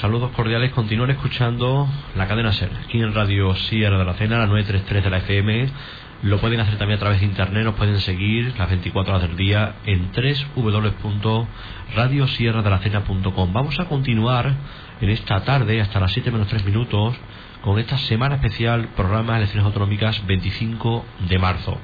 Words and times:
saludos 0.00 0.30
cordiales. 0.30 0.72
Continúen 0.72 1.10
escuchando 1.10 1.86
la 2.16 2.26
cadena 2.26 2.50
SER, 2.50 2.70
aquí 2.82 3.02
en 3.02 3.12
Radio 3.12 3.54
Sierra 3.54 3.98
de 3.98 4.04
la 4.06 4.14
Cena, 4.14 4.38
la 4.38 4.46
933 4.46 5.04
de 5.04 5.10
la 5.10 5.18
FM. 5.18 5.68
Lo 6.22 6.40
pueden 6.40 6.60
hacer 6.60 6.78
también 6.78 6.96
a 6.96 7.00
través 7.00 7.20
de 7.20 7.26
internet, 7.26 7.64
nos 7.64 7.74
pueden 7.74 8.00
seguir 8.00 8.54
las 8.56 8.70
24 8.70 9.14
horas 9.14 9.28
del 9.28 9.36
día 9.36 9.74
en 9.84 10.10
www.radiosierradelacena.com. 10.56 13.52
Vamos 13.52 13.78
a 13.78 13.84
continuar 13.84 14.50
en 15.02 15.10
esta 15.10 15.44
tarde, 15.44 15.82
hasta 15.82 16.00
las 16.00 16.12
7 16.12 16.30
menos 16.30 16.48
3 16.48 16.64
minutos, 16.64 17.14
con 17.60 17.78
esta 17.78 17.98
semana 17.98 18.36
especial 18.36 18.88
programa 18.96 19.34
de 19.34 19.40
elecciones 19.40 19.66
autonómicas 19.66 20.26
25 20.26 21.04
de 21.28 21.38
marzo. 21.38 21.78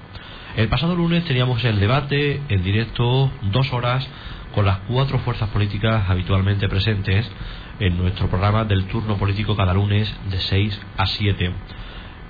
El 0.56 0.68
pasado 0.68 0.96
lunes 0.96 1.26
teníamos 1.26 1.62
el 1.64 1.78
debate 1.78 2.40
en 2.48 2.62
directo, 2.62 3.30
dos 3.52 3.70
horas 3.74 4.08
con 4.54 4.66
las 4.66 4.78
cuatro 4.88 5.18
fuerzas 5.20 5.48
políticas 5.50 6.08
habitualmente 6.08 6.68
presentes 6.68 7.30
en 7.78 7.96
nuestro 7.96 8.28
programa 8.28 8.64
del 8.64 8.86
turno 8.86 9.16
político 9.16 9.56
cada 9.56 9.74
lunes 9.74 10.12
de 10.30 10.38
6 10.38 10.80
a 10.96 11.06
7. 11.06 11.52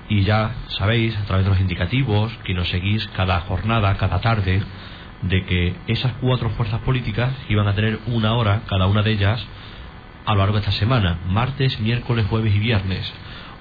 Y 0.08 0.22
ya 0.22 0.54
sabéis, 0.68 1.16
a 1.16 1.24
través 1.24 1.44
de 1.44 1.50
los 1.50 1.60
indicativos, 1.60 2.32
que 2.44 2.54
nos 2.54 2.68
seguís 2.68 3.06
cada 3.16 3.40
jornada, 3.40 3.96
cada 3.96 4.20
tarde, 4.20 4.62
de 5.22 5.44
que 5.44 5.74
esas 5.86 6.12
cuatro 6.20 6.50
fuerzas 6.50 6.80
políticas 6.80 7.32
iban 7.48 7.68
a 7.68 7.74
tener 7.74 7.98
una 8.06 8.34
hora, 8.34 8.62
cada 8.68 8.86
una 8.86 9.02
de 9.02 9.12
ellas, 9.12 9.44
a 10.26 10.32
lo 10.32 10.38
largo 10.38 10.54
de 10.54 10.60
esta 10.60 10.72
semana, 10.72 11.18
martes, 11.28 11.80
miércoles, 11.80 12.26
jueves 12.28 12.54
y 12.54 12.58
viernes. 12.58 13.12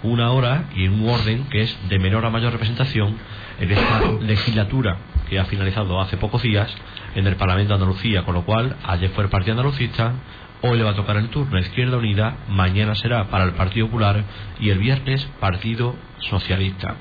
Una 0.02 0.32
hora 0.32 0.66
y 0.76 0.86
en 0.86 0.94
un 0.94 1.10
orden 1.10 1.46
que 1.50 1.62
es 1.62 1.78
de 1.90 2.00
menor 2.00 2.26
a 2.26 2.30
mayor 2.30 2.54
representación 2.54 3.18
en 3.60 3.72
esta 3.72 4.12
legislatura 4.22 4.98
que 5.30 5.40
ha 5.40 5.46
finalizado 5.46 6.02
hace 6.02 6.18
pocos 6.18 6.42
días 6.42 6.74
en 7.16 7.28
el 7.28 7.36
Parlamento 7.36 7.70
de 7.70 7.76
Andalucía, 7.76 8.24
con 8.24 8.34
lo 8.34 8.44
cual 8.44 8.76
ayer 8.84 9.10
fue 9.12 9.24
el 9.24 9.30
Partido 9.30 9.54
Andalucista, 9.54 10.14
hoy 10.62 10.78
le 10.78 10.84
va 10.84 10.92
a 10.92 10.96
tocar 10.96 11.18
el 11.18 11.30
turno 11.30 11.58
a 11.58 11.62
Izquierda 11.62 11.98
Unida, 11.98 12.38
mañana 12.50 12.96
será 12.96 13.30
para 13.30 13.46
el 13.46 13.54
Partido 13.54 13.88
Popular 13.88 14.24
y 14.60 14.70
el 14.70 14.80
viernes 14.80 15.26
Partido 15.40 15.96
Socialista. 16.20 16.96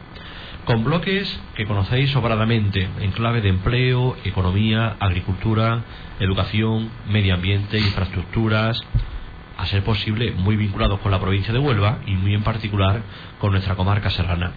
Con 0.64 0.84
bloques 0.84 1.40
que 1.56 1.64
conocéis 1.64 2.10
sobradamente 2.10 2.88
en 3.00 3.10
clave 3.12 3.40
de 3.40 3.48
empleo, 3.48 4.16
economía, 4.24 4.96
agricultura, 5.00 5.82
educación, 6.20 6.90
medio 7.08 7.34
ambiente, 7.34 7.78
infraestructuras, 7.78 8.78
a 9.56 9.66
ser 9.66 9.82
posible 9.82 10.32
muy 10.32 10.56
vinculados 10.56 11.00
con 11.00 11.10
la 11.10 11.18
provincia 11.18 11.52
de 11.52 11.58
Huelva 11.58 12.00
y 12.06 12.12
muy 12.12 12.34
en 12.34 12.42
particular 12.42 13.02
con 13.40 13.52
nuestra 13.52 13.74
comarca 13.76 14.10
serrana. 14.10 14.52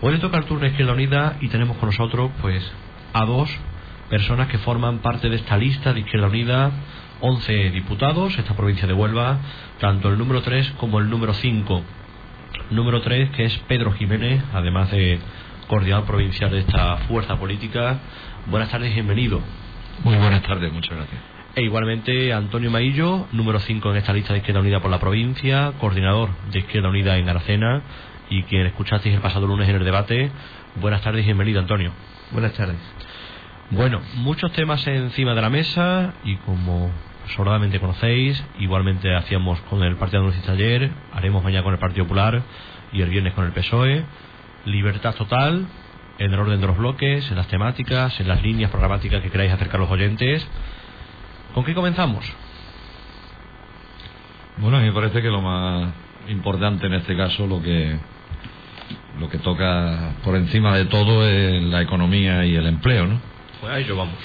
Hoy 0.00 0.14
le 0.14 0.18
toca 0.18 0.38
el 0.38 0.44
turno 0.44 0.64
a 0.64 0.68
Izquierda 0.68 0.92
Unida 0.92 1.36
y 1.40 1.48
tenemos 1.48 1.76
con 1.76 1.90
nosotros 1.90 2.30
pues 2.40 2.64
a 3.14 3.24
dos 3.24 3.48
personas 4.10 4.48
que 4.48 4.58
forman 4.58 4.98
parte 4.98 5.30
de 5.30 5.36
esta 5.36 5.56
lista 5.56 5.92
de 5.94 6.00
Izquierda 6.00 6.26
Unida, 6.26 6.70
11 7.20 7.70
diputados, 7.70 8.36
esta 8.36 8.54
provincia 8.54 8.86
de 8.86 8.92
Huelva, 8.92 9.38
tanto 9.78 10.08
el 10.08 10.18
número 10.18 10.42
3 10.42 10.72
como 10.72 10.98
el 10.98 11.08
número 11.08 11.32
5. 11.32 11.82
Número 12.70 13.00
3, 13.00 13.30
que 13.30 13.44
es 13.44 13.56
Pedro 13.68 13.92
Jiménez, 13.92 14.42
además 14.52 14.90
de 14.90 15.20
coordinador 15.68 16.04
provincial 16.06 16.50
de 16.50 16.58
esta 16.58 16.96
fuerza 17.08 17.36
política. 17.36 17.98
Buenas 18.46 18.70
tardes 18.70 18.90
y 18.90 18.94
bienvenido. 18.94 19.40
Muy 20.02 20.16
buenas 20.16 20.42
tardes, 20.42 20.72
muchas 20.72 20.96
gracias. 20.96 21.20
E 21.54 21.62
igualmente 21.62 22.32
Antonio 22.32 22.68
Maillo, 22.68 23.28
número 23.30 23.60
5 23.60 23.92
en 23.92 23.96
esta 23.96 24.12
lista 24.12 24.32
de 24.32 24.40
Izquierda 24.40 24.60
Unida 24.60 24.80
por 24.80 24.90
la 24.90 24.98
provincia, 24.98 25.72
coordinador 25.78 26.30
de 26.50 26.58
Izquierda 26.58 26.88
Unida 26.88 27.16
en 27.16 27.28
Aracena 27.28 27.80
y 28.28 28.42
quien 28.42 28.66
escuchasteis 28.66 29.14
el 29.14 29.20
pasado 29.20 29.46
lunes 29.46 29.68
en 29.68 29.76
el 29.76 29.84
debate. 29.84 30.32
Buenas 30.80 31.02
tardes 31.02 31.22
y 31.22 31.26
bienvenido, 31.26 31.60
Antonio. 31.60 31.92
Buenas 32.32 32.52
tardes. 32.54 32.76
Bueno, 33.70 34.02
muchos 34.16 34.52
temas 34.52 34.86
encima 34.86 35.34
de 35.34 35.40
la 35.40 35.48
mesa 35.48 36.12
y 36.22 36.36
como 36.36 36.90
sobradamente 37.34 37.80
conocéis, 37.80 38.42
igualmente 38.58 39.14
hacíamos 39.14 39.58
con 39.62 39.82
el 39.82 39.96
Partido 39.96 40.20
Andalucista 40.20 40.52
ayer, 40.52 40.90
haremos 41.14 41.42
mañana 41.42 41.64
con 41.64 41.72
el 41.72 41.78
Partido 41.78 42.04
Popular 42.04 42.42
y 42.92 43.00
el 43.00 43.08
viernes 43.08 43.32
con 43.32 43.46
el 43.46 43.52
PSOE. 43.52 44.04
Libertad 44.66 45.14
total 45.14 45.66
en 46.18 46.32
el 46.32 46.38
orden 46.38 46.60
de 46.60 46.66
los 46.66 46.76
bloques, 46.76 47.28
en 47.30 47.36
las 47.36 47.48
temáticas, 47.48 48.20
en 48.20 48.28
las 48.28 48.42
líneas 48.42 48.70
programáticas 48.70 49.22
que 49.22 49.30
queráis 49.30 49.52
acercar 49.52 49.76
a 49.76 49.84
los 49.84 49.90
oyentes. 49.90 50.46
¿Con 51.54 51.64
qué 51.64 51.74
comenzamos? 51.74 52.30
Bueno, 54.58 54.76
a 54.76 54.80
mí 54.80 54.86
me 54.86 54.92
parece 54.92 55.22
que 55.22 55.28
lo 55.28 55.40
más 55.40 55.88
importante 56.28 56.86
en 56.86 56.94
este 56.94 57.16
caso, 57.16 57.46
lo 57.46 57.62
que 57.62 57.96
lo 59.18 59.28
que 59.30 59.38
toca 59.38 60.12
por 60.22 60.36
encima 60.36 60.76
de 60.76 60.84
todo 60.84 61.26
es 61.26 61.62
la 61.62 61.80
economía 61.80 62.44
y 62.44 62.56
el 62.56 62.66
empleo, 62.66 63.06
¿no? 63.06 63.33
Pues 63.64 63.76
a 63.76 63.78
ello 63.78 63.96
vamos. 63.96 64.18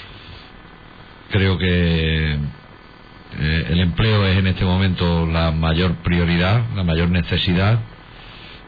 Creo 1.30 1.56
que 1.56 2.32
eh, 2.34 3.66
el 3.70 3.80
empleo 3.80 4.26
es 4.26 4.36
en 4.36 4.48
este 4.48 4.66
momento 4.66 5.24
la 5.24 5.50
mayor 5.50 5.94
prioridad, 6.02 6.62
la 6.76 6.84
mayor 6.84 7.08
necesidad 7.08 7.78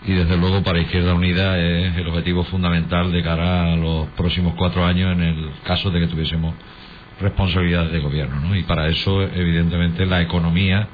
y 0.06 0.14
desde 0.14 0.34
luego 0.38 0.62
para 0.62 0.78
Izquierda 0.78 1.12
Unida 1.12 1.58
es 1.58 1.94
el 1.94 2.08
objetivo 2.08 2.44
fundamental 2.44 3.12
de 3.12 3.22
cara 3.22 3.74
a 3.74 3.76
los 3.76 4.06
próximos 4.16 4.54
cuatro 4.56 4.86
años 4.86 5.12
en 5.12 5.22
el 5.22 5.50
caso 5.62 5.90
de 5.90 6.00
que 6.00 6.06
tuviésemos 6.06 6.54
responsabilidades 7.20 7.92
de 7.92 7.98
gobierno. 7.98 8.40
¿no? 8.40 8.56
Y 8.56 8.62
para 8.62 8.88
eso, 8.88 9.20
evidentemente, 9.24 10.06
la 10.06 10.22
economía 10.22 10.88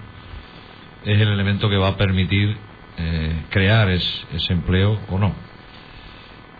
es 1.04 1.20
el 1.20 1.28
elemento 1.28 1.70
que 1.70 1.76
va 1.76 1.90
a 1.90 1.96
permitir 1.96 2.56
eh, 2.98 3.44
crear 3.50 3.88
ese 3.90 4.52
empleo 4.52 4.98
o 5.08 5.18
no. 5.20 5.47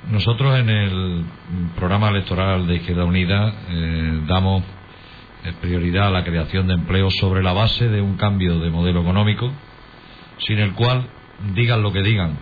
Nosotros 0.07 0.59
en 0.59 0.71
el 0.71 1.25
programa 1.77 2.09
electoral 2.09 2.67
de 2.67 2.77
Izquierda 2.77 3.05
Unida 3.05 3.53
eh, 3.69 4.21
damos 4.27 4.63
eh, 5.45 5.53
prioridad 5.61 6.07
a 6.07 6.11
la 6.11 6.25
creación 6.25 6.67
de 6.67 6.75
empleo 6.75 7.11
sobre 7.11 7.43
la 7.43 7.53
base 7.53 7.89
de 7.89 8.01
un 8.01 8.17
cambio 8.17 8.59
de 8.59 8.71
modelo 8.71 9.03
económico, 9.03 9.53
sin 10.39 10.61
el 10.61 10.73
cual, 10.73 11.07
digan 11.55 11.83
lo 11.83 11.93
que 11.93 12.03
digan 12.03 12.39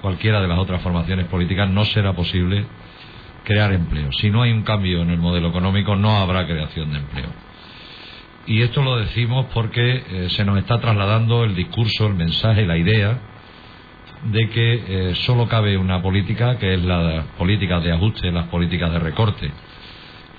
cualquiera 0.00 0.40
de 0.40 0.46
las 0.46 0.58
otras 0.58 0.82
formaciones 0.82 1.26
políticas, 1.26 1.68
no 1.70 1.84
será 1.86 2.12
posible 2.12 2.66
crear 3.42 3.72
empleo. 3.72 4.12
Si 4.12 4.30
no 4.30 4.42
hay 4.42 4.52
un 4.52 4.62
cambio 4.62 5.02
en 5.02 5.10
el 5.10 5.18
modelo 5.18 5.48
económico, 5.48 5.96
no 5.96 6.18
habrá 6.18 6.46
creación 6.46 6.92
de 6.92 6.98
empleo. 6.98 7.28
Y 8.46 8.60
esto 8.60 8.82
lo 8.82 8.98
decimos 8.98 9.46
porque 9.52 9.96
eh, 9.96 10.28
se 10.30 10.44
nos 10.44 10.58
está 10.58 10.78
trasladando 10.78 11.42
el 11.44 11.56
discurso, 11.56 12.06
el 12.06 12.14
mensaje, 12.14 12.66
la 12.66 12.76
idea 12.76 13.18
de 14.24 14.48
que 14.48 14.74
eh, 15.10 15.14
solo 15.16 15.46
cabe 15.48 15.76
una 15.76 16.00
política, 16.00 16.58
que 16.58 16.74
es 16.74 16.82
la 16.82 17.24
política 17.36 17.80
de 17.80 17.92
ajuste, 17.92 18.30
las 18.32 18.46
políticas 18.46 18.92
de 18.92 18.98
recorte, 18.98 19.50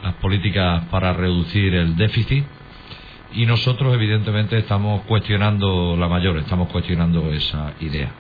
las 0.03 0.15
políticas 0.15 0.85
para 0.85 1.13
reducir 1.13 1.73
el 1.75 1.95
déficit. 1.95 2.45
Y 3.33 3.45
nosotros, 3.45 3.93
evidentemente, 3.93 4.57
estamos 4.57 5.01
cuestionando 5.01 5.95
la 5.97 6.07
mayor, 6.07 6.37
estamos 6.37 6.69
cuestionando 6.69 7.31
esa 7.31 7.73
idea. 7.81 8.11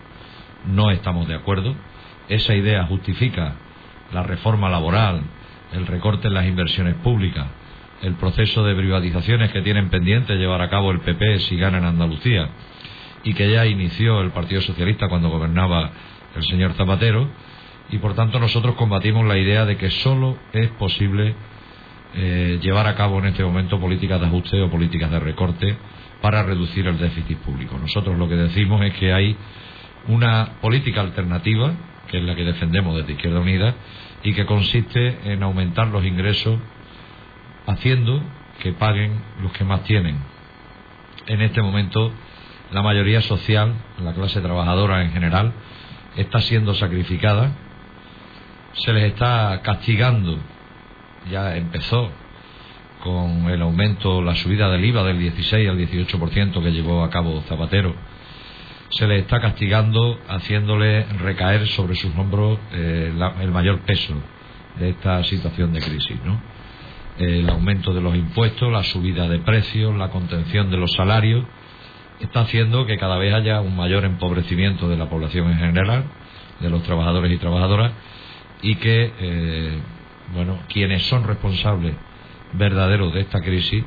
No 0.67 0.91
estamos 0.91 1.27
de 1.27 1.35
acuerdo. 1.35 1.75
Esa 2.27 2.53
idea 2.53 2.85
justifica 2.85 3.55
la 4.13 4.23
reforma 4.23 4.69
laboral, 4.69 5.21
el 5.73 5.87
recorte 5.87 6.27
en 6.27 6.33
las 6.33 6.45
inversiones 6.45 6.95
públicas, 6.95 7.47
el 8.01 8.15
proceso 8.15 8.63
de 8.63 8.75
privatizaciones 8.75 9.51
que 9.51 9.61
tienen 9.61 9.89
pendiente 9.89 10.35
llevar 10.35 10.61
a 10.61 10.69
cabo 10.69 10.91
el 10.91 10.99
PP 10.99 11.39
si 11.39 11.57
gana 11.57 11.77
en 11.77 11.85
Andalucía 11.85 12.49
y 13.25 13.33
que 13.33 13.51
ya 13.51 13.65
inició 13.65 14.21
el 14.21 14.31
Partido 14.31 14.61
Socialista 14.61 15.09
cuando 15.09 15.29
gobernaba 15.29 15.91
el 16.35 16.43
señor 16.43 16.73
Zapatero, 16.73 17.27
y 17.89 17.97
por 17.97 18.13
tanto 18.13 18.39
nosotros 18.39 18.75
combatimos 18.75 19.25
la 19.25 19.37
idea 19.37 19.65
de 19.65 19.77
que 19.77 19.89
solo 19.89 20.37
es 20.53 20.69
posible 20.71 21.35
eh, 22.13 22.59
llevar 22.61 22.87
a 22.87 22.95
cabo 22.95 23.19
en 23.19 23.25
este 23.25 23.43
momento 23.43 23.79
políticas 23.79 24.21
de 24.21 24.27
ajuste 24.27 24.61
o 24.61 24.69
políticas 24.69 25.11
de 25.11 25.19
recorte 25.19 25.75
para 26.21 26.43
reducir 26.43 26.87
el 26.87 26.97
déficit 26.97 27.39
público. 27.39 27.77
Nosotros 27.77 28.17
lo 28.17 28.29
que 28.29 28.35
decimos 28.35 28.81
es 28.83 28.93
que 28.93 29.11
hay 29.11 29.35
una 30.07 30.53
política 30.61 31.01
alternativa, 31.01 31.73
que 32.07 32.19
es 32.19 32.23
la 32.23 32.35
que 32.35 32.43
defendemos 32.43 32.95
desde 32.95 33.13
Izquierda 33.13 33.39
Unida, 33.39 33.73
y 34.23 34.33
que 34.33 34.45
consiste 34.45 35.31
en 35.31 35.41
aumentar 35.41 35.87
los 35.87 36.05
ingresos 36.05 36.59
haciendo 37.65 38.21
que 38.61 38.71
paguen 38.73 39.19
los 39.41 39.51
que 39.51 39.63
más 39.63 39.83
tienen. 39.83 40.17
En 41.27 41.41
este 41.41 41.61
momento 41.61 42.11
la 42.75 42.81
mayoría 42.81 43.21
social, 43.21 43.73
la 44.03 44.13
clase 44.13 44.41
trabajadora 44.41 45.01
en 45.01 45.13
general, 45.13 45.53
está 46.17 46.41
siendo 46.41 46.73
sacrificada, 46.73 47.53
se 48.73 48.91
les 48.91 49.05
está 49.05 49.61
castigando, 49.63 50.37
ya 51.31 51.55
empezó 51.55 52.11
con 53.01 53.49
el 53.49 53.61
aumento, 53.61 54.21
la 54.21 54.35
subida 54.35 54.69
del 54.69 54.83
IVA 54.83 55.05
del 55.05 55.19
16 55.19 55.69
al 55.69 55.77
18% 55.77 56.61
que 56.61 56.71
llevó 56.73 57.01
a 57.05 57.09
cabo 57.09 57.41
Zapatero, 57.47 57.95
se 58.89 59.07
les 59.07 59.21
está 59.21 59.39
castigando 59.39 60.19
haciéndole 60.27 61.05
recaer 61.21 61.67
sobre 61.67 61.95
sus 61.95 62.13
hombros 62.17 62.59
eh, 62.73 63.13
el 63.39 63.51
mayor 63.51 63.79
peso 63.85 64.15
de 64.77 64.89
esta 64.89 65.23
situación 65.23 65.71
de 65.71 65.79
crisis, 65.79 66.17
¿no? 66.25 66.41
El 67.19 67.49
aumento 67.49 67.93
de 67.93 68.01
los 68.01 68.17
impuestos, 68.17 68.69
la 68.69 68.83
subida 68.83 69.29
de 69.29 69.39
precios, 69.39 69.95
la 69.95 70.09
contención 70.09 70.69
de 70.69 70.75
los 70.75 70.91
salarios, 70.91 71.45
está 72.19 72.41
haciendo 72.41 72.85
que 72.85 72.97
cada 72.97 73.17
vez 73.17 73.33
haya 73.33 73.61
un 73.61 73.75
mayor 73.75 74.05
empobrecimiento 74.05 74.87
de 74.87 74.97
la 74.97 75.09
población 75.09 75.51
en 75.51 75.57
general, 75.57 76.05
de 76.59 76.69
los 76.69 76.83
trabajadores 76.83 77.31
y 77.31 77.37
trabajadoras, 77.37 77.91
y 78.61 78.75
que, 78.75 79.13
eh, 79.19 79.79
bueno, 80.33 80.59
quienes 80.69 81.03
son 81.03 81.23
responsables 81.25 81.95
verdaderos 82.53 83.13
de 83.13 83.21
esta 83.21 83.41
crisis 83.41 83.83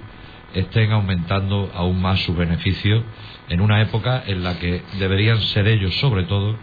estén 0.54 0.92
aumentando 0.92 1.70
aún 1.75 2.00
más 2.00 2.20
sus 2.20 2.36
beneficios 2.36 3.02
en 3.48 3.60
una 3.60 3.82
época 3.82 4.22
en 4.26 4.44
la 4.44 4.58
que 4.58 4.82
deberían 4.98 5.40
ser 5.40 5.66
ellos, 5.69 5.94
sobre 5.96 6.25
todo, 6.25 6.56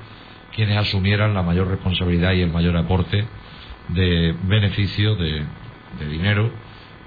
quienes 0.55 0.77
asumieran 0.77 1.33
la 1.33 1.41
mayor 1.41 1.67
responsabilidad 1.67 2.33
y 2.33 2.41
el 2.41 2.51
mayor 2.51 2.77
aporte 2.77 3.25
de 3.89 4.35
beneficio, 4.43 5.15
de, 5.15 5.43
de 5.99 6.07
dinero, 6.07 6.51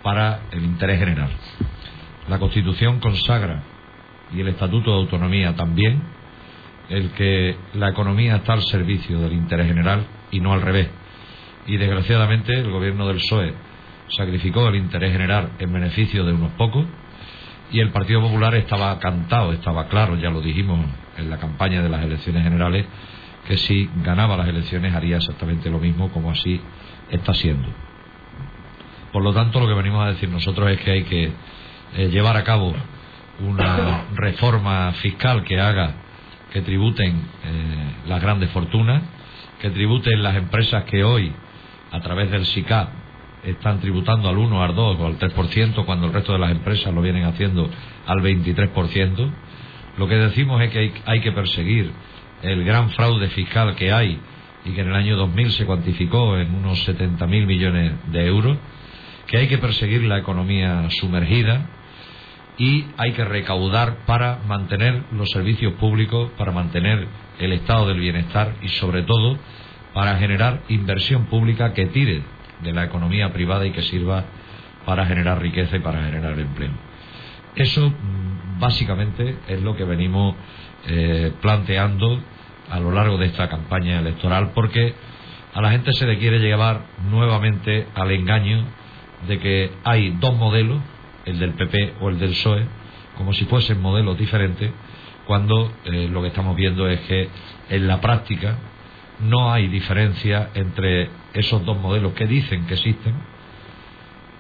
para 0.02 0.42
el 0.52 0.64
interés 0.64 0.98
general. 0.98 1.30
La 2.28 2.38
Constitución 2.38 3.00
consagra, 3.00 3.62
y 4.34 4.40
el 4.40 4.48
Estatuto 4.48 4.90
de 4.90 4.96
Autonomía 4.98 5.54
también, 5.54 6.02
el 6.88 7.10
que 7.10 7.56
la 7.74 7.90
economía 7.90 8.36
está 8.36 8.54
al 8.54 8.62
servicio 8.62 9.18
del 9.20 9.32
interés 9.32 9.66
general 9.66 10.06
y 10.30 10.40
no 10.40 10.52
al 10.52 10.62
revés. 10.62 10.88
Y 11.66 11.76
desgraciadamente 11.76 12.54
el 12.54 12.70
gobierno 12.70 13.06
del 13.06 13.16
PSOE 13.16 13.54
sacrificó 14.16 14.66
el 14.68 14.76
interés 14.76 15.12
general 15.12 15.50
en 15.58 15.72
beneficio 15.72 16.24
de 16.24 16.32
unos 16.32 16.52
pocos 16.52 16.86
y 17.70 17.80
el 17.80 17.90
Partido 17.90 18.22
Popular 18.22 18.54
estaba 18.54 18.98
cantado, 18.98 19.52
estaba 19.52 19.88
claro, 19.88 20.16
ya 20.16 20.30
lo 20.30 20.40
dijimos 20.40 20.80
en 21.18 21.28
la 21.28 21.38
campaña 21.38 21.82
de 21.82 21.90
las 21.90 22.02
elecciones 22.02 22.42
generales, 22.42 22.86
que 23.46 23.58
si 23.58 23.90
ganaba 24.02 24.36
las 24.36 24.48
elecciones 24.48 24.94
haría 24.94 25.16
exactamente 25.16 25.70
lo 25.70 25.78
mismo 25.78 26.10
como 26.10 26.30
así 26.30 26.60
está 27.10 27.34
siendo. 27.34 27.68
Por 29.12 29.22
lo 29.22 29.32
tanto, 29.32 29.60
lo 29.60 29.66
que 29.66 29.74
venimos 29.74 30.04
a 30.04 30.08
decir 30.08 30.28
nosotros 30.28 30.70
es 30.70 30.80
que 30.80 30.90
hay 30.90 31.02
que 31.04 31.32
eh, 31.96 32.08
llevar 32.08 32.36
a 32.36 32.44
cabo 32.44 32.74
una 33.40 34.04
reforma 34.14 34.92
fiscal 34.94 35.44
que 35.44 35.60
haga 35.60 35.94
que 36.52 36.62
tributen 36.62 37.14
eh, 37.44 37.92
las 38.06 38.22
grandes 38.22 38.50
fortunas, 38.50 39.02
que 39.60 39.70
tributen 39.70 40.22
las 40.22 40.36
empresas 40.36 40.84
que 40.84 41.04
hoy, 41.04 41.32
a 41.90 42.00
través 42.00 42.30
del 42.30 42.46
SICAP, 42.46 42.88
están 43.44 43.80
tributando 43.80 44.28
al 44.28 44.38
1, 44.38 44.62
al 44.62 44.74
2 44.74 44.98
o 45.00 45.06
al 45.06 45.18
3%, 45.18 45.84
cuando 45.84 46.06
el 46.06 46.12
resto 46.12 46.32
de 46.32 46.38
las 46.38 46.50
empresas 46.50 46.92
lo 46.92 47.02
vienen 47.02 47.24
haciendo 47.24 47.68
al 48.06 48.18
23%. 48.18 49.30
Lo 49.98 50.08
que 50.08 50.14
decimos 50.16 50.60
es 50.62 50.70
que 50.70 50.78
hay, 50.78 50.94
hay 51.06 51.20
que 51.20 51.32
perseguir 51.32 51.92
el 52.42 52.64
gran 52.64 52.90
fraude 52.90 53.28
fiscal 53.28 53.74
que 53.74 53.92
hay 53.92 54.18
y 54.64 54.70
que 54.70 54.80
en 54.80 54.88
el 54.88 54.94
año 54.94 55.16
2000 55.16 55.52
se 55.52 55.66
cuantificó 55.66 56.36
en 56.36 56.54
unos 56.54 56.86
70.000 56.88 57.46
millones 57.46 57.92
de 58.10 58.26
euros, 58.26 58.56
que 59.26 59.38
hay 59.38 59.48
que 59.48 59.58
perseguir 59.58 60.02
la 60.04 60.18
economía 60.18 60.88
sumergida 61.00 61.77
y 62.58 62.86
hay 62.96 63.12
que 63.12 63.24
recaudar 63.24 63.98
para 64.04 64.40
mantener 64.46 65.04
los 65.12 65.30
servicios 65.30 65.74
públicos, 65.74 66.30
para 66.36 66.52
mantener 66.52 67.06
el 67.38 67.52
estado 67.52 67.86
del 67.86 68.00
bienestar 68.00 68.54
y 68.62 68.68
sobre 68.68 69.02
todo 69.02 69.38
para 69.94 70.16
generar 70.16 70.60
inversión 70.68 71.26
pública 71.26 71.72
que 71.72 71.86
tire 71.86 72.22
de 72.62 72.72
la 72.72 72.84
economía 72.84 73.32
privada 73.32 73.64
y 73.66 73.70
que 73.70 73.82
sirva 73.82 74.24
para 74.84 75.06
generar 75.06 75.40
riqueza 75.40 75.76
y 75.76 75.80
para 75.80 76.02
generar 76.02 76.38
empleo. 76.38 76.72
Eso 77.54 77.90
mm, 77.90 78.60
básicamente 78.60 79.36
es 79.48 79.62
lo 79.62 79.76
que 79.76 79.84
venimos 79.84 80.34
eh, 80.86 81.32
planteando 81.40 82.20
a 82.70 82.80
lo 82.80 82.90
largo 82.90 83.18
de 83.18 83.26
esta 83.26 83.48
campaña 83.48 84.00
electoral 84.00 84.50
porque 84.54 84.94
a 85.54 85.60
la 85.60 85.70
gente 85.70 85.92
se 85.92 86.06
le 86.06 86.18
quiere 86.18 86.38
llevar 86.38 86.82
nuevamente 87.10 87.86
al 87.94 88.10
engaño 88.10 88.64
de 89.26 89.38
que 89.38 89.70
hay 89.84 90.10
dos 90.20 90.36
modelos, 90.36 90.80
el 91.28 91.38
del 91.38 91.54
PP 91.54 91.94
o 92.00 92.08
el 92.08 92.18
del 92.18 92.30
PSOE, 92.30 92.66
como 93.16 93.32
si 93.32 93.44
fuesen 93.44 93.80
modelos 93.80 94.16
diferentes, 94.18 94.70
cuando 95.26 95.70
eh, 95.84 96.08
lo 96.10 96.22
que 96.22 96.28
estamos 96.28 96.56
viendo 96.56 96.88
es 96.88 97.00
que 97.00 97.28
en 97.68 97.86
la 97.86 98.00
práctica 98.00 98.56
no 99.20 99.52
hay 99.52 99.68
diferencia 99.68 100.50
entre 100.54 101.10
esos 101.34 101.64
dos 101.64 101.78
modelos 101.78 102.12
que 102.14 102.26
dicen 102.26 102.66
que 102.66 102.74
existen 102.74 103.14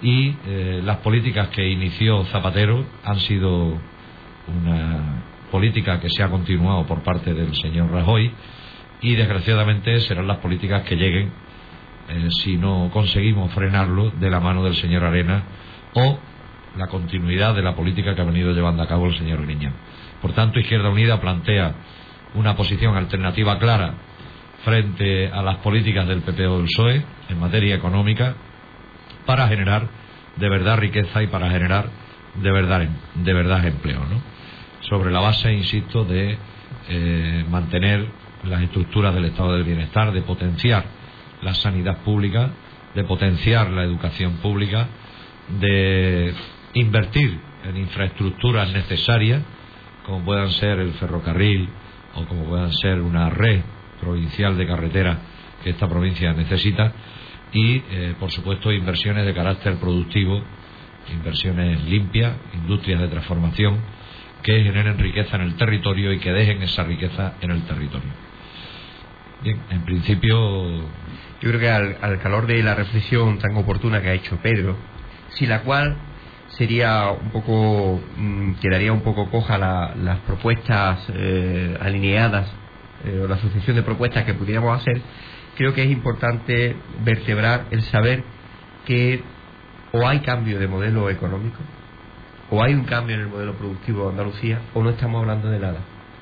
y 0.00 0.34
eh, 0.46 0.80
las 0.84 0.98
políticas 0.98 1.48
que 1.48 1.68
inició 1.68 2.24
Zapatero 2.26 2.84
han 3.04 3.18
sido 3.20 3.76
una 4.46 5.24
política 5.50 6.00
que 6.00 6.08
se 6.08 6.22
ha 6.22 6.28
continuado 6.28 6.86
por 6.86 7.02
parte 7.02 7.34
del 7.34 7.54
señor 7.56 7.90
Rajoy 7.90 8.30
y 9.02 9.14
desgraciadamente 9.14 10.00
serán 10.00 10.26
las 10.26 10.38
políticas 10.38 10.82
que 10.84 10.96
lleguen 10.96 11.32
eh, 12.08 12.28
si 12.42 12.56
no 12.56 12.88
conseguimos 12.92 13.52
frenarlo 13.52 14.10
de 14.10 14.30
la 14.30 14.40
mano 14.40 14.62
del 14.64 14.76
señor 14.76 15.04
Arena 15.04 15.42
o 15.94 16.18
la 16.78 16.86
continuidad 16.86 17.54
de 17.54 17.62
la 17.62 17.74
política 17.74 18.14
que 18.14 18.20
ha 18.22 18.24
venido 18.24 18.52
llevando 18.52 18.82
a 18.82 18.86
cabo 18.86 19.06
el 19.06 19.18
señor 19.18 19.42
Griñán. 19.42 19.74
Por 20.22 20.32
tanto, 20.32 20.60
Izquierda 20.60 20.88
Unida 20.88 21.20
plantea 21.20 21.74
una 22.34 22.54
posición 22.54 22.96
alternativa 22.96 23.58
clara 23.58 23.94
frente 24.64 25.28
a 25.28 25.42
las 25.42 25.56
políticas 25.56 26.06
del 26.06 26.22
PP 26.22 26.46
o 26.46 26.58
del 26.58 26.66
PSOE 26.66 27.02
en 27.28 27.40
materia 27.40 27.74
económica 27.74 28.34
para 29.26 29.48
generar 29.48 29.88
de 30.36 30.48
verdad 30.48 30.78
riqueza 30.78 31.22
y 31.22 31.26
para 31.26 31.50
generar 31.50 31.90
de 32.34 32.52
verdad, 32.52 32.88
de 33.14 33.32
verdad 33.32 33.66
empleo. 33.66 34.04
¿no? 34.04 34.22
Sobre 34.88 35.10
la 35.10 35.20
base, 35.20 35.52
insisto, 35.52 36.04
de 36.04 36.38
eh, 36.88 37.44
mantener 37.50 38.06
las 38.44 38.62
estructuras 38.62 39.14
del 39.14 39.24
estado 39.26 39.54
del 39.54 39.64
bienestar, 39.64 40.12
de 40.12 40.22
potenciar 40.22 40.84
la 41.42 41.54
sanidad 41.54 41.98
pública, 41.98 42.50
de 42.94 43.02
potenciar 43.04 43.70
la 43.70 43.82
educación 43.82 44.34
pública, 44.34 44.86
de 45.60 46.34
invertir 46.74 47.38
en 47.64 47.76
infraestructuras 47.76 48.70
necesarias, 48.72 49.42
como 50.04 50.24
puedan 50.24 50.50
ser 50.52 50.78
el 50.78 50.92
ferrocarril 50.94 51.68
o 52.14 52.24
como 52.24 52.44
puedan 52.44 52.72
ser 52.72 53.00
una 53.00 53.30
red 53.30 53.60
provincial 54.00 54.56
de 54.56 54.66
carretera 54.66 55.18
que 55.62 55.70
esta 55.70 55.88
provincia 55.88 56.32
necesita 56.32 56.92
y, 57.52 57.82
eh, 57.90 58.14
por 58.18 58.30
supuesto, 58.30 58.70
inversiones 58.72 59.26
de 59.26 59.34
carácter 59.34 59.76
productivo, 59.76 60.42
inversiones 61.12 61.82
limpias, 61.84 62.36
industrias 62.54 63.00
de 63.00 63.08
transformación 63.08 63.78
que 64.42 64.62
generen 64.62 64.98
riqueza 64.98 65.36
en 65.36 65.42
el 65.42 65.56
territorio 65.56 66.12
y 66.12 66.18
que 66.18 66.32
dejen 66.32 66.62
esa 66.62 66.84
riqueza 66.84 67.34
en 67.40 67.50
el 67.50 67.62
territorio. 67.62 68.10
Bien, 69.42 69.60
en 69.70 69.84
principio. 69.84 70.78
Yo 71.40 71.50
creo 71.50 71.60
que 71.60 71.70
al, 71.70 72.18
calor 72.20 72.46
de 72.46 72.62
la 72.62 72.74
reflexión 72.74 73.38
tan 73.38 73.56
oportuna 73.56 74.02
que 74.02 74.08
ha 74.08 74.14
hecho 74.14 74.38
Pedro, 74.42 74.76
si 75.28 75.46
la 75.46 75.62
cual 75.62 75.96
sería 76.56 77.10
un 77.10 77.30
poco, 77.30 78.00
mm, 78.16 78.54
quedaría 78.54 78.92
un 78.92 79.02
poco 79.02 79.30
coja 79.30 79.58
las 79.58 80.18
propuestas 80.20 81.06
eh, 81.14 81.76
alineadas 81.80 82.48
eh, 83.04 83.20
o 83.22 83.28
la 83.28 83.36
sucesión 83.38 83.76
de 83.76 83.82
propuestas 83.82 84.24
que 84.24 84.34
pudiéramos 84.34 84.80
hacer, 84.80 85.00
creo 85.56 85.74
que 85.74 85.82
es 85.82 85.90
importante 85.90 86.76
vertebrar 87.04 87.66
el 87.70 87.82
saber 87.82 88.24
que 88.86 89.22
o 89.92 90.06
hay 90.06 90.20
cambio 90.20 90.58
de 90.58 90.66
modelo 90.66 91.10
económico, 91.10 91.58
o 92.50 92.62
hay 92.62 92.74
un 92.74 92.84
cambio 92.84 93.16
en 93.16 93.22
el 93.22 93.28
modelo 93.28 93.54
productivo 93.54 94.04
de 94.04 94.10
Andalucía, 94.10 94.60
o 94.74 94.82
no 94.82 94.90
estamos 94.90 95.20
hablando 95.20 95.50
de 95.50 95.58
nada, 95.58 95.80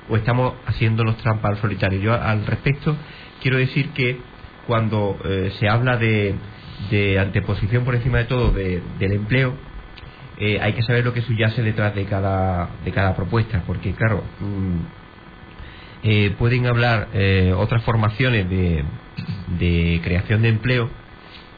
o 0.09 0.15
estamos 0.15 0.53
haciendo 0.65 1.03
los 1.03 1.17
trampas 1.17 1.51
al 1.51 1.57
solitario. 1.57 1.99
Yo 1.99 2.13
al 2.13 2.45
respecto 2.45 2.95
quiero 3.41 3.57
decir 3.57 3.89
que 3.91 4.19
cuando 4.65 5.17
eh, 5.23 5.53
se 5.59 5.69
habla 5.69 5.97
de, 5.97 6.35
de, 6.91 7.19
anteposición 7.19 7.85
por 7.85 7.95
encima 7.95 8.19
de 8.19 8.25
todo 8.25 8.51
del 8.51 9.11
empleo, 9.13 9.53
eh, 10.39 10.59
hay 10.61 10.73
que 10.73 10.83
saber 10.83 11.03
lo 11.03 11.13
que 11.13 11.21
subyace 11.21 11.63
detrás 11.63 11.95
de 11.95 12.05
cada, 12.05 12.69
de 12.85 12.91
cada 12.91 13.15
propuesta, 13.15 13.63
porque 13.65 13.93
claro, 13.93 14.23
mm, 14.39 14.77
eh, 16.03 16.35
pueden 16.37 16.67
hablar 16.67 17.07
eh, 17.13 17.53
otras 17.57 17.83
formaciones 17.83 18.47
de, 18.47 18.83
de, 19.57 19.99
creación 20.03 20.43
de 20.43 20.49
empleo, 20.49 20.91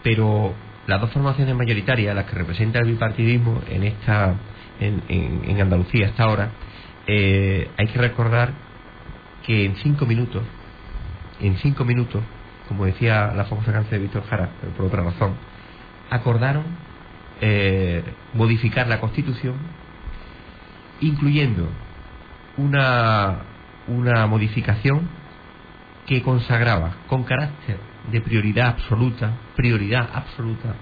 pero 0.02 0.54
las 0.88 1.02
dos 1.02 1.12
formaciones 1.12 1.54
mayoritarias, 1.56 2.16
las 2.16 2.26
que 2.26 2.36
representan 2.36 2.84
el 2.86 2.94
bipartidismo 2.94 3.62
en 3.70 3.84
esta 3.84 4.36
en, 4.80 5.04
en, 5.10 5.62
Andalucía 5.62 6.08
hasta 6.08 6.24
ahora, 6.24 6.52
hay 7.06 7.88
que 7.92 8.00
recordar 8.00 8.54
que 9.46 9.66
en 9.66 9.76
cinco 9.76 10.06
minutos, 10.06 10.44
en 11.42 11.58
cinco 11.58 11.84
minutos, 11.84 12.24
como 12.70 12.86
decía 12.86 13.34
la 13.36 13.44
famosa 13.44 13.74
canción 13.74 14.00
de 14.00 14.08
Víctor 14.08 14.24
Jara, 14.30 14.52
pero 14.62 14.72
por 14.72 14.86
otra 14.86 15.04
razón, 15.04 15.34
acordaron 16.10 16.64
modificar 18.34 18.88
la 18.88 19.00
Constitución, 19.00 19.56
incluyendo 21.02 21.68
una 22.58 23.40
una 23.90 24.28
modificación 24.28 25.08
que 26.06 26.22
consagraba 26.22 26.96
con 27.08 27.24
carácter 27.24 27.78
de 28.12 28.22
prioridad 28.22 28.68
absoluta, 28.68 29.34
prioridad 29.56 30.10
absoluta, 30.14 30.76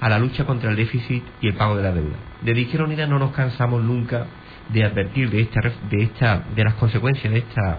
a 0.00 0.08
la 0.08 0.18
lucha 0.18 0.44
contra 0.44 0.70
el 0.70 0.76
déficit 0.76 1.24
y 1.40 1.48
el 1.48 1.54
pago 1.54 1.76
de 1.76 1.82
la 1.82 1.92
deuda. 1.92 2.16
De 2.42 2.58
Izquierda 2.58 2.84
Unida 2.84 3.06
no 3.06 3.18
nos 3.18 3.32
cansamos 3.32 3.82
nunca 3.82 4.26
de 4.68 4.84
advertir 4.84 5.30
de 5.30 5.40
esta, 5.42 5.60
de 5.90 6.02
esta, 6.02 6.42
de 6.54 6.64
las 6.64 6.74
consecuencias 6.74 7.32
de 7.32 7.38
esta 7.38 7.78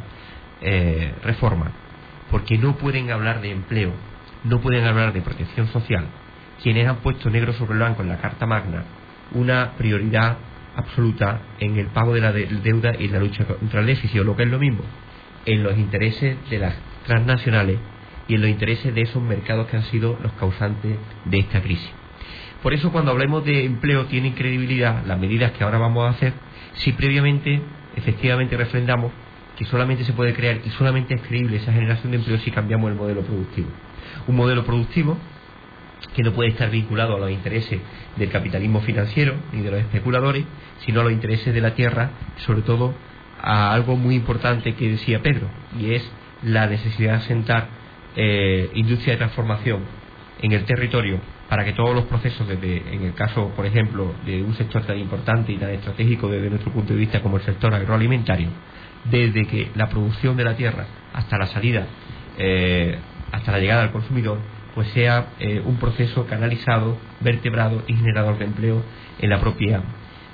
eh, 0.62 1.14
reforma, 1.24 1.72
porque 2.32 2.58
no 2.58 2.76
pueden 2.78 3.12
hablar 3.12 3.42
de 3.42 3.52
empleo, 3.52 3.92
no 4.44 4.60
pueden 4.62 4.86
hablar 4.86 5.14
de 5.14 5.22
protección 5.22 5.68
social, 5.68 6.06
quienes 6.62 6.88
han 6.88 6.98
puesto 6.98 7.30
negro 7.30 7.54
sobre 7.54 7.76
blanco 7.76 8.02
en 8.02 8.10
la 8.10 8.18
Carta 8.18 8.46
Magna 8.46 8.84
una 9.34 9.74
prioridad 9.78 10.38
absoluta 10.76 11.42
en 11.60 11.78
el 11.78 11.88
pago 11.88 12.14
de 12.14 12.22
la 12.22 12.32
deuda 12.32 12.94
y 12.98 13.08
la 13.08 13.20
lucha 13.20 13.46
contra 13.46 13.82
el 13.82 13.88
déficit, 13.88 14.22
o 14.22 14.24
lo 14.24 14.36
que 14.36 14.44
es 14.44 14.50
lo 14.50 14.60
mismo, 14.60 14.82
en 15.46 15.64
los 15.64 15.78
intereses 15.78 16.38
de 16.50 16.60
las 16.60 16.76
transnacionales 17.06 17.80
y 18.28 18.36
en 18.36 18.42
los 18.42 18.50
intereses 18.50 18.94
de 18.94 19.02
esos 19.02 19.22
mercados 19.22 19.68
que 19.68 19.78
han 19.78 19.84
sido 19.84 20.18
los 20.22 20.32
causantes 20.34 20.98
de 21.26 21.40
esta 21.40 21.62
crisis. 21.62 21.90
Por 22.62 22.74
eso 22.74 22.92
cuando 22.92 23.12
hablemos 23.12 23.46
de 23.46 23.66
empleo 23.66 24.06
tienen 24.06 24.34
credibilidad 24.34 25.06
las 25.06 25.20
medidas 25.20 25.52
que 25.52 25.64
ahora 25.64 25.78
vamos 25.78 26.06
a 26.06 26.10
hacer 26.10 26.34
si 26.74 26.92
previamente 26.92 27.62
efectivamente 27.96 28.58
refrendamos 28.58 29.12
que 29.58 29.66
solamente 29.66 30.04
se 30.04 30.14
puede 30.14 30.34
crear 30.34 30.60
y 30.64 30.70
solamente 30.72 31.16
es 31.16 31.22
creíble 31.22 31.58
esa 31.58 31.72
generación 31.72 32.12
de 32.12 32.18
empleo 32.18 32.38
si 32.40 32.52
cambiamos 32.52 32.92
el 32.92 32.98
modelo 32.98 33.22
productivo. 33.22 33.70
Un 34.28 34.36
modelo 34.36 34.66
productivo 34.66 35.18
que 36.16 36.24
no 36.24 36.34
puede 36.34 36.50
estar 36.50 36.70
vinculado 36.70 37.16
a 37.16 37.20
los 37.20 37.32
intereses 37.32 37.80
del 38.16 38.30
capitalismo 38.30 38.82
financiero 38.82 39.36
ni 39.52 39.62
de 39.62 39.72
los 39.72 39.80
especuladores, 39.80 40.46
sino 40.86 41.02
a 41.02 41.04
los 41.04 41.14
intereses 41.14 41.54
de 41.54 41.62
la 41.62 41.74
tierra, 41.74 42.12
sobre 42.38 42.62
todo 42.62 42.94
a 43.42 43.74
algo 43.74 43.96
muy 43.96 44.16
importante 44.16 44.74
que 44.74 44.90
decía 44.90 45.22
Pedro, 45.22 45.48
y 45.80 45.94
es 45.94 46.12
la 46.44 46.68
necesidad 46.68 47.12
de 47.12 47.18
asentar 47.18 47.68
eh, 48.16 48.72
industria 48.74 49.14
de 49.14 49.18
transformación 49.18 49.82
en 50.42 50.52
el 50.52 50.66
territorio 50.66 51.20
para 51.50 51.64
que 51.64 51.74
todos 51.74 51.96
los 51.96 52.06
procesos, 52.06 52.48
desde, 52.48 52.94
en 52.94 53.04
el 53.04 53.14
caso, 53.14 53.52
por 53.56 53.66
ejemplo, 53.66 54.14
de 54.26 54.42
un 54.44 54.54
sector 54.56 54.84
tan 54.84 54.98
importante 54.98 55.52
y 55.52 55.58
tan 55.58 55.70
estratégico 55.70 56.28
desde 56.28 56.50
nuestro 56.50 56.72
punto 56.72 56.94
de 56.94 57.00
vista 57.00 57.22
como 57.22 57.38
el 57.38 57.44
sector 57.44 57.74
agroalimentario, 57.74 58.50
desde 59.06 59.46
que 59.46 59.70
la 59.76 59.88
producción 59.88 60.36
de 60.36 60.44
la 60.44 60.56
tierra 60.56 60.86
hasta 61.14 61.38
la 61.38 61.46
salida, 61.48 61.86
eh, 62.38 62.98
hasta 63.32 63.52
la 63.52 63.60
llegada 63.60 63.84
al 63.84 63.92
consumidor, 63.92 64.40
pues 64.78 64.90
sea 64.90 65.30
eh, 65.40 65.60
un 65.66 65.78
proceso 65.78 66.28
canalizado, 66.28 67.00
vertebrado 67.20 67.82
y 67.88 67.96
generador 67.96 68.38
de 68.38 68.46
empleo 68.46 68.84
en 69.18 69.32
la 69.32 69.40
propia 69.40 69.82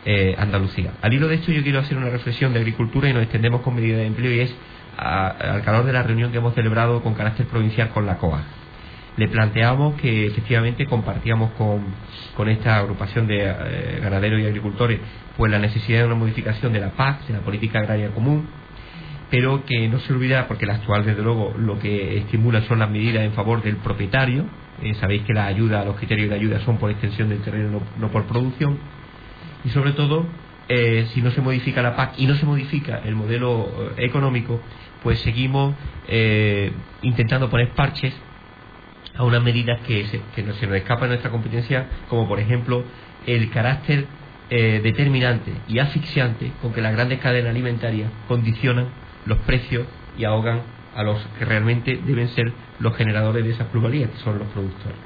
eh, 0.04 0.36
Andalucía. 0.38 0.92
Al 1.02 1.14
hilo 1.14 1.30
de 1.30 1.36
esto 1.36 1.54
yo 1.54 1.64
quiero 1.64 1.80
hacer 1.80 1.98
una 1.98 2.10
reflexión 2.10 2.52
de 2.52 2.60
agricultura 2.60 3.08
y 3.08 3.14
nos 3.14 3.24
extendemos 3.24 3.62
con 3.62 3.74
medidas 3.74 4.00
de 4.00 4.06
empleo 4.08 4.34
y 4.34 4.42
es 4.42 4.54
al 4.98 5.62
calor 5.64 5.86
de 5.86 5.94
la 5.94 6.04
reunión 6.04 6.34
que 6.34 6.40
hemos 6.40 6.54
celebrado 6.56 7.02
con 7.02 7.14
carácter 7.14 7.46
provincial 7.46 7.92
con 7.92 8.06
la 8.06 8.18
COA. 8.18 8.44
Le 9.16 9.30
planteamos 9.30 9.96
que 9.96 10.28
efectivamente 10.28 10.88
compartíamos 10.88 11.52
con, 11.52 11.86
con 12.36 12.50
esta 12.50 12.80
agrupación 12.80 13.26
de 13.28 13.46
eh, 13.48 14.00
ganaderos 14.04 14.42
y 14.42 14.46
agricultores 14.46 15.00
pues 15.38 15.54
la 15.54 15.60
necesidad 15.60 16.00
de 16.00 16.08
una 16.08 16.16
modificación 16.16 16.74
de 16.74 16.82
la 16.82 16.90
PAC, 16.90 17.28
de 17.28 17.34
la 17.36 17.40
política 17.40 17.80
agraria 17.80 18.10
común, 18.10 18.46
pero 19.34 19.66
que 19.66 19.88
no 19.90 19.98
se 19.98 20.14
olvida, 20.14 20.48
porque 20.48 20.68
la 20.68 20.76
actual, 20.76 21.06
desde 21.06 21.24
luego, 21.24 21.56
lo 21.58 21.80
que 21.80 22.20
estimula 22.20 22.62
son 22.68 22.78
las 22.78 22.92
medidas 22.92 23.24
en 23.24 23.34
favor 23.34 23.64
del 23.64 23.78
propietario. 23.78 24.46
Eh, 24.84 24.94
sabéis 24.94 25.24
que 25.24 25.34
la 25.34 25.48
ayuda, 25.48 25.84
los 25.84 25.96
criterios 25.96 26.30
de 26.30 26.36
ayuda 26.36 26.60
son 26.60 26.78
por 26.78 26.92
extensión 26.92 27.30
del 27.30 27.42
terreno, 27.42 27.82
no, 27.98 28.12
por 28.12 28.26
producción. 28.26 28.78
Y 29.66 29.70
sobre 29.70 29.94
todo, 29.94 30.28
eh, 30.70 31.08
si 31.16 31.24
no 31.24 31.32
se 31.32 31.42
modifica 31.42 31.82
la 31.82 31.96
PAC 31.96 32.20
y 32.20 32.28
no 32.28 32.36
se 32.36 32.46
modifica 32.46 33.02
el 33.06 33.16
modelo 33.16 33.94
eh, 33.98 34.06
económico, 34.06 34.62
pues 35.02 35.18
seguimos 35.22 35.74
intentando 37.02 37.50
poner 37.50 37.72
parches 37.72 38.14
a 39.16 39.24
unas 39.24 39.42
medidas 39.42 39.82
que 39.88 40.06
se, 40.06 40.22
que 40.36 40.44
no, 40.44 40.54
se 40.54 40.68
nos 40.68 40.76
escapan 40.76 41.06
de 41.06 41.16
nuestra 41.16 41.32
competencia, 41.32 41.88
como 42.08 42.28
por 42.28 42.40
ejemplo 42.40 42.84
el 43.26 43.50
carácter 43.50 44.06
determinante 44.50 45.52
y 45.68 45.80
asfixiante 45.80 46.52
con 46.62 46.72
que 46.72 46.82
las 46.82 46.94
grandes 46.94 47.20
cadenas 47.20 47.50
alimentarias 47.50 48.12
condicionan 48.28 49.03
los 49.26 49.38
precios 49.40 49.86
y 50.18 50.26
ahogan 50.26 50.62
a 50.96 51.04
los 51.04 51.20
que 51.38 51.46
realmente 51.46 52.00
deben 52.06 52.30
ser 52.30 52.52
los 52.80 52.96
generadores 52.96 53.44
de 53.44 53.52
esas 53.52 53.68
plusvalías, 53.68 54.10
que 54.12 54.18
son 54.18 54.40
los 54.40 54.48
productores. 54.50 54.98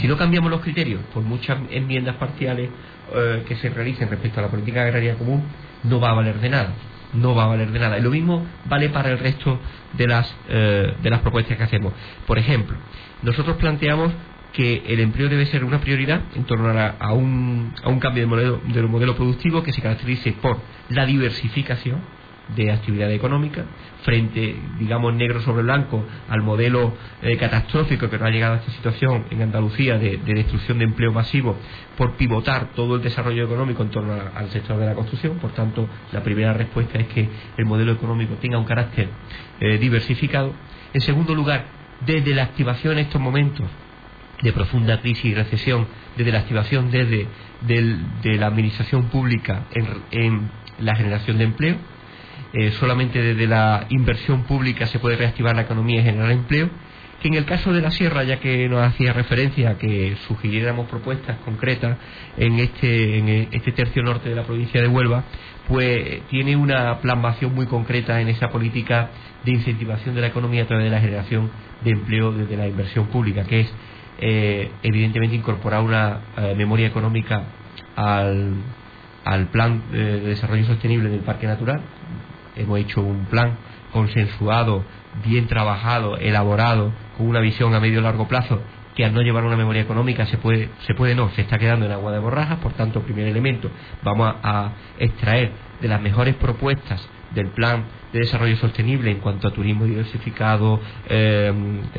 Si 0.00 0.08
no 0.08 0.16
cambiamos 0.16 0.50
los 0.50 0.60
criterios, 0.60 1.00
por 1.12 1.22
muchas 1.22 1.58
enmiendas 1.70 2.16
parciales 2.16 2.70
eh, 3.14 3.44
que 3.46 3.56
se 3.56 3.68
realicen 3.68 4.08
respecto 4.08 4.40
a 4.40 4.44
la 4.44 4.48
política 4.48 4.82
agraria 4.82 5.14
común, 5.16 5.42
no 5.82 6.00
va 6.00 6.10
a 6.10 6.14
valer 6.14 6.40
de 6.40 6.48
nada. 6.48 6.72
No 7.12 7.34
va 7.34 7.44
a 7.44 7.48
valer 7.48 7.70
de 7.70 7.78
nada. 7.78 7.98
Y 7.98 8.02
lo 8.02 8.10
mismo 8.10 8.44
vale 8.64 8.88
para 8.88 9.10
el 9.10 9.18
resto 9.18 9.60
de 9.92 10.06
las, 10.06 10.34
eh, 10.48 10.94
de 11.02 11.10
las 11.10 11.20
propuestas 11.20 11.56
que 11.56 11.62
hacemos. 11.62 11.92
Por 12.26 12.38
ejemplo, 12.38 12.76
nosotros 13.22 13.56
planteamos 13.56 14.12
que 14.52 14.84
el 14.86 15.00
empleo 15.00 15.28
debe 15.28 15.46
ser 15.46 15.64
una 15.64 15.80
prioridad 15.80 16.22
en 16.34 16.44
torno 16.44 16.68
a, 16.70 17.12
un, 17.12 17.74
a 17.82 17.88
un 17.88 17.98
cambio 17.98 18.22
de 18.22 18.26
modelo, 18.26 18.60
de 18.64 18.82
modelo 18.82 19.16
productivo 19.16 19.62
que 19.62 19.72
se 19.72 19.82
caracterice 19.82 20.32
por 20.32 20.58
la 20.88 21.04
diversificación, 21.04 22.00
de 22.48 22.70
actividad 22.70 23.10
económica 23.10 23.64
frente, 24.02 24.56
digamos, 24.78 25.14
negro 25.14 25.40
sobre 25.40 25.62
blanco 25.62 26.04
al 26.28 26.42
modelo 26.42 26.92
eh, 27.22 27.36
catastrófico 27.38 28.10
que 28.10 28.18
nos 28.18 28.28
ha 28.28 28.30
llegado 28.30 28.54
a 28.54 28.56
esta 28.58 28.70
situación 28.72 29.24
en 29.30 29.42
Andalucía 29.42 29.98
de, 29.98 30.18
destrucción 30.18 30.78
de 30.78 30.84
empleo 30.84 31.10
masivo 31.10 31.56
por 31.96 32.12
pivotar 32.16 32.72
todo 32.74 32.96
el 32.96 33.02
desarrollo 33.02 33.44
económico 33.44 33.82
en 33.82 33.90
torno 33.90 34.12
al 34.12 34.50
sector 34.50 34.78
de 34.78 34.86
la 34.86 34.94
construcción. 34.94 35.38
Por 35.38 35.52
tanto, 35.52 35.88
la 36.12 36.22
primera 36.22 36.52
respuesta 36.52 36.98
es 36.98 37.06
que 37.08 37.28
el 37.56 37.64
modelo 37.64 37.92
económico 37.92 38.34
tenga 38.34 38.58
un 38.58 38.64
carácter 38.64 39.08
eh, 39.60 39.78
diversificado. 39.78 40.52
En 40.92 41.00
segundo 41.00 41.34
lugar, 41.34 41.64
desde 42.04 42.34
la 42.34 42.42
activación 42.42 42.94
en 42.94 43.06
estos 43.06 43.20
momentos 43.20 43.66
de 44.42 44.52
profunda 44.52 45.00
crisis 45.00 45.24
y 45.24 45.34
recesión, 45.34 45.86
desde 46.16 46.30
la 46.30 46.40
activación 46.40 46.90
desde 46.90 47.26
de 47.62 48.36
la 48.36 48.48
administración 48.48 49.04
pública 49.04 49.64
en 49.70 50.50
la 50.80 50.94
generación 50.94 51.38
de 51.38 51.44
empleo, 51.44 51.76
eh, 52.54 52.70
solamente 52.78 53.20
desde 53.20 53.48
la 53.48 53.86
inversión 53.90 54.44
pública 54.44 54.86
se 54.86 55.00
puede 55.00 55.16
reactivar 55.16 55.56
la 55.56 55.62
economía 55.62 56.00
y 56.00 56.04
generar 56.04 56.30
empleo, 56.30 56.70
que 57.20 57.28
en 57.28 57.34
el 57.34 57.46
caso 57.46 57.72
de 57.72 57.80
la 57.80 57.90
sierra, 57.90 58.22
ya 58.22 58.38
que 58.38 58.68
nos 58.68 58.80
hacía 58.80 59.12
referencia 59.12 59.70
a 59.70 59.78
que 59.78 60.14
sugiriéramos 60.28 60.88
propuestas 60.88 61.38
concretas 61.38 61.98
en 62.36 62.60
este, 62.60 63.18
en 63.18 63.48
este 63.50 63.72
tercio 63.72 64.04
norte 64.04 64.28
de 64.28 64.36
la 64.36 64.44
provincia 64.44 64.80
de 64.80 64.86
Huelva, 64.86 65.24
pues 65.66 66.22
tiene 66.28 66.54
una 66.54 67.00
plasmación 67.00 67.54
muy 67.54 67.66
concreta 67.66 68.20
en 68.20 68.28
esa 68.28 68.50
política 68.50 69.10
de 69.44 69.50
incentivación 69.50 70.14
de 70.14 70.20
la 70.20 70.28
economía 70.28 70.62
a 70.62 70.66
través 70.66 70.84
de 70.84 70.90
la 70.90 71.00
generación 71.00 71.50
de 71.82 71.90
empleo 71.90 72.30
desde 72.30 72.56
la 72.56 72.68
inversión 72.68 73.06
pública, 73.06 73.44
que 73.44 73.60
es 73.60 73.72
eh, 74.20 74.70
evidentemente 74.82 75.34
incorporar 75.34 75.82
una 75.82 76.20
eh, 76.36 76.54
memoria 76.56 76.86
económica 76.86 77.42
al 77.96 79.48
plan 79.50 79.82
de 79.90 80.20
desarrollo 80.20 80.66
sostenible 80.66 81.08
del 81.08 81.20
parque 81.20 81.46
natural, 81.46 81.80
hemos 82.56 82.78
hecho 82.78 83.02
un 83.02 83.26
plan 83.26 83.56
consensuado, 83.92 84.84
bien 85.24 85.46
trabajado, 85.46 86.16
elaborado, 86.18 86.92
con 87.16 87.28
una 87.28 87.40
visión 87.40 87.74
a 87.74 87.80
medio 87.80 88.00
y 88.00 88.02
largo 88.02 88.26
plazo, 88.26 88.60
que 88.94 89.04
al 89.04 89.12
no 89.14 89.22
llevar 89.22 89.44
una 89.44 89.56
memoria 89.56 89.82
económica 89.82 90.26
se 90.26 90.38
puede, 90.38 90.68
se 90.86 90.94
puede 90.94 91.14
no, 91.14 91.30
se 91.30 91.42
está 91.42 91.58
quedando 91.58 91.86
en 91.86 91.92
agua 91.92 92.12
de 92.12 92.18
borrajas, 92.18 92.58
por 92.58 92.72
tanto, 92.72 93.02
primer 93.02 93.26
elemento, 93.26 93.70
vamos 94.02 94.34
a, 94.42 94.72
extraer 94.98 95.52
de 95.80 95.88
las 95.88 96.00
mejores 96.00 96.34
propuestas 96.36 97.06
del 97.34 97.48
plan 97.48 97.84
de 98.12 98.20
desarrollo 98.20 98.56
sostenible 98.56 99.10
en 99.10 99.18
cuanto 99.18 99.48
a 99.48 99.52
turismo 99.52 99.84
diversificado, 99.84 100.80
eh, 101.08 101.52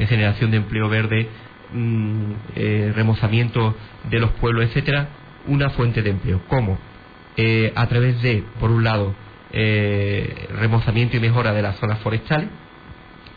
generación 0.08 0.52
de 0.52 0.58
empleo 0.58 0.88
verde, 0.88 1.28
mm, 1.74 2.32
eh, 2.56 2.94
remozamiento 2.96 3.76
de 4.10 4.20
los 4.20 4.32
pueblos, 4.32 4.66
etcétera, 4.66 5.10
una 5.48 5.70
fuente 5.72 6.02
de 6.02 6.12
empleo. 6.12 6.42
¿Cómo? 6.48 6.78
Eh, 7.36 7.74
a 7.76 7.88
través 7.88 8.22
de, 8.22 8.46
por 8.60 8.72
un 8.72 8.86
lado, 8.86 9.14
eh, 9.56 10.48
remozamiento 10.60 11.18
y 11.18 11.20
mejora 11.20 11.54
de 11.54 11.62
las 11.62 11.78
zonas 11.78 12.00
forestales. 12.00 12.50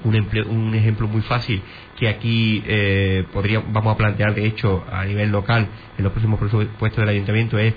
Un, 0.04 0.14
un 0.48 0.74
ejemplo 0.74 1.08
muy 1.08 1.22
fácil 1.22 1.60
que 1.98 2.08
aquí 2.08 2.62
eh, 2.66 3.24
vamos 3.72 3.94
a 3.94 3.96
plantear, 3.96 4.34
de 4.34 4.46
hecho, 4.46 4.84
a 4.90 5.04
nivel 5.04 5.30
local, 5.30 5.66
en 5.96 6.04
los 6.04 6.12
próximos 6.12 6.38
presupuestos 6.38 7.00
del 7.00 7.08
ayuntamiento, 7.08 7.58
es 7.58 7.74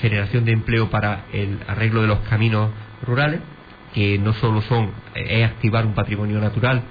generación 0.00 0.44
de 0.44 0.52
empleo 0.52 0.90
para 0.90 1.24
el 1.32 1.58
arreglo 1.66 2.02
de 2.02 2.06
los 2.08 2.20
caminos 2.20 2.70
rurales, 3.04 3.40
que 3.92 4.18
no 4.18 4.32
solo 4.34 4.62
son, 4.62 4.90
es 5.14 5.44
activar 5.44 5.84
un 5.84 5.94
patrimonio 5.94 6.40
natural, 6.40 6.82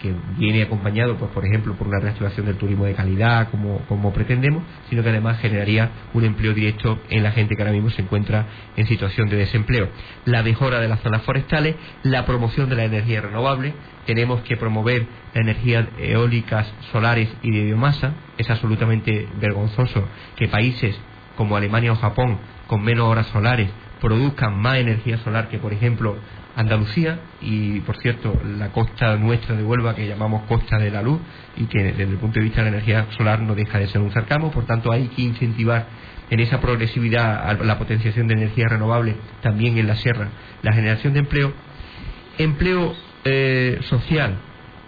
que 0.00 0.14
viene 0.36 0.62
acompañado, 0.62 1.16
pues 1.16 1.30
por 1.32 1.44
ejemplo, 1.44 1.74
por 1.74 1.88
una 1.88 2.00
reactivación 2.00 2.46
del 2.46 2.56
turismo 2.56 2.84
de 2.84 2.94
calidad, 2.94 3.50
como, 3.50 3.78
como 3.88 4.12
pretendemos, 4.12 4.62
sino 4.88 5.02
que 5.02 5.10
además 5.10 5.38
generaría 5.40 5.90
un 6.14 6.24
empleo 6.24 6.54
directo 6.54 6.98
en 7.10 7.22
la 7.22 7.32
gente 7.32 7.56
que 7.56 7.62
ahora 7.62 7.72
mismo 7.72 7.90
se 7.90 8.02
encuentra 8.02 8.46
en 8.76 8.86
situación 8.86 9.28
de 9.28 9.36
desempleo. 9.36 9.88
La 10.24 10.42
mejora 10.42 10.80
de 10.80 10.88
las 10.88 11.00
zonas 11.00 11.22
forestales, 11.22 11.76
la 12.02 12.24
promoción 12.26 12.68
de 12.68 12.76
la 12.76 12.84
energía 12.84 13.20
renovable, 13.20 13.74
tenemos 14.06 14.40
que 14.42 14.56
promover 14.56 15.06
la 15.34 15.40
energías 15.40 15.86
eólicas, 15.98 16.72
solares 16.92 17.28
y 17.42 17.50
de 17.50 17.64
biomasa. 17.64 18.12
Es 18.36 18.48
absolutamente 18.50 19.28
vergonzoso 19.40 20.08
que 20.36 20.48
países 20.48 20.98
como 21.36 21.56
Alemania 21.56 21.92
o 21.92 21.96
Japón, 21.96 22.38
con 22.66 22.82
menos 22.82 23.06
horas 23.06 23.26
solares, 23.28 23.70
produzcan 24.00 24.56
más 24.58 24.78
energía 24.78 25.18
solar 25.18 25.48
que, 25.48 25.58
por 25.58 25.72
ejemplo, 25.72 26.16
Andalucía 26.58 27.20
y, 27.40 27.78
por 27.80 27.96
cierto, 27.98 28.36
la 28.58 28.72
costa 28.72 29.14
nuestra 29.14 29.54
de 29.54 29.62
Huelva 29.62 29.94
que 29.94 30.08
llamamos 30.08 30.42
Costa 30.48 30.76
de 30.76 30.90
la 30.90 31.02
Luz 31.02 31.20
y 31.56 31.66
que 31.66 31.84
desde 31.84 32.02
el 32.02 32.16
punto 32.16 32.40
de 32.40 32.46
vista 32.46 32.64
de 32.64 32.70
la 32.72 32.76
energía 32.76 33.06
solar 33.16 33.40
no 33.42 33.54
deja 33.54 33.78
de 33.78 33.86
ser 33.86 34.00
un 34.00 34.10
cercamo, 34.10 34.50
por 34.50 34.66
tanto 34.66 34.90
hay 34.90 35.06
que 35.06 35.22
incentivar 35.22 35.86
en 36.28 36.40
esa 36.40 36.60
progresividad 36.60 37.60
la 37.62 37.78
potenciación 37.78 38.26
de 38.26 38.34
energía 38.34 38.66
renovable 38.68 39.14
también 39.40 39.78
en 39.78 39.86
la 39.86 39.94
sierra, 39.94 40.30
la 40.62 40.72
generación 40.72 41.12
de 41.12 41.20
empleo, 41.20 41.52
empleo 42.38 42.92
eh, 43.24 43.78
social 43.82 44.34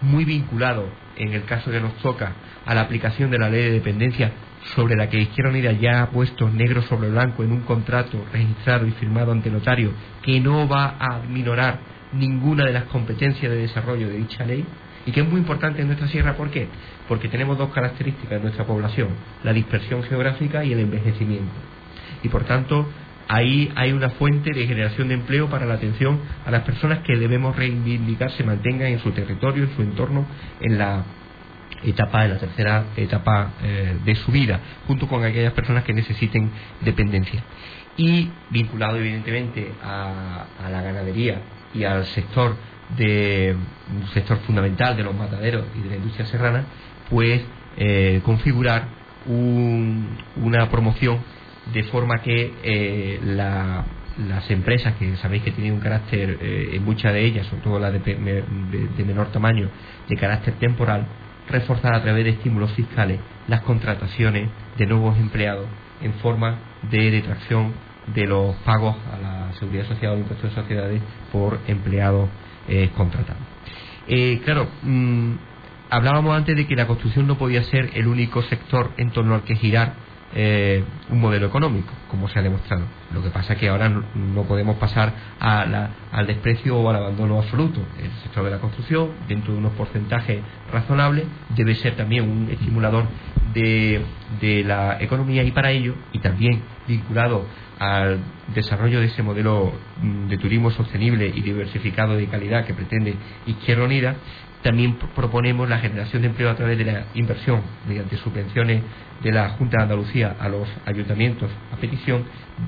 muy 0.01 0.25
vinculado 0.25 0.89
en 1.15 1.31
el 1.31 1.45
caso 1.45 1.71
que 1.71 1.79
nos 1.79 1.95
toca 1.99 2.33
a 2.65 2.75
la 2.75 2.81
aplicación 2.81 3.31
de 3.31 3.39
la 3.39 3.49
ley 3.49 3.63
de 3.63 3.71
dependencia 3.71 4.33
sobre 4.75 4.95
la 4.95 5.09
que 5.09 5.19
Izquierda 5.19 5.51
Unida 5.51 5.71
ya 5.73 6.03
ha 6.03 6.09
puesto 6.09 6.49
negro 6.49 6.81
sobre 6.83 7.09
blanco 7.09 7.43
en 7.43 7.51
un 7.51 7.61
contrato 7.61 8.23
registrado 8.31 8.85
y 8.85 8.91
firmado 8.91 9.31
ante 9.31 9.49
notario 9.49 9.91
que 10.21 10.39
no 10.39 10.67
va 10.67 10.95
a 10.99 11.19
minorar 11.27 11.79
ninguna 12.13 12.65
de 12.65 12.73
las 12.73 12.83
competencias 12.85 13.51
de 13.51 13.57
desarrollo 13.57 14.07
de 14.07 14.17
dicha 14.17 14.45
ley, 14.45 14.65
y 15.05 15.11
que 15.11 15.21
es 15.21 15.27
muy 15.27 15.39
importante 15.39 15.81
en 15.81 15.87
nuestra 15.87 16.07
sierra. 16.07 16.35
¿Por 16.35 16.49
qué? 16.49 16.67
Porque 17.07 17.27
tenemos 17.27 17.57
dos 17.57 17.71
características 17.71 18.33
en 18.33 18.43
nuestra 18.43 18.65
población, 18.65 19.09
la 19.43 19.53
dispersión 19.53 20.03
geográfica 20.03 20.63
y 20.63 20.73
el 20.73 20.79
envejecimiento. 20.79 21.51
Y 22.23 22.29
por 22.29 22.43
tanto, 22.43 22.87
ahí 23.27 23.71
hay 23.75 23.93
una 23.93 24.09
fuente 24.11 24.51
de 24.53 24.67
generación 24.67 25.07
de 25.07 25.15
empleo 25.15 25.49
para 25.49 25.65
la 25.65 25.75
atención 25.75 26.19
a 26.45 26.51
las 26.51 26.63
personas 26.63 26.99
que 26.99 27.15
debemos 27.15 27.55
reivindicar 27.55 28.31
se 28.31 28.43
mantengan 28.43 28.87
en 28.87 28.99
su 28.99 29.11
territorio, 29.11 29.63
en 29.63 29.75
su 29.75 29.81
entorno, 29.81 30.25
en 30.59 30.77
la 30.77 31.03
etapa, 31.83 32.25
en 32.25 32.31
la 32.31 32.37
tercera 32.37 32.85
etapa 32.95 33.53
eh, 33.63 33.97
de 34.03 34.15
su 34.15 34.31
vida, 34.31 34.59
junto 34.87 35.07
con 35.07 35.23
aquellas 35.23 35.53
personas 35.53 35.83
que 35.83 35.93
necesiten 35.93 36.51
dependencia. 36.81 37.43
Y 37.97 38.29
vinculado 38.49 38.97
evidentemente 38.97 39.71
a, 39.83 40.45
la 40.69 40.81
ganadería 40.81 41.41
y 41.73 41.83
al 41.83 42.05
sector 42.05 42.55
de 42.97 43.55
un 43.93 44.07
sector 44.09 44.37
fundamental 44.39 44.95
de 44.95 45.03
los 45.03 45.15
mataderos 45.15 45.65
y 45.77 45.81
de 45.81 45.89
la 45.89 45.95
industria 45.97 46.25
serrana, 46.25 46.65
pues 47.09 47.41
eh, 47.77 48.21
configurar 48.23 49.01
una 49.27 50.67
promoción 50.69 51.19
de 51.71 51.83
forma 51.83 52.21
que 52.23 52.53
eh, 52.63 53.19
las 53.23 54.49
empresas 54.49 54.95
que 54.95 55.15
sabéis 55.17 55.43
que 55.43 55.51
tienen 55.51 55.73
un 55.73 55.79
carácter, 55.79 56.39
en 56.41 56.83
muchas 56.83 57.13
de 57.13 57.23
ellas, 57.23 57.45
sobre 57.45 57.61
todo 57.61 57.79
las 57.79 57.93
de 57.93 59.05
menor 59.05 59.31
tamaño, 59.31 59.69
de 60.09 60.15
carácter 60.15 60.55
temporal, 60.55 61.05
reforzar 61.49 61.93
a 61.93 62.01
través 62.01 62.23
de 62.23 62.31
estímulos 62.31 62.71
fiscales 62.73 63.19
las 63.47 63.61
contrataciones 63.61 64.49
de 64.77 64.85
nuevos 64.85 65.17
empleados 65.17 65.67
en 66.01 66.13
forma 66.15 66.57
de 66.89 67.11
detracción 67.11 67.73
de 68.13 68.25
los 68.25 68.55
pagos 68.57 68.95
a 69.13 69.17
la 69.17 69.53
seguridad 69.59 69.85
social 69.87 70.13
o 70.13 70.17
impuestos 70.17 70.49
de 70.49 70.61
sociedades 70.61 71.01
por 71.31 71.59
empleados 71.67 72.29
eh, 72.67 72.89
contratados. 72.95 73.41
Eh, 74.07 74.41
claro, 74.43 74.67
mm, 74.81 75.33
hablábamos 75.89 76.35
antes 76.35 76.55
de 76.55 76.65
que 76.65 76.75
la 76.75 76.87
construcción 76.87 77.27
no 77.27 77.37
podía 77.37 77.63
ser 77.63 77.91
el 77.93 78.07
único 78.07 78.41
sector 78.43 78.91
en 78.97 79.11
torno 79.11 79.35
al 79.35 79.43
que 79.43 79.55
girar 79.55 79.93
eh, 80.33 80.83
un 81.09 81.19
modelo 81.19 81.47
económico, 81.47 81.91
como 82.09 82.27
se 82.27 82.39
ha 82.39 82.41
demostrado. 82.41 82.83
Lo 83.13 83.21
que 83.21 83.29
pasa 83.29 83.53
es 83.53 83.59
que 83.59 83.69
ahora 83.69 83.89
no, 83.89 84.43
podemos 84.43 84.77
pasar 84.77 85.13
al 85.39 86.27
desprecio 86.27 86.77
o 86.77 86.89
al 86.89 86.95
abandono 86.95 87.37
absoluto. 87.37 87.81
El 88.01 88.11
sector 88.23 88.45
de 88.45 88.51
la 88.51 88.59
construcción, 88.59 89.09
dentro 89.27 89.53
de 89.53 89.59
unos 89.59 89.73
porcentajes 89.73 90.41
razonables, 90.71 91.25
debe 91.55 91.75
ser 91.75 91.95
también 91.95 92.29
un 92.29 92.49
estimulador 92.49 93.05
de, 93.53 94.01
de 94.39 94.63
la 94.63 95.01
economía 95.01 95.43
y 95.43 95.51
para 95.51 95.71
ello, 95.71 95.95
y 96.13 96.19
también 96.19 96.61
vinculado 96.87 97.45
al 97.81 98.19
desarrollo 98.53 98.99
de 98.99 99.07
ese 99.07 99.23
modelo 99.23 99.73
mm, 100.01 100.27
de 100.27 100.37
turismo 100.37 100.69
sostenible 100.69 101.31
y 101.33 101.41
diversificado 101.41 102.15
de 102.15 102.27
calidad 102.27 102.63
que 102.63 102.75
pretende 102.75 103.15
Izquierda 103.47 103.85
Unida, 103.85 104.15
también 104.63 104.95
proponemos 105.15 105.67
la 105.67 105.79
generación 105.79 106.21
de 106.21 106.29
empleo 106.29 106.49
a 106.49 106.55
través 106.55 106.77
de 106.77 106.85
la 106.85 107.05
inversión 107.13 107.61
mediante 107.87 108.17
subvenciones 108.17 108.83
de 109.21 109.31
la 109.31 109.49
Junta 109.49 109.77
de 109.77 109.83
Andalucía 109.83 110.35
a 110.39 110.49
los 110.49 110.67
ayuntamientos 110.85 111.49
a 111.71 111.77
petición 111.77 112.23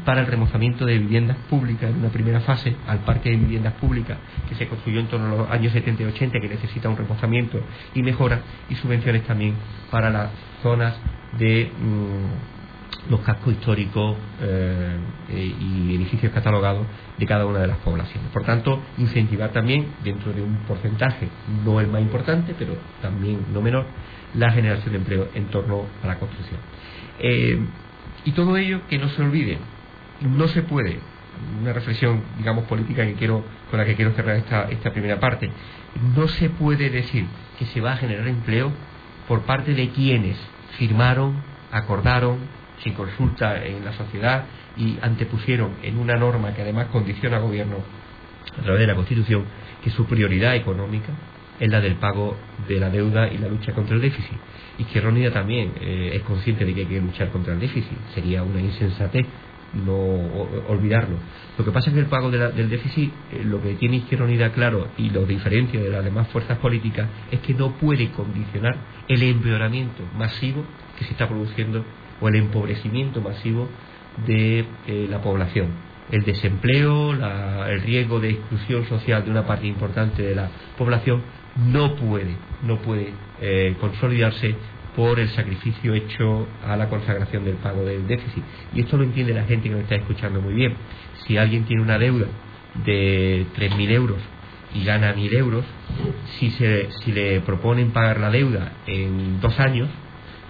para 0.06 0.22
el 0.22 0.28
remozamiento 0.28 0.86
de 0.86 0.98
viviendas 0.98 1.38
públicas 1.50 1.90
en 1.90 1.98
una 1.98 2.10
primera 2.10 2.40
fase 2.42 2.76
al 2.88 3.00
parque 3.00 3.30
de 3.30 3.38
viviendas 3.38 3.74
públicas 3.74 4.18
que 4.48 4.56
se 4.56 4.68
construyó 4.68 5.00
en 5.00 5.08
torno 5.08 5.28
a 5.28 5.38
los 5.38 5.52
años 5.52 5.74
70 5.74 6.04
y 6.04 6.06
80 6.08 6.40
que 6.40 6.50
necesita 6.50 6.90
un 6.90 6.98
remozamiento 6.98 7.60
y 7.94 8.02
mejora 8.02 8.42
y 8.70 8.76
subvenciones 8.76 9.24
también 9.24 9.56
para 9.90 10.10
las 10.10 10.30
zonas 10.62 10.96
de 11.38 11.72
mm, 11.80 12.53
los 13.10 13.20
cascos 13.22 13.54
históricos 13.54 14.16
eh, 14.42 14.98
eh, 15.30 15.56
y 15.60 15.96
edificios 15.96 16.32
catalogados 16.32 16.86
de 17.18 17.26
cada 17.26 17.46
una 17.46 17.60
de 17.60 17.68
las 17.68 17.78
poblaciones. 17.78 18.30
Por 18.32 18.44
tanto, 18.44 18.82
incentivar 18.98 19.52
también, 19.52 19.88
dentro 20.04 20.32
de 20.32 20.42
un 20.42 20.58
porcentaje, 20.68 21.28
no 21.66 21.80
el 21.80 21.88
más 21.88 22.02
importante, 22.02 22.56
pero 22.58 22.76
también 23.02 23.46
no 23.54 23.62
menor, 23.62 23.86
la 24.36 24.52
generación 24.52 24.94
de 24.94 25.00
empleo 25.00 25.28
en 25.34 25.46
torno 25.48 25.86
a 26.02 26.08
la 26.08 26.18
construcción. 26.18 26.60
Eh, 27.20 27.60
y 28.26 28.32
todo 28.32 28.56
ello 28.58 28.82
que 28.88 28.98
no 28.98 29.10
se 29.10 29.22
olvide, 29.22 29.58
no 30.22 30.48
se 30.48 30.62
puede, 30.62 31.00
una 31.62 31.74
reflexión, 31.74 32.22
digamos, 32.38 32.66
política 32.66 33.06
que 33.06 33.14
quiero, 33.16 33.44
con 33.70 33.80
la 33.80 33.86
que 33.86 33.96
quiero 33.96 34.12
cerrar 34.12 34.38
esta, 34.38 34.70
esta 34.70 34.92
primera 34.92 35.20
parte, 35.20 35.50
no 36.16 36.28
se 36.28 36.50
puede 36.50 36.90
decir 36.90 37.26
que 37.60 37.66
se 37.66 37.82
va 37.82 37.94
a 37.94 37.98
generar 37.98 38.28
empleo 38.28 38.72
por 39.28 39.42
parte 39.42 39.74
de 39.74 39.90
quienes 39.90 40.38
firmaron, 40.78 41.36
acordaron, 41.72 42.38
sin 42.84 42.94
consulta 42.94 43.64
en 43.64 43.84
la 43.84 43.94
sociedad 43.94 44.46
y 44.78 44.98
antepusieron 45.02 45.76
en 45.84 45.98
una 45.98 46.16
norma 46.16 46.54
que 46.54 46.62
además 46.62 46.88
condiciona 46.88 47.38
al 47.38 47.44
gobierno 47.44 47.78
a 48.58 48.62
través 48.62 48.82
de 48.82 48.88
la 48.88 48.96
Constitución 48.96 49.46
que 49.84 49.90
su 49.90 50.06
prioridad 50.06 50.56
económica 50.56 51.10
es 51.60 51.70
la 51.70 51.80
del 51.80 51.96
pago 51.96 52.36
de 52.68 52.80
la 52.80 52.90
deuda 52.90 53.32
y 53.32 53.38
la 53.38 53.48
lucha 53.48 53.74
contra 53.74 53.96
el 53.96 54.02
déficit. 54.02 54.38
Izquierda 54.78 55.10
Unida 55.10 55.32
también 55.32 55.74
eh, 55.80 56.12
es 56.14 56.22
consciente 56.24 56.66
de 56.66 56.74
que 56.74 56.82
hay 56.82 56.88
que 56.88 57.00
luchar 57.00 57.30
contra 57.30 57.54
el 57.54 57.60
déficit. 57.60 57.98
Sería 58.14 58.44
una 58.44 58.60
insensatez 58.60 59.26
no 59.74 59.96
olvidarlo. 60.68 61.16
Lo 61.58 61.66
que 61.66 61.72
pasa 61.72 61.90
es 61.90 61.96
que 61.96 62.00
el 62.00 62.06
pago 62.06 62.30
del 62.30 62.70
déficit, 62.70 63.12
eh, 63.32 63.44
lo 63.44 63.62
que 63.62 63.74
tiene 63.76 63.98
Izquierda 63.98 64.26
Unida 64.26 64.52
claro 64.52 64.90
y 64.98 65.10
lo 65.10 65.26
diferencia 65.26 65.82
de 65.82 65.90
las 65.90 66.04
demás 66.04 66.28
fuerzas 66.28 66.58
políticas 66.60 67.08
es 67.32 67.40
que 67.40 67.54
no 67.54 67.72
puede 67.72 68.12
condicionar 68.12 68.76
el 69.08 69.24
empeoramiento 69.24 70.04
masivo 70.16 70.64
que 70.98 71.06
se 71.06 71.12
está 71.12 71.28
produciendo 71.28 71.84
o 72.24 72.30
el 72.30 72.36
empobrecimiento 72.36 73.20
masivo 73.22 73.68
de 74.26 74.66
eh, 74.88 75.08
la 75.10 75.22
población. 75.22 75.68
El 76.10 76.24
desempleo, 76.24 77.12
el 77.12 77.82
riesgo 77.82 78.20
de 78.20 78.32
exclusión 78.32 78.86
social 78.88 79.26
de 79.26 79.32
una 79.32 79.46
parte 79.46 79.68
importante 79.68 80.22
de 80.22 80.36
la 80.36 80.50
población 80.78 81.22
no 81.72 81.96
puede, 81.96 82.36
no 82.64 82.78
puede 82.78 83.14
eh, 83.42 83.76
consolidarse 83.80 84.56
por 84.96 85.20
el 85.20 85.30
sacrificio 85.30 85.94
hecho 85.94 86.48
a 86.66 86.78
la 86.78 86.88
consagración 86.88 87.44
del 87.46 87.56
pago 87.56 87.84
del 87.84 88.08
déficit. 88.08 88.44
Y 88.74 88.82
esto 88.82 88.98
lo 88.98 89.04
entiende 89.04 89.34
la 89.34 89.44
gente 89.44 89.70
que 89.70 89.76
nos 89.76 89.84
está 89.84 89.96
escuchando 89.96 90.40
muy 90.40 90.54
bien. 90.54 90.76
Si 91.26 91.38
alguien 91.38 91.66
tiene 91.66 91.82
una 91.82 91.98
deuda 91.98 92.28
de 92.86 93.46
3.000 93.58 93.92
euros 93.92 94.20
y 94.76 94.86
gana 94.86 95.14
1.000 95.16 95.34
euros, 95.34 95.66
si, 96.38 96.52
se, 96.52 96.90
si 97.04 97.12
le 97.12 97.42
proponen 97.42 97.92
pagar 97.92 98.20
la 98.20 98.30
deuda 98.30 98.74
en 98.86 99.42
dos 99.42 99.60
años, 99.60 99.90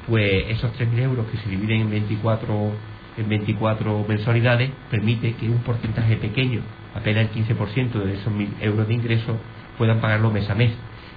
pues 0.08 0.46
esos 0.50 0.72
3.000 0.74 1.00
euros 1.00 1.26
que 1.28 1.38
se 1.38 1.50
dividen 1.50 1.82
en 1.82 1.90
24, 1.92 2.72
en 3.18 3.30
24 3.30 4.06
mensualidades 4.08 4.72
permite 4.90 5.34
que 5.34 5.50
un 5.50 5.60
porcentaje 5.60 6.18
pequeño, 6.18 6.62
apenas 6.94 7.30
el 7.30 7.46
15% 7.46 7.92
de 8.04 8.14
esos 8.14 8.34
1.000 8.34 8.48
euros 8.62 8.88
de 8.88 8.94
ingreso, 8.94 9.38
puedan 9.78 10.00
pagarlo 10.00 10.32
mes 10.32 10.50
a 10.50 10.56
mes. 10.56 10.72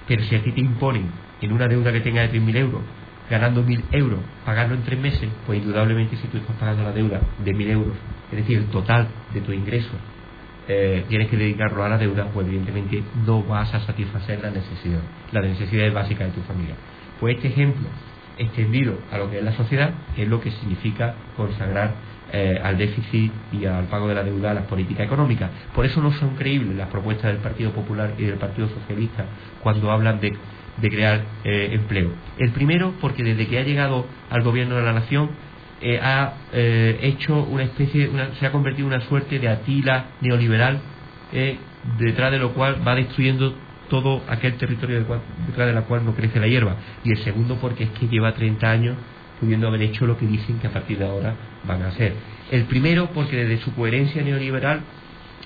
Pero 0.07 0.23
si 0.23 0.35
a 0.35 0.41
ti 0.41 0.51
te 0.51 0.61
imponen 0.61 1.09
en 1.41 1.51
una 1.51 1.67
deuda 1.67 1.91
que 1.91 1.99
tenga 1.99 2.21
de 2.21 2.31
3.000 2.31 2.55
euros, 2.55 2.81
ganando 3.29 3.63
1.000 3.63 3.83
euros, 3.91 4.19
pagarlo 4.45 4.75
en 4.75 4.83
tres 4.83 4.99
meses, 4.99 5.29
pues 5.45 5.59
indudablemente 5.59 6.15
si 6.15 6.27
tú 6.27 6.37
estás 6.37 6.55
pagando 6.55 6.83
la 6.83 6.91
deuda 6.93 7.19
de 7.43 7.53
1.000 7.53 7.69
euros, 7.71 7.97
es 8.31 8.37
decir, 8.37 8.59
el 8.59 8.65
total 8.67 9.07
de 9.33 9.41
tu 9.41 9.51
ingreso, 9.51 9.91
eh, 10.69 11.05
tienes 11.07 11.29
que 11.29 11.37
dedicarlo 11.37 11.83
a 11.83 11.89
la 11.89 11.97
deuda, 11.97 12.25
pues 12.33 12.47
evidentemente 12.47 13.03
no 13.25 13.43
vas 13.43 13.73
a 13.73 13.79
satisfacer 13.81 14.41
la 14.41 14.51
necesidad, 14.51 14.99
las 15.31 15.43
necesidades 15.43 15.93
básicas 15.93 16.27
de 16.27 16.33
tu 16.33 16.41
familia. 16.41 16.75
Pues 17.19 17.35
este 17.35 17.49
ejemplo 17.49 17.87
extendido 18.37 18.97
a 19.11 19.17
lo 19.17 19.29
que 19.29 19.39
es 19.39 19.43
la 19.43 19.53
sociedad, 19.53 19.91
es 20.15 20.27
lo 20.27 20.41
que 20.41 20.51
significa 20.51 21.15
consagrar 21.35 21.95
eh, 22.31 22.59
al 22.61 22.77
déficit 22.77 23.31
y 23.53 23.65
al 23.65 23.85
pago 23.85 24.07
de 24.07 24.15
la 24.15 24.23
deuda 24.23 24.51
a 24.51 24.53
las 24.53 24.65
políticas 24.65 25.05
económicas. 25.05 25.49
Por 25.73 25.85
eso 25.85 26.01
no 26.01 26.11
son 26.11 26.35
creíbles 26.35 26.75
las 26.75 26.89
propuestas 26.89 27.31
del 27.31 27.41
Partido 27.41 27.71
Popular 27.71 28.15
y 28.17 28.23
del 28.23 28.35
Partido 28.35 28.67
Socialista 28.67 29.25
cuando 29.63 29.89
hablan 29.91 30.19
de, 30.19 30.35
crear 30.81 31.23
eh, 31.43 31.69
empleo. 31.71 32.11
El 32.37 32.51
primero, 32.51 32.93
porque 32.99 33.23
desde 33.23 33.47
que 33.47 33.57
ha 33.59 33.63
llegado 33.63 34.05
al 34.29 34.43
gobierno 34.43 34.75
de 34.75 34.83
la 34.83 34.93
nación 34.93 35.29
eh, 35.81 35.99
ha 36.01 36.33
hecho 36.53 37.43
una 37.43 37.63
especie, 37.63 38.09
se 38.39 38.45
ha 38.45 38.51
convertido 38.51 38.87
en 38.87 38.95
una 38.95 39.05
suerte 39.07 39.39
de 39.39 39.47
atila 39.47 40.07
neoliberal, 40.21 40.79
detrás 41.97 42.31
de 42.31 42.39
lo 42.39 42.53
cual 42.53 42.85
va 42.85 42.95
destruyendo 42.95 43.53
todo 43.89 44.21
aquel 44.27 44.55
territorio 44.55 44.99
detrás 45.47 45.67
de 45.67 45.73
la 45.73 45.81
cual 45.83 46.05
no 46.05 46.13
crece 46.13 46.39
la 46.39 46.47
hierba. 46.47 46.75
Y 47.03 47.11
el 47.11 47.17
segundo 47.19 47.57
porque 47.59 47.85
es 47.85 47.89
que 47.91 48.07
lleva 48.07 48.33
30 48.33 48.69
años 48.69 48.97
pudiendo 49.39 49.67
haber 49.67 49.83
hecho 49.83 50.05
lo 50.05 50.17
que 50.17 50.25
dicen 50.25 50.59
que 50.59 50.67
a 50.67 50.71
partir 50.71 50.97
de 50.97 51.05
ahora 51.05 51.35
van 51.65 51.83
a 51.83 51.87
hacer. 51.89 52.13
El 52.51 52.63
primero 52.65 53.09
porque 53.13 53.35
desde 53.35 53.63
su 53.63 53.73
coherencia 53.75 54.21
neoliberal 54.23 54.81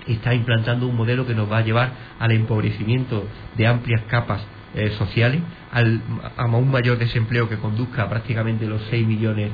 está 0.07 0.33
implantando 0.33 0.87
un 0.87 0.95
modelo 0.95 1.27
que 1.27 1.35
nos 1.35 1.51
va 1.51 1.59
a 1.59 1.61
llevar 1.61 1.91
al 2.19 2.31
empobrecimiento 2.31 3.27
de 3.57 3.67
amplias 3.67 4.01
capas 4.07 4.41
eh, 4.73 4.91
sociales, 4.97 5.41
al, 5.71 6.01
a 6.37 6.45
un 6.45 6.71
mayor 6.71 6.97
desempleo 6.97 7.49
que 7.49 7.57
conduzca 7.57 8.03
a 8.03 8.09
prácticamente 8.09 8.65
los 8.65 8.81
6 8.89 9.05
millones 9.05 9.51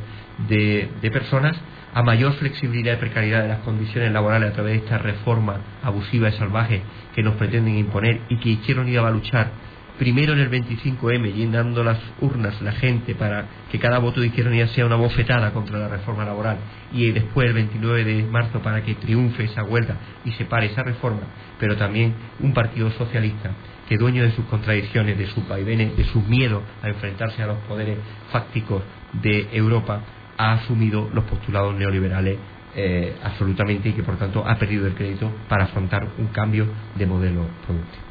de 0.47 1.10
personas 1.12 1.58
a 1.97 2.03
mayor 2.03 2.33
flexibilidad 2.33 2.93
y 2.93 2.97
precariedad 2.97 3.41
de 3.41 3.47
las 3.47 3.62
condiciones 3.62 4.12
laborales 4.12 4.51
a 4.51 4.53
través 4.53 4.73
de 4.73 4.86
esta 4.86 4.99
reforma 4.99 5.62
abusiva 5.81 6.29
y 6.29 6.33
salvaje 6.33 6.83
que 7.15 7.23
nos 7.23 7.38
pretenden 7.38 7.75
imponer 7.75 8.21
y 8.29 8.38
que 8.38 8.49
Izquierda 8.49 8.83
Unida 8.83 9.01
va 9.01 9.07
a 9.07 9.12
luchar 9.12 9.49
primero 9.97 10.33
en 10.33 10.39
el 10.41 10.51
25M, 10.51 11.33
llenando 11.33 11.83
las 11.83 11.97
urnas 12.21 12.62
la 12.62 12.73
gente 12.73 13.15
para 13.15 13.45
que 13.71 13.79
cada 13.79 13.97
voto 13.97 14.21
de 14.21 14.27
izquierda 14.27 14.51
unida 14.51 14.67
sea 14.67 14.86
una 14.86 14.95
bofetada 14.95 15.51
contra 15.53 15.79
la 15.79 15.88
reforma 15.88 16.23
laboral, 16.23 16.57
y 16.93 17.10
después 17.10 17.47
el 17.47 17.55
29 17.55 18.03
de 18.03 18.23
marzo 18.25 18.62
para 18.62 18.83
que 18.83 18.93
triunfe 18.93 19.45
esa 19.45 19.63
huelga 19.63 19.95
y 20.23 20.33
se 20.33 20.45
pare 20.45 20.67
esa 20.67 20.83
reforma, 20.83 21.23
pero 21.60 21.77
también 21.77 22.13
un 22.41 22.53
partido 22.53 22.91
socialista 22.91 23.49
que 23.89 23.97
dueño 23.97 24.21
de 24.21 24.33
sus 24.33 24.45
contradicciones, 24.45 25.17
de 25.17 25.25
sus 25.25 25.47
vaivenes, 25.47 25.97
de 25.97 26.03
sus 26.03 26.23
miedos 26.27 26.62
a 26.83 26.89
enfrentarse 26.89 27.41
a 27.41 27.47
los 27.47 27.57
poderes 27.67 27.97
fácticos 28.31 28.83
de 29.13 29.47
Europa, 29.51 30.03
ha 30.38 30.54
asumido 30.54 31.10
los 31.13 31.23
postulados 31.26 31.76
neoliberales 31.76 32.38
eh, 32.76 33.15
absolutamente 33.23 33.89
y 33.89 33.93
que 33.93 34.04
por 34.04 34.17
tanto 34.17 34.47
ha 34.47 34.56
perdido 34.58 34.86
el 34.86 34.93
crédito 34.93 35.32
para 35.50 35.65
afrontar 35.65 36.10
un 36.17 36.28
cambio 36.28 36.67
de 36.95 37.06
modelo 37.06 37.45
productivo. 37.65 38.04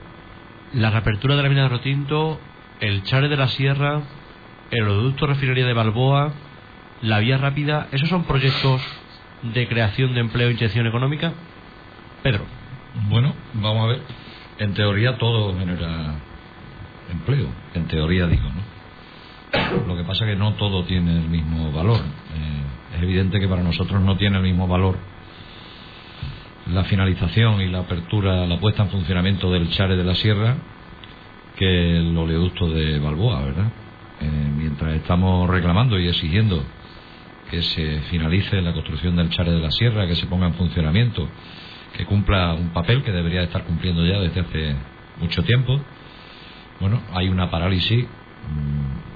La 0.74 0.90
reapertura 0.90 1.36
de 1.36 1.42
la 1.42 1.48
mina 1.48 1.62
de 1.62 1.68
Rotinto, 1.68 2.40
el 2.80 3.04
Chare 3.04 3.28
de 3.28 3.36
la 3.36 3.48
Sierra, 3.48 4.02
el 4.70 4.82
oleoducto 4.82 5.26
refinería 5.26 5.66
de 5.66 5.72
Balboa, 5.72 6.32
la 7.02 7.20
vía 7.20 7.38
rápida, 7.38 7.86
¿esos 7.92 8.08
son 8.08 8.24
proyectos 8.24 8.82
de 9.42 9.68
creación 9.68 10.14
de 10.14 10.20
empleo 10.20 10.48
e 10.48 10.52
inyección 10.52 10.86
económica? 10.86 11.32
Pedro. 12.22 12.44
Bueno, 13.08 13.34
vamos 13.54 13.84
a 13.84 13.86
ver. 13.88 14.00
En 14.58 14.74
teoría 14.74 15.18
todo 15.18 15.56
genera 15.56 16.14
empleo, 17.12 17.48
en 17.74 17.86
teoría 17.86 18.26
digo, 18.26 18.48
¿no? 18.48 18.75
Lo 19.86 19.96
que 19.96 20.04
pasa 20.04 20.24
es 20.24 20.32
que 20.32 20.36
no 20.36 20.54
todo 20.54 20.84
tiene 20.84 21.12
el 21.18 21.28
mismo 21.28 21.72
valor. 21.72 22.00
Eh, 22.00 22.96
es 22.96 23.02
evidente 23.02 23.40
que 23.40 23.48
para 23.48 23.62
nosotros 23.62 24.00
no 24.00 24.16
tiene 24.16 24.38
el 24.38 24.42
mismo 24.42 24.66
valor 24.66 24.96
la 26.72 26.84
finalización 26.84 27.60
y 27.60 27.68
la 27.68 27.80
apertura, 27.80 28.46
la 28.46 28.58
puesta 28.58 28.82
en 28.82 28.90
funcionamiento 28.90 29.50
del 29.50 29.70
Chare 29.70 29.96
de 29.96 30.04
la 30.04 30.14
Sierra 30.14 30.56
que 31.56 31.96
el 31.96 32.16
oleoducto 32.16 32.68
de 32.68 32.98
Balboa, 32.98 33.40
¿verdad? 33.40 33.72
Eh, 34.20 34.52
mientras 34.56 34.94
estamos 34.94 35.48
reclamando 35.48 35.98
y 35.98 36.08
exigiendo 36.08 36.62
que 37.50 37.62
se 37.62 38.00
finalice 38.10 38.60
la 38.60 38.72
construcción 38.72 39.16
del 39.16 39.30
Chare 39.30 39.52
de 39.52 39.60
la 39.60 39.70
Sierra, 39.70 40.06
que 40.06 40.16
se 40.16 40.26
ponga 40.26 40.48
en 40.48 40.54
funcionamiento, 40.54 41.28
que 41.96 42.04
cumpla 42.04 42.52
un 42.52 42.70
papel 42.70 43.02
que 43.02 43.12
debería 43.12 43.42
estar 43.42 43.64
cumpliendo 43.64 44.04
ya 44.04 44.18
desde 44.18 44.40
hace 44.40 44.76
mucho 45.20 45.42
tiempo. 45.44 45.80
Bueno, 46.80 47.00
hay 47.14 47.28
una 47.28 47.48
parálisis 47.48 48.06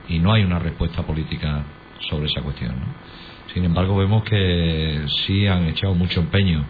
y 0.08 0.18
no 0.18 0.32
hay 0.32 0.42
una 0.42 0.58
respuesta 0.58 1.02
política 1.02 1.64
sobre 2.08 2.26
esa 2.26 2.42
cuestión. 2.42 2.74
Sin 3.52 3.64
embargo, 3.64 3.96
vemos 3.96 4.24
que 4.24 5.06
sí 5.24 5.46
han 5.46 5.66
echado 5.66 5.94
mucho 5.94 6.20
empeño 6.20 6.64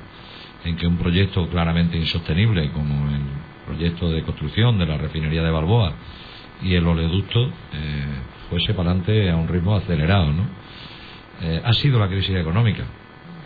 en 0.64 0.77
que 0.77 0.87
un 0.87 0.96
proyecto 0.96 1.49
claramente 1.49 1.96
insostenible 1.96 2.70
como 2.70 3.11
el 3.11 3.23
proyecto 3.66 4.11
de 4.11 4.23
construcción 4.23 4.79
de 4.79 4.87
la 4.87 4.96
refinería 4.96 5.42
de 5.42 5.51
Balboa 5.51 5.94
y 6.62 6.75
el 6.75 6.87
oleoducto 6.87 7.46
eh, 7.46 8.05
fuese 8.49 8.75
para 8.75 8.90
adelante 8.90 9.31
a 9.31 9.37
un 9.37 9.49
ritmo 9.49 9.75
acelerado. 9.77 10.33
¿no? 10.33 10.44
Eh, 11.42 11.62
ha 11.64 11.73
sido 11.75 11.99
la 11.99 12.09
crisis 12.09 12.37
económica 12.37 12.85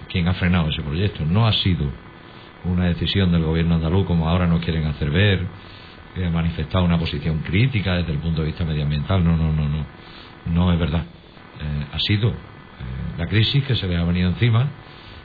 quien 0.09 0.29
ha 0.29 0.35
frenado 0.35 0.69
ese 0.69 0.83
proyecto, 0.83 1.25
no 1.25 1.47
ha 1.47 1.53
sido 1.53 1.91
una 2.65 2.87
decisión 2.87 3.33
del 3.33 3.43
gobierno 3.43 3.75
andaluz 3.75 4.07
como 4.07 4.29
ahora 4.29 4.47
nos 4.47 4.63
quieren 4.63 4.87
hacer 4.87 5.11
ver, 5.11 5.45
ha 6.17 6.31
manifestado 6.31 6.85
una 6.85 6.99
posición 6.99 7.39
crítica 7.39 7.95
desde 7.95 8.13
el 8.13 8.19
punto 8.19 8.43
de 8.43 8.49
vista 8.49 8.65
medioambiental. 8.65 9.25
No, 9.25 9.37
no, 9.37 9.53
no, 9.53 9.69
no, 9.69 9.87
no 10.47 10.73
es 10.73 10.79
verdad. 10.79 11.05
Eh, 11.61 11.87
ha 11.93 11.99
sido 12.01 12.33
la 13.17 13.27
crisis 13.27 13.65
que 13.65 13.77
se 13.77 13.87
le 13.87 13.97
ha 13.97 14.05
venido 14.05 14.29
encima 14.29 14.69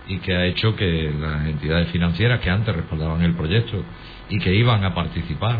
y 0.08 0.18
que 0.20 0.36
ha 0.36 0.46
hecho 0.46 0.76
que 0.76 1.14
las 1.20 1.48
entidades 1.48 1.90
financieras 1.90 2.40
que 2.40 2.50
antes 2.50 2.76
respaldaban 2.76 3.22
el 3.22 3.36
proyecto 3.36 3.84
y 4.30 4.40
que 4.40 4.54
iban 4.54 4.84
a 4.84 4.94
participar 4.94 5.60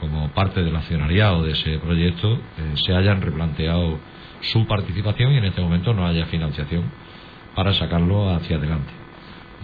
como 0.00 0.28
parte 0.30 0.62
del 0.64 0.74
accionariado 0.74 1.44
de 1.44 1.52
ese 1.52 1.78
proyecto 1.78 2.34
eh, 2.34 2.72
se 2.74 2.94
hayan 2.94 3.20
replanteado 3.20 4.00
su 4.40 4.66
participación 4.66 5.32
y 5.32 5.36
en 5.38 5.44
este 5.44 5.60
momento 5.60 5.94
no 5.94 6.06
haya 6.06 6.26
financiación 6.26 6.90
para 7.54 7.72
sacarlo 7.74 8.34
hacia 8.34 8.56
adelante. 8.56 8.92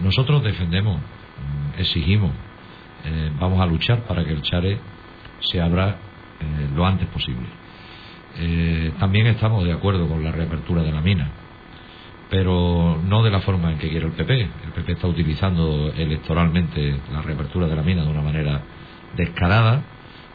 Nosotros 0.01 0.41
defendemos, 0.43 0.97
mm, 0.97 1.79
exigimos, 1.79 2.31
eh, 3.05 3.31
vamos 3.39 3.59
a 3.59 3.65
luchar 3.65 4.03
para 4.03 4.23
que 4.23 4.31
el 4.31 4.41
Chare 4.41 4.79
se 5.39 5.61
abra 5.61 5.97
eh, 6.39 6.69
lo 6.75 6.85
antes 6.85 7.07
posible. 7.07 7.47
también 8.99 9.27
estamos 9.27 9.65
de 9.65 9.73
acuerdo 9.73 10.07
con 10.07 10.23
la 10.23 10.31
reapertura 10.31 10.83
de 10.83 10.91
la 10.91 11.01
mina 11.01 11.29
pero 12.29 13.01
no 13.03 13.23
de 13.23 13.31
la 13.31 13.41
forma 13.41 13.71
en 13.71 13.79
que 13.79 13.89
quiere 13.89 14.05
el 14.05 14.11
PP. 14.11 14.41
El 14.41 14.71
PP 14.75 14.91
está 14.93 15.07
utilizando 15.07 15.91
electoralmente 15.95 16.99
la 17.11 17.21
reapertura 17.21 17.67
de 17.67 17.75
la 17.75 17.81
mina 17.81 18.03
de 18.03 18.09
una 18.09 18.21
manera 18.21 18.61
descarada, 19.15 19.81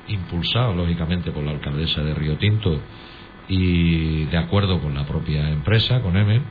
impulsado 0.09 0.75
lógicamente 0.75 1.31
por 1.31 1.45
la 1.45 1.53
alcaldesa 1.53 2.03
de 2.03 2.15
Río 2.15 2.37
Tinto 2.37 2.81
y 3.49 4.25
de 4.25 4.37
acuerdo 4.37 4.81
con 4.81 4.95
la 4.95 5.05
propia 5.05 5.49
empresa, 5.51 6.01
con 6.01 6.17
EME. 6.17 6.43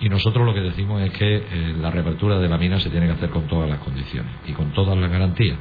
Y 0.00 0.08
nosotros 0.08 0.46
lo 0.46 0.54
que 0.54 0.60
decimos 0.60 1.02
es 1.02 1.10
que 1.12 1.36
eh, 1.36 1.74
la 1.80 1.90
reapertura 1.90 2.38
de 2.38 2.48
la 2.48 2.56
mina 2.56 2.78
se 2.80 2.90
tiene 2.90 3.06
que 3.06 3.12
hacer 3.12 3.30
con 3.30 3.48
todas 3.48 3.68
las 3.68 3.80
condiciones 3.80 4.32
y 4.46 4.52
con 4.52 4.72
todas 4.72 4.96
las 4.96 5.10
garantías 5.10 5.58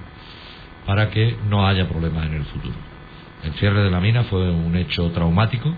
para 0.85 1.09
que 1.09 1.35
no 1.49 1.67
haya 1.67 1.87
problemas 1.87 2.27
en 2.27 2.35
el 2.35 2.45
futuro. 2.45 2.75
El 3.43 3.53
cierre 3.53 3.83
de 3.83 3.91
la 3.91 3.99
mina 3.99 4.23
fue 4.23 4.49
un 4.49 4.75
hecho 4.75 5.11
traumático 5.11 5.73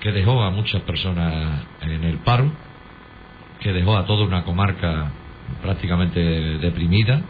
que 0.00 0.12
dejó 0.12 0.42
a 0.42 0.50
muchas 0.50 0.82
personas 0.82 1.62
en 1.82 2.04
el 2.04 2.18
paro, 2.18 2.50
que 3.60 3.72
dejó 3.72 3.96
a 3.96 4.06
toda 4.06 4.24
una 4.24 4.44
comarca 4.44 5.12
prácticamente 5.62 6.20
deprimida, 6.20 7.22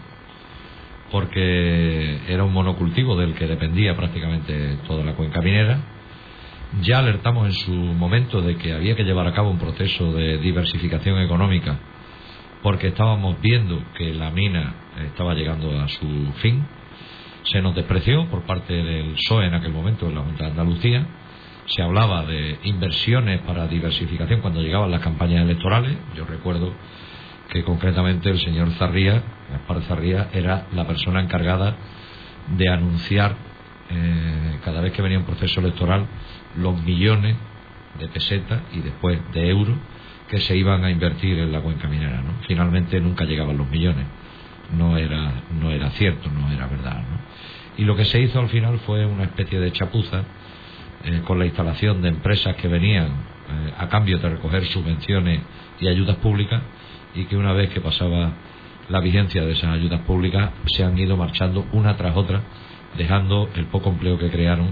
porque 1.11 2.21
era 2.29 2.45
un 2.45 2.53
monocultivo 2.53 3.17
del 3.17 3.35
que 3.35 3.47
dependía 3.47 3.97
prácticamente 3.97 4.79
toda 4.87 5.05
la 5.05 5.15
cuenca 5.15 5.41
minera. 5.41 5.79
Ya 6.79 7.01
alertamos 7.01 7.49
en 7.49 7.53
su 7.53 7.73
momento 7.73 8.41
de 8.43 8.57
que 8.57 8.73
había 8.73 8.95
que 8.95 9.03
llevar 9.03 9.27
a 9.27 9.33
cabo 9.33 9.51
un 9.51 9.59
proceso 9.59 10.13
de 10.13 10.39
diversificación 10.39 11.21
económica, 11.21 11.77
porque 12.63 12.89
estábamos 12.89 13.41
viendo 13.41 13.83
que 13.99 14.15
la 14.15 14.31
mina 14.31 14.75
estaba 15.05 15.35
llegando 15.35 15.81
a 15.81 15.89
su 15.89 16.33
fin. 16.37 16.65
Se 17.43 17.61
nos 17.61 17.75
despreció 17.75 18.29
por 18.31 18.43
parte 18.47 18.73
del 18.73 19.15
PSOE 19.15 19.47
en 19.47 19.55
aquel 19.55 19.73
momento, 19.73 20.07
en 20.07 20.15
la 20.15 20.21
Junta 20.21 20.45
de 20.45 20.51
Andalucía, 20.53 21.07
se 21.67 21.83
hablaba 21.83 22.25
de 22.25 22.59
inversiones 22.63 23.41
para 23.43 23.67
diversificación 23.67 24.41
cuando 24.41 24.63
llegaban 24.63 24.93
las 24.93 25.01
campañas 25.01 25.43
electorales. 25.43 25.97
Yo 26.17 26.25
recuerdo 26.25 26.73
que 27.49 27.65
concretamente 27.65 28.31
el 28.31 28.39
señor 28.39 28.71
Zarría, 28.73 29.23
Gaspar 29.51 29.83
Zarría, 29.83 30.29
era 30.33 30.69
la 30.73 30.87
persona 30.87 31.21
encargada 31.21 31.77
de 32.57 32.69
anunciar 32.69 33.50
eh, 33.91 34.59
cada 34.65 34.81
vez 34.81 34.93
que 34.93 35.03
venía 35.03 35.19
un 35.19 35.25
proceso 35.25 35.61
electoral 35.61 36.07
los 36.57 36.81
millones 36.83 37.37
de 37.99 38.09
pesetas 38.09 38.63
y 38.73 38.81
después 38.81 39.19
de 39.33 39.49
euros 39.49 39.77
que 40.29 40.39
se 40.41 40.57
iban 40.57 40.85
a 40.85 40.91
invertir 40.91 41.39
en 41.39 41.51
la 41.51 41.61
cuenca 41.61 41.89
minera. 41.89 42.23
¿no? 42.23 42.35
Finalmente 42.47 43.01
nunca 43.01 43.25
llegaban 43.25 43.57
los 43.59 43.69
millones. 43.69 44.07
No 44.77 44.97
era, 44.97 45.33
no 45.61 45.73
era 45.73 45.91
cierto, 45.91 46.31
no 46.31 46.51
era 46.53 46.69
verdad. 46.69 47.03
Y 47.77 47.85
lo 47.85 47.97
que 47.97 48.05
se 48.05 48.21
hizo 48.21 48.39
al 48.39 48.49
final 48.49 48.79
fue 48.81 49.05
una 49.05 49.25
especie 49.25 49.59
de 49.59 49.73
chapuza 49.73 50.23
eh, 51.05 51.23
con 51.27 51.39
la 51.39 51.47
instalación 51.47 52.01
de 52.03 52.11
empresas 52.11 52.55
que 52.57 52.69
venían 52.69 53.07
eh, 53.07 53.73
a 53.77 53.89
cambio 53.89 54.19
de 54.19 54.29
recoger 54.29 54.65
subvenciones 54.67 55.41
y 55.81 55.89
ayudas 55.89 56.17
públicas 56.17 56.63
y 57.15 57.25
que 57.25 57.37
una 57.37 57.53
vez 57.53 57.71
que 57.71 57.81
pasaba 57.81 58.33
la 58.89 59.01
vigencia 59.01 59.45
de 59.45 59.53
esas 59.53 59.71
ayudas 59.71 60.01
públicas 60.03 60.51
se 60.67 60.85
han 60.85 60.97
ido 60.97 61.17
marchando 61.17 61.67
una 61.73 61.97
tras 61.97 62.17
otra 62.17 62.41
dejando 62.97 63.49
el 63.55 63.67
poco 63.67 63.91
empleo 63.91 64.19
que 64.19 64.31
crearon 64.31 64.69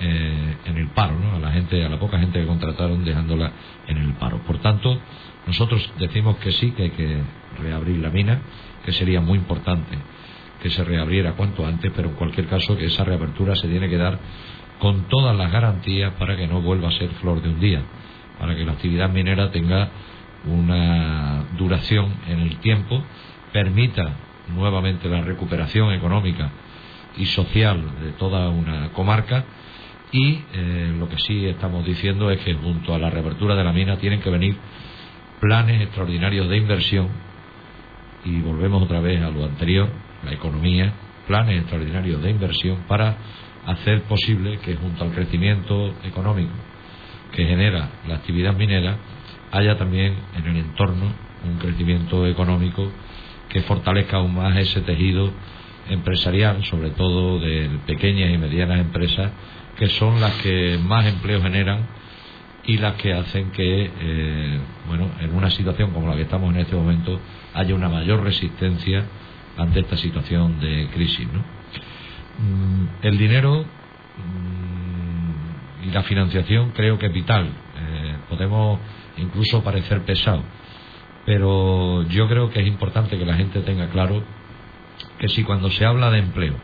eh, 0.00 0.56
en 0.66 0.76
el 0.76 0.88
paro, 0.88 1.18
¿no? 1.18 1.36
a 1.36 1.38
la 1.38 1.52
gente, 1.52 1.84
a 1.84 1.88
la 1.88 1.98
poca 1.98 2.18
gente 2.18 2.40
que 2.40 2.46
contrataron 2.46 3.04
dejándola 3.04 3.52
en 3.86 3.98
el 3.98 4.12
paro. 4.14 4.38
Por 4.38 4.58
tanto, 4.58 4.98
nosotros 5.46 5.92
decimos 5.98 6.36
que 6.38 6.52
sí, 6.52 6.72
que 6.72 6.82
hay 6.84 6.90
que 6.90 7.20
reabrir 7.60 7.98
la 7.98 8.10
mina, 8.10 8.40
que 8.84 8.92
sería 8.92 9.20
muy 9.20 9.38
importante 9.38 9.96
que 10.64 10.70
se 10.70 10.82
reabriera 10.82 11.34
cuanto 11.34 11.66
antes, 11.66 11.92
pero 11.94 12.08
en 12.08 12.14
cualquier 12.14 12.46
caso 12.46 12.74
que 12.74 12.86
esa 12.86 13.04
reapertura 13.04 13.54
se 13.54 13.68
tiene 13.68 13.86
que 13.86 13.98
dar 13.98 14.18
con 14.78 15.08
todas 15.08 15.36
las 15.36 15.52
garantías 15.52 16.14
para 16.14 16.38
que 16.38 16.46
no 16.46 16.62
vuelva 16.62 16.88
a 16.88 16.92
ser 16.92 17.10
flor 17.20 17.42
de 17.42 17.50
un 17.50 17.60
día, 17.60 17.82
para 18.40 18.56
que 18.56 18.64
la 18.64 18.72
actividad 18.72 19.10
minera 19.10 19.50
tenga 19.50 19.90
una 20.46 21.44
duración 21.58 22.14
en 22.28 22.40
el 22.40 22.56
tiempo, 22.60 23.02
permita 23.52 24.14
nuevamente 24.54 25.06
la 25.06 25.20
recuperación 25.20 25.92
económica 25.92 26.50
y 27.16 27.26
social 27.26 27.82
de 28.02 28.12
toda 28.12 28.48
una 28.48 28.90
comarca. 28.90 29.44
Y 30.12 30.40
eh, 30.52 30.94
lo 30.98 31.08
que 31.08 31.18
sí 31.18 31.46
estamos 31.46 31.84
diciendo 31.84 32.30
es 32.30 32.40
que 32.40 32.54
junto 32.54 32.94
a 32.94 32.98
la 32.98 33.10
reapertura 33.10 33.54
de 33.54 33.64
la 33.64 33.72
mina 33.72 33.96
tienen 33.96 34.20
que 34.20 34.30
venir 34.30 34.56
planes 35.40 35.82
extraordinarios 35.82 36.48
de 36.48 36.56
inversión. 36.56 37.08
Y 38.24 38.40
volvemos 38.40 38.82
otra 38.82 39.00
vez 39.00 39.22
a 39.22 39.30
lo 39.30 39.44
anterior, 39.44 39.88
la 40.24 40.32
economía, 40.32 40.92
planes 41.26 41.60
extraordinarios 41.60 42.22
de 42.22 42.30
inversión 42.30 42.84
para 42.86 43.16
hacer 43.66 44.02
posible 44.02 44.58
que 44.58 44.76
junto 44.76 45.04
al 45.04 45.12
crecimiento 45.12 45.94
económico 46.04 46.52
que 47.34 47.44
genera 47.46 47.90
la 48.06 48.16
actividad 48.16 48.54
minera 48.54 48.96
haya 49.50 49.76
también 49.76 50.14
en 50.36 50.46
el 50.46 50.56
entorno 50.56 51.12
un 51.44 51.58
crecimiento 51.58 52.26
económico 52.26 52.90
que 53.48 53.62
fortalezca 53.62 54.18
aún 54.18 54.34
más 54.34 54.56
ese 54.56 54.80
tejido 54.80 55.32
empresarial, 55.88 56.64
sobre 56.64 56.90
todo 56.90 57.38
de 57.38 57.70
pequeñas 57.86 58.32
y 58.32 58.38
medianas 58.38 58.80
empresas, 58.80 59.30
que 59.76 59.88
son 59.88 60.20
las 60.20 60.32
que 60.36 60.78
más 60.82 61.06
empleo 61.06 61.42
generan 61.42 61.86
y 62.66 62.78
las 62.78 62.94
que 62.94 63.12
hacen 63.12 63.50
que, 63.50 63.90
eh, 64.00 64.58
bueno, 64.88 65.10
en 65.20 65.34
una 65.34 65.50
situación 65.50 65.90
como 65.90 66.08
la 66.08 66.16
que 66.16 66.22
estamos 66.22 66.54
en 66.54 66.60
este 66.60 66.74
momento, 66.74 67.20
haya 67.52 67.74
una 67.74 67.88
mayor 67.88 68.22
resistencia 68.22 69.04
ante 69.56 69.80
esta 69.80 69.96
situación 69.96 70.60
de 70.60 70.88
crisis. 70.92 71.26
Mm, 72.38 72.86
el 73.02 73.18
dinero 73.18 73.64
mm, 74.16 75.86
y 75.88 75.90
la 75.90 76.02
financiación 76.02 76.70
creo 76.70 76.98
que 76.98 77.06
es 77.06 77.12
vital. 77.12 77.46
Eh, 77.46 78.16
podemos 78.28 78.80
incluso 79.18 79.62
parecer 79.62 80.02
pesado, 80.02 80.42
pero 81.26 82.02
yo 82.08 82.28
creo 82.28 82.50
que 82.50 82.60
es 82.60 82.66
importante 82.66 83.18
que 83.18 83.26
la 83.26 83.34
gente 83.34 83.60
tenga 83.60 83.88
claro 83.88 84.22
que 85.18 85.28
si 85.28 85.44
cuando 85.44 85.70
se 85.70 85.84
habla 85.84 86.10
de 86.10 86.18
empleo, 86.18 86.54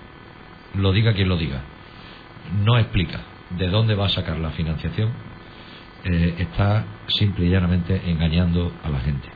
lo 0.75 0.93
diga 0.93 1.15
quien 1.15 1.29
lo 1.29 1.37
diga, 1.37 1.63
no 2.65 2.79
explica 2.79 3.21
de 3.51 3.69
dónde 3.69 3.95
va 3.95 4.07
a 4.07 4.11
sacar 4.11 4.39
la 4.39 4.51
financiación, 4.51 5.11
eh, 6.05 6.35
está 6.39 6.85
simple 7.09 7.47
y 7.47 7.51
llanamente 7.51 8.01
engañando 8.07 8.73
a 8.83 8.89
la 8.89 9.01
gente. 9.01 9.29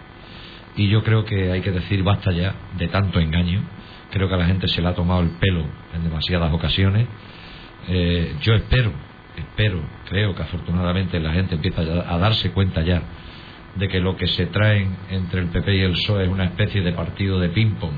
Y 0.77 0.88
yo 0.88 1.05
creo 1.05 1.25
que 1.25 1.53
hay 1.53 1.61
que 1.61 1.71
decir 1.71 2.03
basta 2.03 2.33
ya 2.33 2.55
de 2.77 2.88
tanto 2.88 3.21
engaño. 3.21 3.62
Creo 4.11 4.29
que 4.29 4.35
a 4.35 4.38
la 4.38 4.47
gente 4.47 4.69
se 4.69 4.81
le 4.81 4.88
ha 4.88 4.95
tomado 4.95 5.21
el 5.21 5.31
pelo 5.31 5.64
en 5.95 6.03
demasiadas 6.03 6.53
ocasiones. 6.53 7.07
Eh, 7.88 8.35
yo 8.43 8.55
espero, 8.55 8.93
espero, 9.37 9.81
creo 10.09 10.35
que 10.35 10.43
afortunadamente 10.43 11.21
la 11.21 11.33
gente 11.33 11.57
empieza 11.57 11.83
a 11.83 12.19
darse 12.19 12.51
cuenta 12.51 12.83
ya 12.83 13.03
de 13.77 13.88
que 13.88 14.01
lo 14.01 14.17
que 14.17 14.27
se 14.29 14.47
traen 14.47 14.97
entre 15.11 15.40
el 15.40 15.49
PP 15.49 15.77
y 15.77 15.81
el 15.81 15.93
PSOE 15.93 16.25
es 16.25 16.31
una 16.31 16.45
especie 16.45 16.81
de 16.81 16.93
partido 16.93 17.38
de 17.40 17.49
ping-pong 17.51 17.95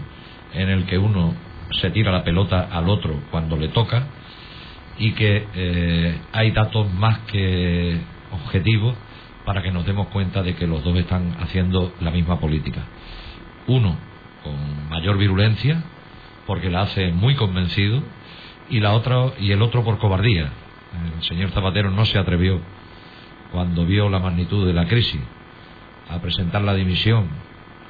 en 0.56 0.70
el 0.70 0.86
que 0.86 0.98
uno 0.98 1.34
se 1.80 1.90
tira 1.90 2.12
la 2.12 2.24
pelota 2.24 2.68
al 2.70 2.88
otro 2.88 3.20
cuando 3.30 3.56
le 3.56 3.68
toca 3.68 4.06
y 4.98 5.12
que 5.12 5.46
eh, 5.54 6.18
hay 6.32 6.50
datos 6.52 6.92
más 6.94 7.18
que 7.30 7.98
objetivos 8.32 8.96
para 9.44 9.62
que 9.62 9.70
nos 9.70 9.86
demos 9.86 10.08
cuenta 10.08 10.42
de 10.42 10.54
que 10.54 10.66
los 10.66 10.82
dos 10.82 10.96
están 10.96 11.36
haciendo 11.40 11.92
la 12.00 12.10
misma 12.10 12.40
política. 12.40 12.82
Uno 13.66 13.96
con 14.42 14.88
mayor 14.88 15.18
virulencia, 15.18 15.82
porque 16.46 16.70
la 16.70 16.82
hace 16.82 17.12
muy 17.12 17.34
convencido, 17.34 18.02
y 18.68 18.80
la 18.80 18.94
otra 18.94 19.32
y 19.38 19.52
el 19.52 19.62
otro 19.62 19.84
por 19.84 19.98
cobardía. 19.98 20.50
El 21.16 21.22
señor 21.22 21.50
Zapatero 21.50 21.90
no 21.90 22.04
se 22.04 22.18
atrevió 22.18 22.60
cuando 23.52 23.84
vio 23.84 24.08
la 24.08 24.18
magnitud 24.18 24.66
de 24.66 24.72
la 24.72 24.86
crisis 24.86 25.20
a 26.08 26.20
presentar 26.20 26.62
la 26.62 26.74
dimisión, 26.74 27.28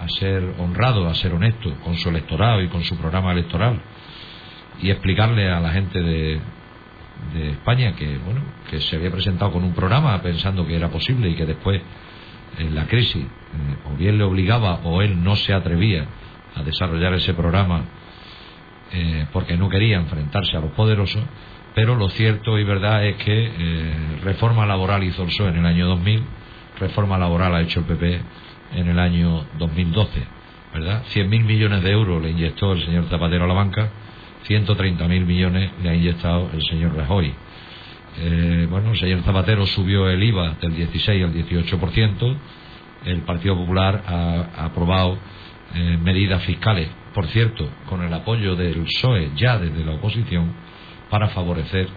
a 0.01 0.09
ser 0.09 0.55
honrado, 0.59 1.09
a 1.09 1.15
ser 1.15 1.33
honesto 1.33 1.75
con 1.85 1.97
su 1.97 2.09
electorado 2.09 2.63
y 2.63 2.69
con 2.69 2.83
su 2.85 2.97
programa 2.97 3.33
electoral. 3.33 3.81
Y 4.83 4.91
explicarle 4.91 5.51
a 5.51 5.59
la 5.59 5.73
gente 5.73 6.01
de, 6.01 6.41
de 7.35 7.51
España 7.51 7.95
que 7.97 8.19
bueno 8.19 8.43
que 8.71 8.81
se 8.81 8.97
había 8.97 9.11
presentado 9.11 9.53
con 9.53 9.65
un 9.65 9.75
programa 9.75 10.21
pensando 10.23 10.67
que 10.67 10.77
era 10.77 10.89
posible 10.89 11.31
y 11.31 11.35
que 11.35 11.47
después 11.47 11.81
en 12.59 12.75
la 12.75 12.87
crisis 12.87 13.25
eh, 13.25 13.77
o 13.91 13.97
bien 13.97 14.19
le 14.19 14.25
obligaba 14.25 14.81
o 14.85 15.03
él 15.03 15.23
no 15.23 15.37
se 15.37 15.53
atrevía 15.53 16.07
a 16.55 16.63
desarrollar 16.63 17.15
ese 17.15 17.35
programa 17.35 17.85
eh, 18.93 19.27
porque 19.33 19.57
no 19.57 19.69
quería 19.69 19.97
enfrentarse 19.97 20.57
a 20.57 20.61
los 20.61 20.73
poderosos 20.73 21.23
pero 21.75 21.95
lo 21.95 22.09
cierto 22.09 22.59
y 22.59 22.65
verdad 22.65 23.05
es 23.05 23.17
que 23.17 23.53
eh, 23.59 24.21
reforma 24.23 24.65
laboral 24.67 25.03
hizo 25.05 25.23
el 25.23 25.29
PSOE 25.29 25.49
en 25.49 25.57
el 25.57 25.67
año 25.67 25.87
2000 25.87 26.23
reforma 26.79 27.19
laboral 27.19 27.55
ha 27.55 27.63
hecho 27.63 27.81
el 27.81 27.87
PP 27.87 28.21
en 28.75 28.89
el 28.89 28.99
año 28.99 29.45
2012 29.59 30.23
¿verdad? 30.75 31.03
100.000 31.15 31.45
millones 31.45 31.83
de 31.83 31.91
euros 31.91 32.23
le 32.23 32.31
inyectó 32.31 32.73
el 32.73 32.85
señor 32.85 33.07
Zapatero 33.09 33.45
a 33.45 33.47
la 33.47 33.55
banca 33.55 33.91
130.000 34.49 35.27
millones 35.27 35.71
le 35.83 35.91
ha 35.91 35.95
inyectado 35.95 36.51
el 36.53 36.63
señor 36.63 36.95
Rajoy. 36.95 37.33
Eh, 38.19 38.67
bueno, 38.71 38.93
el 38.93 38.99
señor 38.99 39.23
Zapatero 39.23 39.67
subió 39.67 40.09
el 40.09 40.23
IVA 40.23 40.57
del 40.61 40.75
16 40.75 41.25
al 41.25 41.35
18%. 41.35 42.37
El 43.05 43.21
Partido 43.23 43.57
Popular 43.57 44.03
ha, 44.07 44.65
aprobado 44.65 45.19
eh, 45.75 45.99
medidas 46.03 46.43
fiscales, 46.45 46.89
por 47.15 47.27
cierto, 47.29 47.69
con 47.89 48.03
el 48.03 48.13
apoyo 48.13 48.57
del 48.57 48.85
PSOE 48.85 49.33
ya 49.37 49.59
desde 49.59 49.85
la 49.85 49.95
oposición, 49.95 50.55
para 51.11 51.29
favorecer 51.29 51.89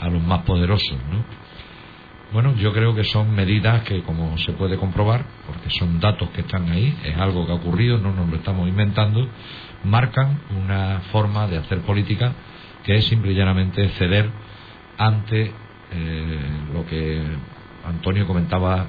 a 0.00 0.08
los 0.08 0.22
más 0.22 0.42
poderosos. 0.42 0.98
¿no? 1.10 1.43
Bueno, 2.32 2.54
yo 2.56 2.72
creo 2.72 2.94
que 2.94 3.04
son 3.04 3.34
medidas 3.34 3.82
que, 3.82 4.02
como 4.02 4.36
se 4.38 4.52
puede 4.52 4.76
comprobar, 4.76 5.24
porque 5.46 5.70
son 5.70 6.00
datos 6.00 6.30
que 6.30 6.40
están 6.40 6.68
ahí, 6.70 6.96
es 7.04 7.16
algo 7.16 7.46
que 7.46 7.52
ha 7.52 7.56
ocurrido, 7.56 7.98
no 7.98 8.12
nos 8.12 8.28
lo 8.28 8.36
estamos 8.36 8.68
inventando, 8.68 9.28
marcan 9.84 10.40
una 10.50 11.00
forma 11.12 11.46
de 11.46 11.58
hacer 11.58 11.80
política 11.82 12.32
que 12.84 12.96
es 12.96 13.06
simple 13.06 13.32
y 13.32 13.34
llanamente 13.34 13.88
ceder 13.90 14.30
ante 14.98 15.52
eh, 15.92 16.40
lo 16.72 16.84
que 16.86 17.22
Antonio 17.86 18.26
comentaba 18.26 18.86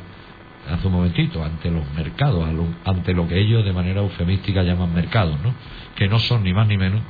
hace 0.69 0.87
un 0.87 0.93
momentito, 0.93 1.43
ante 1.43 1.69
los 1.69 1.83
mercados, 1.93 2.45
ante 2.83 3.13
lo 3.13 3.27
que 3.27 3.39
ellos 3.39 3.63
de 3.63 3.73
manera 3.73 4.01
eufemística 4.01 4.63
llaman 4.63 4.93
mercados, 4.93 5.39
¿no? 5.41 5.53
que 5.95 6.07
no 6.07 6.19
son 6.19 6.43
ni 6.43 6.53
más 6.53 6.67
ni 6.67 6.77
menos 6.77 7.01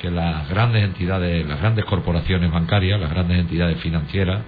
que 0.00 0.10
las 0.10 0.48
grandes 0.48 0.82
entidades, 0.82 1.46
las 1.46 1.60
grandes 1.60 1.84
corporaciones 1.84 2.50
bancarias, 2.50 3.00
las 3.00 3.10
grandes 3.10 3.38
entidades 3.38 3.78
financieras, 3.80 4.42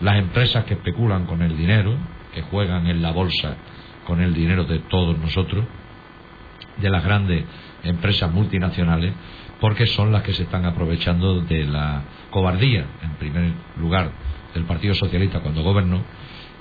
las 0.00 0.18
empresas 0.18 0.64
que 0.64 0.74
especulan 0.74 1.26
con 1.26 1.42
el 1.42 1.56
dinero, 1.56 1.96
que 2.32 2.42
juegan 2.42 2.86
en 2.86 3.02
la 3.02 3.12
bolsa 3.12 3.56
con 4.06 4.20
el 4.20 4.34
dinero 4.34 4.64
de 4.64 4.80
todos 4.80 5.18
nosotros, 5.18 5.64
de 6.76 6.90
las 6.90 7.04
grandes 7.04 7.44
empresas 7.84 8.30
multinacionales 8.32 9.12
porque 9.60 9.86
son 9.86 10.12
las 10.12 10.22
que 10.22 10.34
se 10.34 10.42
están 10.42 10.64
aprovechando 10.64 11.40
de 11.40 11.64
la 11.64 12.02
cobardía, 12.30 12.84
en 13.02 13.12
primer 13.14 13.52
lugar, 13.76 14.10
del 14.52 14.64
Partido 14.64 14.94
Socialista 14.94 15.40
cuando 15.40 15.62
gobernó 15.62 16.02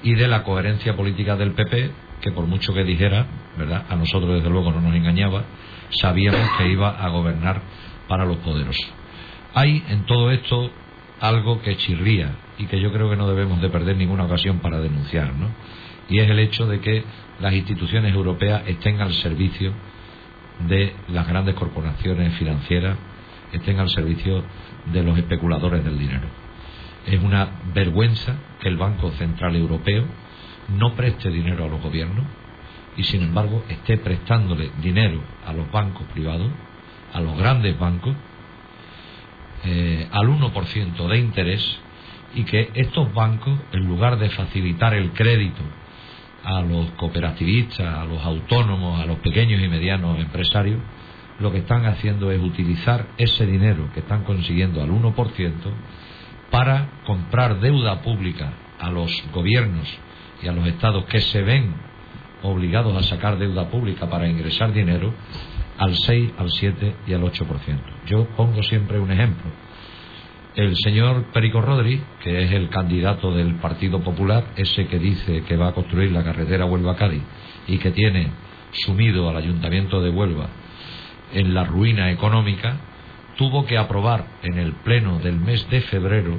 y 0.03 0.15
de 0.15 0.27
la 0.27 0.43
coherencia 0.43 0.95
política 0.95 1.35
del 1.35 1.51
PP, 1.51 1.91
que 2.21 2.31
por 2.31 2.45
mucho 2.45 2.73
que 2.73 2.83
dijera, 2.83 3.25
¿verdad? 3.57 3.85
A 3.89 3.95
nosotros 3.95 4.35
desde 4.35 4.49
luego 4.49 4.71
no 4.71 4.81
nos 4.81 4.95
engañaba, 4.95 5.43
sabíamos 5.89 6.49
que 6.57 6.69
iba 6.69 6.89
a 6.89 7.09
gobernar 7.09 7.61
para 8.07 8.25
los 8.25 8.37
poderosos. 8.37 8.89
Hay 9.53 9.83
en 9.89 10.05
todo 10.05 10.31
esto 10.31 10.71
algo 11.19 11.61
que 11.61 11.77
chirría 11.77 12.31
y 12.57 12.65
que 12.65 12.79
yo 12.79 12.91
creo 12.91 13.09
que 13.09 13.15
no 13.15 13.27
debemos 13.27 13.61
de 13.61 13.69
perder 13.69 13.97
ninguna 13.97 14.25
ocasión 14.25 14.59
para 14.59 14.79
denunciar, 14.79 15.33
¿no? 15.33 15.49
Y 16.09 16.19
es 16.19 16.29
el 16.29 16.39
hecho 16.39 16.67
de 16.67 16.79
que 16.79 17.03
las 17.39 17.53
instituciones 17.53 18.13
europeas 18.13 18.63
estén 18.67 19.01
al 19.01 19.13
servicio 19.13 19.73
de 20.67 20.93
las 21.09 21.27
grandes 21.27 21.55
corporaciones 21.55 22.33
financieras 22.35 22.97
estén 23.51 23.79
al 23.79 23.89
servicio 23.89 24.43
de 24.91 25.03
los 25.03 25.17
especuladores 25.17 25.83
del 25.83 25.97
dinero. 25.97 26.27
Es 27.05 27.21
una 27.21 27.47
vergüenza 27.73 28.35
que 28.59 28.69
el 28.69 28.77
Banco 28.77 29.11
Central 29.11 29.55
Europeo 29.55 30.05
no 30.77 30.93
preste 30.95 31.29
dinero 31.29 31.65
a 31.65 31.67
los 31.67 31.81
gobiernos 31.81 32.25
y 32.97 33.03
sin 33.03 33.23
embargo 33.23 33.63
esté 33.69 33.97
prestándole 33.97 34.71
dinero 34.81 35.21
a 35.45 35.53
los 35.53 35.71
bancos 35.71 36.05
privados, 36.13 36.49
a 37.13 37.19
los 37.19 37.37
grandes 37.37 37.77
bancos, 37.77 38.15
eh, 39.65 40.07
al 40.11 40.27
1% 40.27 41.07
de 41.07 41.17
interés 41.17 41.79
y 42.35 42.43
que 42.43 42.69
estos 42.73 43.13
bancos, 43.13 43.59
en 43.71 43.87
lugar 43.87 44.17
de 44.17 44.29
facilitar 44.29 44.93
el 44.93 45.11
crédito 45.11 45.61
a 46.43 46.61
los 46.61 46.91
cooperativistas, 46.91 47.87
a 47.87 48.05
los 48.05 48.23
autónomos, 48.23 49.01
a 49.01 49.05
los 49.05 49.19
pequeños 49.19 49.61
y 49.61 49.67
medianos 49.67 50.19
empresarios, 50.19 50.81
lo 51.39 51.51
que 51.51 51.59
están 51.59 51.85
haciendo 51.85 52.31
es 52.31 52.41
utilizar 52.41 53.07
ese 53.17 53.45
dinero 53.45 53.89
que 53.93 54.01
están 54.01 54.23
consiguiendo 54.23 54.81
al 54.81 54.89
1% 54.89 55.51
para 56.51 57.01
comprar 57.05 57.59
deuda 57.59 58.01
pública 58.01 58.53
a 58.79 58.89
los 58.91 59.23
gobiernos 59.33 59.87
y 60.41 60.47
a 60.47 60.51
los 60.51 60.67
estados 60.67 61.05
que 61.05 61.21
se 61.21 61.41
ven 61.41 61.73
obligados 62.43 62.95
a 62.95 63.03
sacar 63.03 63.37
deuda 63.37 63.69
pública 63.69 64.09
para 64.09 64.27
ingresar 64.27 64.73
dinero 64.73 65.13
al 65.77 65.95
6, 65.95 66.33
al 66.37 66.51
7 66.51 66.95
y 67.07 67.13
al 67.13 67.21
8%. 67.21 67.47
Yo 68.05 68.27
pongo 68.35 68.61
siempre 68.63 68.99
un 68.99 69.11
ejemplo 69.11 69.49
el 70.55 70.75
señor 70.77 71.25
Perico 71.33 71.61
Rodri, 71.61 72.01
que 72.21 72.43
es 72.43 72.51
el 72.51 72.69
candidato 72.69 73.33
del 73.33 73.55
Partido 73.55 74.01
Popular, 74.01 74.45
ese 74.55 74.87
que 74.87 74.99
dice 74.99 75.43
que 75.43 75.57
va 75.57 75.69
a 75.69 75.73
construir 75.73 76.11
la 76.11 76.23
carretera 76.23 76.65
Huelva-Cádiz 76.65 77.23
y 77.67 77.77
que 77.77 77.91
tiene 77.91 78.31
sumido 78.71 79.29
al 79.29 79.37
Ayuntamiento 79.37 80.01
de 80.01 80.09
Huelva 80.09 80.49
en 81.33 81.53
la 81.53 81.63
ruina 81.63 82.11
económica, 82.11 82.77
tuvo 83.37 83.65
que 83.65 83.77
aprobar 83.77 84.25
en 84.43 84.59
el 84.59 84.73
pleno 84.73 85.19
del 85.19 85.39
mes 85.39 85.67
de 85.69 85.81
febrero 85.81 86.37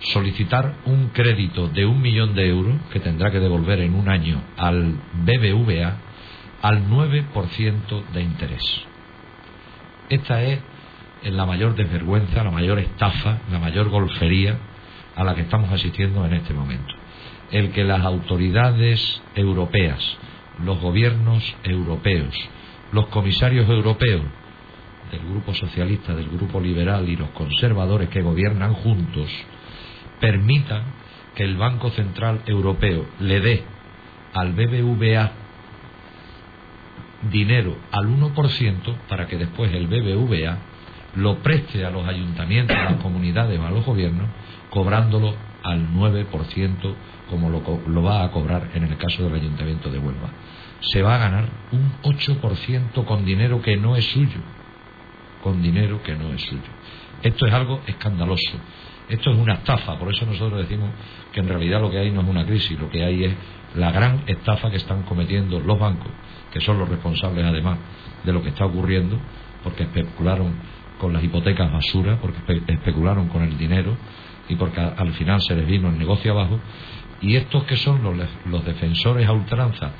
solicitar 0.00 0.76
un 0.86 1.08
crédito 1.08 1.68
de 1.68 1.84
un 1.84 2.00
millón 2.00 2.34
de 2.34 2.48
euros 2.48 2.76
que 2.92 3.00
tendrá 3.00 3.30
que 3.30 3.40
devolver 3.40 3.80
en 3.80 3.94
un 3.94 4.08
año 4.08 4.40
al 4.56 4.94
BBVA 5.12 5.96
al 6.62 6.88
9% 6.88 8.04
de 8.12 8.22
interés. 8.22 8.62
Esta 10.08 10.42
es 10.42 10.60
en 11.22 11.36
la 11.36 11.46
mayor 11.46 11.74
desvergüenza, 11.74 12.44
la 12.44 12.50
mayor 12.50 12.78
estafa, 12.78 13.38
la 13.50 13.58
mayor 13.58 13.88
golfería 13.88 14.58
a 15.16 15.24
la 15.24 15.34
que 15.34 15.42
estamos 15.42 15.70
asistiendo 15.72 16.24
en 16.24 16.34
este 16.34 16.54
momento. 16.54 16.94
El 17.50 17.72
que 17.72 17.84
las 17.84 18.04
autoridades 18.04 19.22
europeas, 19.34 20.00
los 20.64 20.80
gobiernos 20.80 21.56
europeos, 21.64 22.34
los 22.92 23.06
comisarios 23.06 23.68
europeos 23.68 24.22
del 25.10 25.20
grupo 25.20 25.54
socialista, 25.54 26.14
del 26.14 26.28
grupo 26.28 26.60
liberal 26.60 27.08
y 27.08 27.16
los 27.16 27.30
conservadores 27.30 28.10
que 28.10 28.22
gobiernan 28.22 28.74
juntos 28.74 29.28
permitan 30.20 30.82
que 31.34 31.44
el 31.44 31.56
Banco 31.56 31.90
Central 31.90 32.42
Europeo 32.46 33.06
le 33.20 33.40
dé 33.40 33.62
al 34.34 34.52
BBVA 34.52 35.32
dinero 37.30 37.76
al 37.90 38.06
1% 38.06 38.96
para 39.08 39.26
que 39.26 39.36
después 39.36 39.72
el 39.72 39.86
BBVA 39.86 40.58
lo 41.16 41.38
preste 41.38 41.84
a 41.84 41.90
los 41.90 42.06
ayuntamientos, 42.06 42.76
a 42.76 42.84
las 42.84 43.02
comunidades 43.02 43.58
o 43.58 43.66
a 43.66 43.70
los 43.70 43.84
gobiernos, 43.84 44.28
cobrándolo 44.70 45.34
al 45.62 45.88
9% 45.90 46.94
como 47.28 47.50
lo, 47.50 47.62
lo, 47.86 48.02
va 48.02 48.24
a 48.24 48.30
cobrar 48.30 48.70
en 48.74 48.84
el 48.84 48.96
caso 48.96 49.24
del 49.24 49.34
ayuntamiento 49.34 49.90
de 49.90 49.98
Huelva. 49.98 50.30
Se 50.80 51.02
va 51.02 51.16
a 51.16 51.18
ganar 51.18 51.48
un 51.72 51.92
8% 52.02 53.04
con 53.04 53.24
dinero 53.24 53.60
que 53.60 53.76
no 53.76 53.96
es 53.96 54.04
suyo. 54.06 54.40
Con 55.42 55.62
dinero 55.62 56.02
que 56.02 56.14
no 56.14 56.32
es 56.32 56.42
suyo. 56.42 56.70
Esto 57.22 57.46
es 57.46 57.52
algo 57.52 57.80
escandaloso. 57.86 58.58
Esto 59.08 59.32
es 59.32 59.38
una 59.38 59.54
estafa. 59.54 59.98
Por 59.98 60.12
eso 60.12 60.26
nosotros 60.26 60.60
decimos 60.60 60.90
que 61.32 61.40
en 61.40 61.48
realidad 61.48 61.80
lo 61.80 61.90
que 61.90 61.98
hay 61.98 62.10
no 62.10 62.20
es 62.20 62.28
una 62.28 62.44
crisis. 62.44 62.78
Lo 62.78 62.88
que 62.88 63.04
hay 63.04 63.24
es 63.24 63.34
la 63.74 63.90
gran 63.90 64.22
estafa 64.26 64.70
que 64.70 64.76
están 64.76 65.02
cometiendo 65.02 65.60
los 65.60 65.78
bancos, 65.78 66.10
que 66.52 66.60
son 66.60 66.78
los 66.78 66.88
responsables 66.88 67.44
además 67.44 67.78
de 68.24 68.32
lo 68.32 68.42
que 68.42 68.50
está 68.50 68.66
ocurriendo, 68.66 69.18
porque 69.62 69.84
especularon 69.84 70.54
con 70.98 71.12
las 71.12 71.22
hipotecas 71.22 71.72
basura, 71.72 72.18
porque 72.20 72.62
especularon 72.66 73.28
con 73.28 73.42
el 73.42 73.56
dinero 73.56 73.96
y 74.48 74.56
porque 74.56 74.80
al 74.80 75.12
final 75.14 75.40
se 75.42 75.54
les 75.54 75.66
vino 75.66 75.88
el 75.88 75.98
negocio 75.98 76.32
abajo. 76.32 76.60
Y 77.20 77.36
estos 77.36 77.64
que 77.64 77.76
son 77.76 78.02
los, 78.02 78.16
los 78.46 78.64
defensores 78.64 79.26
a 79.26 79.32
ultranza 79.32 79.92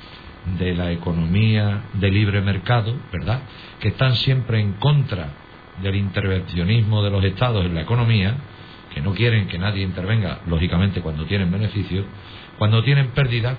de 0.59 0.75
la 0.75 0.91
economía 0.93 1.83
de 1.95 2.11
libre 2.11 2.41
mercado, 2.41 2.95
¿verdad? 3.13 3.43
Que 3.81 3.89
están 3.89 4.15
siempre 4.17 4.61
en 4.61 4.75
contra 4.75 5.29
del 5.83 5.97
intervencionismo 5.97 7.03
de 7.03 7.11
los 7.11 7.25
estados 7.25 7.65
en 7.65 7.75
la 7.75 7.83
economía, 7.83 8.35
que 8.95 9.01
no 9.01 9.13
quieren 9.13 9.47
que 9.49 9.59
nadie 9.59 9.83
intervenga, 9.83 10.41
lógicamente 10.47 11.01
cuando 11.01 11.25
tienen 11.25 11.51
beneficios, 11.51 12.07
cuando 12.57 12.83
tienen 12.83 13.09
pérdida, 13.09 13.57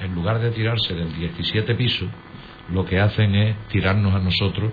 en 0.00 0.14
lugar 0.14 0.40
de 0.40 0.50
tirarse 0.50 0.94
del 0.94 1.14
17 1.14 1.74
piso, 1.74 2.06
lo 2.70 2.84
que 2.84 3.00
hacen 3.00 3.34
es 3.34 3.56
tirarnos 3.68 4.14
a 4.14 4.20
nosotros 4.20 4.72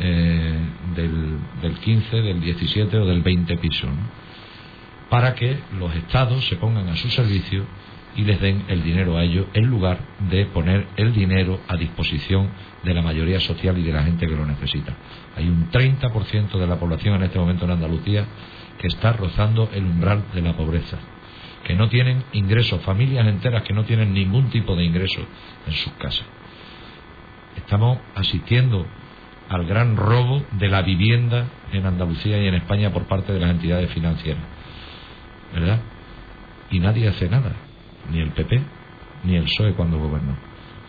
eh, 0.00 0.58
del, 0.96 1.38
del 1.60 1.78
15, 1.78 2.16
del 2.16 2.40
17 2.40 2.98
o 2.98 3.06
del 3.06 3.22
20 3.22 3.56
piso, 3.58 3.88
para 5.10 5.34
que 5.34 5.58
los 5.78 5.94
estados 5.94 6.44
se 6.46 6.56
pongan 6.56 6.88
a 6.88 6.96
su 6.96 7.08
servicio 7.10 7.64
y 8.16 8.22
les 8.22 8.40
den 8.40 8.64
el 8.68 8.82
dinero 8.82 9.16
a 9.16 9.24
ellos 9.24 9.46
en 9.54 9.66
lugar 9.66 9.98
de 10.30 10.46
poner 10.46 10.86
el 10.96 11.14
dinero 11.14 11.60
a 11.68 11.76
disposición 11.76 12.50
de 12.82 12.94
la 12.94 13.02
mayoría 13.02 13.40
social 13.40 13.78
y 13.78 13.82
de 13.82 13.92
la 13.92 14.02
gente 14.02 14.26
que 14.26 14.36
lo 14.36 14.44
necesita. 14.44 14.94
Hay 15.36 15.48
un 15.48 15.70
30% 15.70 16.58
de 16.58 16.66
la 16.66 16.78
población 16.78 17.14
en 17.16 17.24
este 17.24 17.38
momento 17.38 17.64
en 17.64 17.72
Andalucía 17.72 18.26
que 18.78 18.88
está 18.88 19.12
rozando 19.12 19.70
el 19.72 19.84
umbral 19.84 20.24
de 20.34 20.42
la 20.42 20.54
pobreza, 20.56 20.98
que 21.64 21.74
no 21.74 21.88
tienen 21.88 22.24
ingresos, 22.32 22.82
familias 22.82 23.26
enteras 23.26 23.62
que 23.62 23.72
no 23.72 23.84
tienen 23.84 24.12
ningún 24.12 24.50
tipo 24.50 24.76
de 24.76 24.84
ingreso 24.84 25.20
en 25.66 25.72
sus 25.72 25.92
casas. 25.94 26.26
Estamos 27.56 27.98
asistiendo 28.14 28.86
al 29.52 29.66
gran 29.66 29.96
robo 29.96 30.42
de 30.52 30.68
la 30.68 30.82
vivienda 30.82 31.46
en 31.72 31.84
Andalucía 31.84 32.42
y 32.42 32.46
en 32.46 32.54
España 32.54 32.90
por 32.90 33.04
parte 33.04 33.32
de 33.32 33.40
las 33.40 33.50
entidades 33.50 33.90
financieras. 33.90 34.42
¿Verdad? 35.52 35.80
Y 36.70 36.80
nadie 36.80 37.08
hace 37.08 37.28
nada, 37.28 37.52
ni 38.10 38.20
el 38.20 38.30
PP 38.30 38.62
ni 39.24 39.36
el 39.36 39.44
PSOE 39.44 39.74
cuando 39.74 39.98
gobernó. 39.98 40.36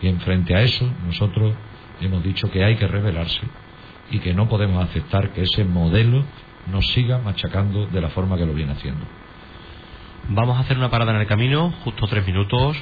Y 0.00 0.08
en 0.08 0.20
frente 0.20 0.54
a 0.54 0.62
eso, 0.62 0.90
nosotros 1.06 1.54
hemos 2.00 2.22
dicho 2.24 2.50
que 2.50 2.64
hay 2.64 2.76
que 2.76 2.86
rebelarse 2.86 3.40
y 4.10 4.18
que 4.18 4.34
no 4.34 4.48
podemos 4.48 4.82
aceptar 4.82 5.32
que 5.32 5.42
ese 5.42 5.64
modelo 5.64 6.24
nos 6.70 6.86
siga 6.88 7.18
machacando 7.18 7.86
de 7.86 8.00
la 8.00 8.08
forma 8.08 8.36
que 8.36 8.46
lo 8.46 8.54
viene 8.54 8.72
haciendo. 8.72 9.04
Vamos 10.28 10.56
a 10.56 10.60
hacer 10.60 10.78
una 10.78 10.90
parada 10.90 11.12
en 11.12 11.20
el 11.20 11.26
camino, 11.26 11.70
justo 11.84 12.06
tres 12.06 12.26
minutos. 12.26 12.76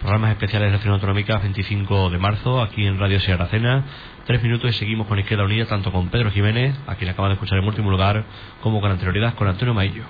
Programas 0.00 0.30
especiales 0.30 0.70
de 0.70 0.76
Acción 0.76 0.94
Autonómica 0.94 1.38
25 1.38 2.10
de 2.10 2.18
marzo, 2.18 2.62
aquí 2.62 2.86
en 2.86 3.00
Radio 3.00 3.18
Sierra 3.18 3.46
Cena. 3.46 3.84
Tres 4.26 4.40
minutos 4.44 4.70
y 4.70 4.78
seguimos 4.78 5.08
con 5.08 5.18
Izquierda 5.18 5.44
Unida, 5.44 5.66
tanto 5.66 5.90
con 5.90 6.08
Pedro 6.08 6.30
Jiménez, 6.30 6.76
a 6.86 6.94
quien 6.94 7.10
acaba 7.10 7.26
de 7.26 7.34
escuchar 7.34 7.58
en 7.58 7.64
último 7.64 7.90
lugar, 7.90 8.24
como 8.62 8.80
con 8.80 8.92
anterioridad 8.92 9.34
con 9.34 9.48
Antonio 9.48 9.74
Maillo. 9.74 10.04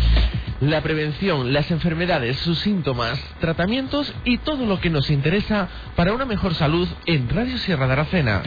La 0.62 0.80
prevención, 0.82 1.52
las 1.52 1.70
enfermedades, 1.72 2.38
sus 2.38 2.60
síntomas, 2.60 3.22
tratamientos 3.42 4.16
y 4.24 4.38
todo 4.38 4.66
lo 4.66 4.80
que 4.80 4.90
nos 4.90 5.10
interesa 5.10 5.68
para 5.98 6.14
una 6.14 6.24
mejor 6.24 6.54
salud 6.54 6.88
en 7.06 7.28
Radio 7.28 7.58
Sierra 7.58 7.86
de 7.88 7.92
Aracena. 7.92 8.44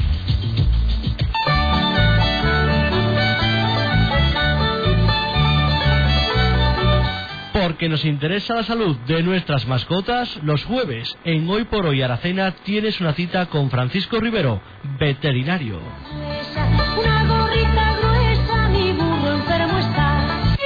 Porque 7.81 7.89
nos 7.89 8.05
interesa 8.05 8.57
la 8.57 8.63
salud 8.63 8.95
de 9.07 9.23
nuestras 9.23 9.67
mascotas, 9.67 10.39
los 10.43 10.63
jueves 10.67 11.17
en 11.25 11.49
Hoy 11.49 11.65
por 11.65 11.87
Hoy 11.87 12.03
Aracena 12.03 12.51
tienes 12.63 13.01
una 13.01 13.15
cita 13.15 13.47
con 13.47 13.71
Francisco 13.71 14.21
Rivero, 14.21 14.61
veterinario. 14.99 15.81
Una 16.99 17.25
gorrita 17.25 17.97
gruesa, 17.97 18.69
mi 18.69 18.93
burro 18.93 19.33
enfermo 19.33 19.79
está. 19.79 20.57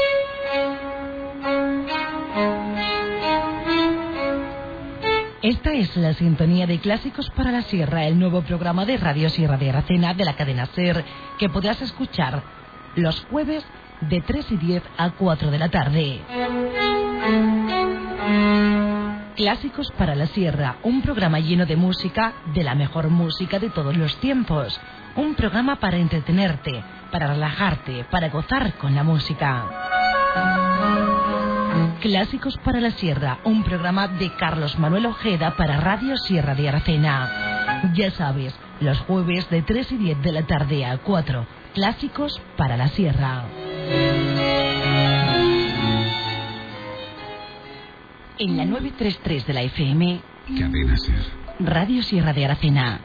Esta 5.41 5.73
es 5.73 5.97
la 5.97 6.15
sintonía 6.15 6.67
de 6.67 6.81
Clásicos 6.81 7.31
para 7.31 7.53
la 7.53 7.63
Sierra, 7.63 8.09
el 8.09 8.19
nuevo 8.19 8.43
programa 8.43 8.85
de 8.87 8.97
Radio 8.97 9.31
Sierra 9.31 9.57
de 9.57 9.71
Aracena 9.71 10.15
de 10.15 10.25
la 10.25 10.35
cadena 10.35 10.67
SER 10.67 11.05
que 11.39 11.49
podrás 11.49 11.81
escuchar 11.81 12.43
los 12.97 13.25
jueves 13.27 13.65
de 14.01 14.21
3 14.21 14.51
y 14.51 14.57
10 14.57 14.83
a 14.97 15.11
4 15.11 15.53
de 15.53 15.59
la 15.59 15.69
tarde. 15.69 16.21
Clásicos 19.37 19.91
para 19.99 20.15
la 20.15 20.27
Sierra, 20.27 20.77
un 20.83 21.03
programa 21.03 21.41
lleno 21.41 21.67
de 21.67 21.77
música, 21.77 22.35
de 22.55 22.63
la 22.63 22.75
mejor 22.75 23.09
música 23.09 23.59
de 23.59 23.69
todos 23.69 23.97
los 23.97 24.17
tiempos. 24.21 24.81
Un 25.17 25.35
programa 25.35 25.77
para 25.77 25.97
entretenerte, 25.97 26.85
para 27.11 27.27
relajarte, 27.29 28.05
para 28.11 28.29
gozar 28.29 28.75
con 28.75 28.95
la 28.95 29.03
música. 29.03 29.65
Clásicos 32.01 32.59
para 32.59 32.81
la 32.81 32.91
Sierra, 32.93 33.39
un 33.45 33.65
programa 33.65 34.07
de 34.07 34.31
Carlos 34.37 34.79
Manuel 34.79 35.07
Ojeda 35.07 35.57
para 35.57 35.81
Radio 35.81 36.17
Sierra 36.17 36.55
de 36.55 36.69
Aracena. 36.69 37.91
Ya 37.95 38.11
sabes, 38.13 38.55
los 38.81 38.99
jueves 39.01 39.49
de 39.51 39.63
3 39.63 39.93
y 39.93 39.97
10 39.97 40.23
de 40.23 40.33
la 40.33 40.43
tarde 40.43 40.85
a 40.85 40.99
4. 40.99 41.47
Clásicos 41.75 42.41
para 42.57 42.77
la 42.77 42.89
Sierra. 42.89 43.45
En 48.39 48.57
la 48.57 48.65
933 48.65 49.47
de 49.47 49.55
la 49.55 49.63
FM, 49.63 50.21
Cadena 50.59 50.97
Ser. 50.97 51.15
Radio 51.61 52.03
Sierra 52.03 52.33
de 52.33 52.45
Aracena. 52.45 53.01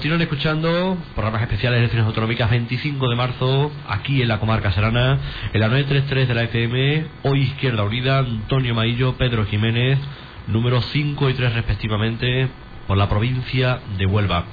Continúen 0.00 0.22
escuchando 0.22 0.96
programas 1.14 1.42
especiales 1.42 1.76
de 1.76 1.80
elecciones 1.80 2.06
autonómicas 2.06 2.48
25 2.48 3.06
de 3.06 3.16
marzo 3.16 3.70
aquí 3.86 4.22
en 4.22 4.28
la 4.28 4.40
comarca 4.40 4.72
serrana, 4.72 5.18
en 5.52 5.60
la 5.60 5.68
933 5.68 6.26
de 6.26 6.34
la 6.34 6.42
FM, 6.44 7.06
hoy 7.24 7.42
Izquierda 7.42 7.82
Unida, 7.82 8.20
Antonio 8.20 8.74
Maillo, 8.74 9.18
Pedro 9.18 9.44
Jiménez, 9.44 9.98
número 10.46 10.80
5 10.80 11.28
y 11.28 11.34
3 11.34 11.52
respectivamente, 11.52 12.48
por 12.86 12.96
la 12.96 13.10
provincia 13.10 13.80
de 13.98 14.06
Huelva. 14.06 14.44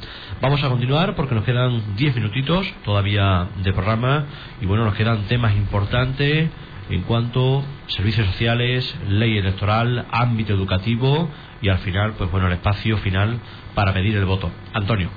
Vamos 0.41 0.61
a 0.65 0.67
continuar 0.67 1.15
porque 1.15 1.33
nos 1.33 1.45
quedan 1.45 1.95
10 1.95 2.15
minutitos 2.15 2.67
todavía 2.83 3.47
de 3.63 3.71
programa 3.71 4.25
y 4.59 4.65
bueno, 4.65 4.83
nos 4.83 4.95
quedan 4.95 5.29
temas 5.29 5.55
importantes 5.55 6.49
en 6.89 7.01
cuanto 7.03 7.59
a 7.59 7.89
servicios 7.89 8.27
sociales, 8.27 8.93
ley 9.07 9.37
electoral, 9.37 10.07
ámbito 10.11 10.51
educativo 10.51 11.29
y 11.61 11.69
al 11.69 11.77
final, 11.77 12.15
pues 12.17 12.29
bueno, 12.31 12.47
el 12.47 12.53
espacio 12.53 12.97
final 12.97 13.39
para 13.75 13.93
pedir 13.93 14.17
el 14.17 14.25
voto. 14.25 14.51
Antonio. 14.73 15.09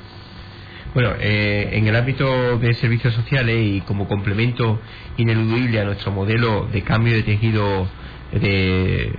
Bueno, 0.94 1.12
eh, 1.20 1.70
en 1.72 1.86
el 1.86 1.94
ámbito 1.94 2.58
de 2.58 2.74
servicios 2.74 3.14
sociales 3.14 3.56
y 3.64 3.80
como 3.82 4.08
complemento 4.08 4.80
ineludible 5.18 5.80
a 5.80 5.84
nuestro 5.84 6.10
modelo 6.10 6.66
de 6.72 6.82
cambio 6.82 7.14
de 7.14 7.22
tejido 7.22 7.86
de, 8.32 9.12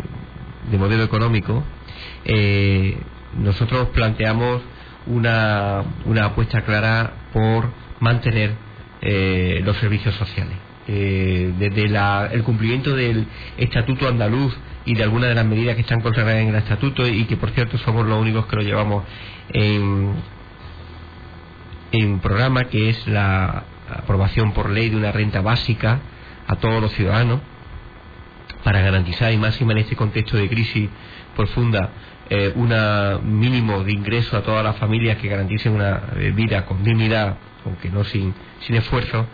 de 0.70 0.78
modelo 0.78 1.04
económico, 1.04 1.64
eh, 2.26 2.98
nosotros 3.38 3.88
planteamos 3.94 4.62
una, 5.08 5.84
una 6.06 6.26
apuesta 6.26 6.62
clara 6.64 7.14
por 7.32 7.70
mantener 8.02 8.52
eh, 9.02 9.62
los 9.64 9.78
servicios 9.78 10.14
sociales. 10.16 10.58
Eh, 10.88 11.54
desde 11.58 11.88
la- 11.88 12.30
el 12.34 12.44
cumplimiento 12.44 12.94
del 12.96 13.28
Estatuto 13.58 14.08
andaluz 14.10 14.54
y 14.86 14.96
de 14.96 15.04
algunas 15.04 15.30
de 15.30 15.36
las 15.36 15.46
medidas 15.46 15.76
que 15.76 15.82
están 15.82 16.02
consagradas 16.02 16.42
en 16.42 16.50
el 16.50 16.56
Estatuto 16.56 17.08
y 17.08 17.24
que, 17.26 17.38
por 17.38 17.52
cierto, 17.52 17.78
somos 17.78 18.06
los 18.06 18.20
únicos 18.20 18.46
que 18.48 18.56
lo 18.58 18.62
llevamos 18.64 19.06
en, 19.54 20.16
en 21.92 22.20
programa, 22.20 22.66
que 22.66 22.90
es 22.90 23.08
la 23.08 23.64
aprobación 23.90 24.54
por 24.54 24.70
ley 24.70 24.90
de 24.90 24.96
una 24.98 25.12
renta 25.12 25.42
básica 25.42 26.00
a 26.48 26.56
todos 26.56 26.82
los 26.82 26.92
ciudadanos 26.94 27.40
para 28.64 28.82
garantizar 28.82 29.32
y 29.34 29.38
máxima 29.38 29.72
en 29.74 29.80
este 29.80 29.96
contexto 29.96 30.38
de 30.38 30.48
crisis 30.50 30.90
profunda 31.36 31.90
eh, 32.30 32.54
un 32.56 33.40
mínimo 33.40 33.84
de 33.84 33.92
ingreso 33.92 34.38
a 34.38 34.42
todas 34.44 34.64
las 34.64 34.78
familias 34.78 35.18
que 35.18 35.28
garanticen 35.28 35.74
una 35.74 36.02
eh, 36.16 36.32
vida 36.34 36.66
con 36.66 36.84
dignidad, 36.84 37.38
aunque 37.66 37.90
no 37.90 38.04
sin, 38.04 38.34
sin 38.62 38.76
esfuerzo, 38.76 39.26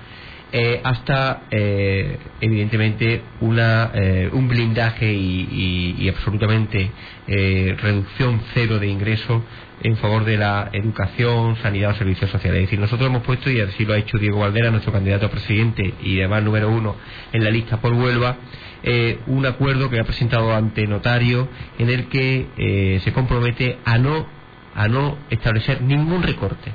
eh, 0.51 0.79
hasta 0.83 1.41
eh, 1.51 2.17
evidentemente 2.39 3.21
una, 3.41 3.91
eh, 3.93 4.29
un 4.31 4.47
blindaje 4.47 5.11
y, 5.13 5.95
y- 5.99 6.09
absolutamente 6.09 6.89
reducción 7.27 8.41
cero 8.53 8.79
de 8.79 8.87
ingresos 8.87 9.41
en 9.83 9.97
favor 9.97 10.25
de 10.25 10.37
la 10.37 10.69
educación, 10.73 11.55
sanidad 11.57 11.91
o 11.91 11.95
servicios 11.95 12.29
sociales. 12.31 12.61
Es 12.61 12.65
decir, 12.67 12.79
nosotros 12.79 13.09
hemos 13.09 13.23
puesto, 13.23 13.49
y 13.49 13.59
así 13.61 13.85
lo 13.85 13.93
ha 13.93 13.97
hecho 13.97 14.17
Diego 14.17 14.39
Valdera, 14.39 14.71
nuestro 14.71 14.91
candidato 14.91 15.27
a 15.27 15.29
presidente 15.29 15.93
y 16.01 16.19
además 16.19 16.43
número 16.43 16.69
uno 16.69 16.95
en 17.31 17.43
la 17.43 17.49
lista 17.49 17.79
por 17.79 17.93
Huelva, 17.93 18.37
eh, 18.83 19.19
un 19.27 19.45
acuerdo 19.45 19.89
que 19.89 19.99
ha 19.99 20.03
presentado 20.03 20.53
ante 20.53 20.87
notario 20.87 21.47
en 21.77 21.89
el 21.89 22.07
que 22.07 22.47
eh, 22.57 23.01
se 23.03 23.13
compromete 23.13 23.77
a 23.85 23.97
no, 23.97 24.27
a 24.75 24.87
no 24.87 25.17
establecer 25.29 25.81
ningún 25.81 26.23
recorte, 26.23 26.71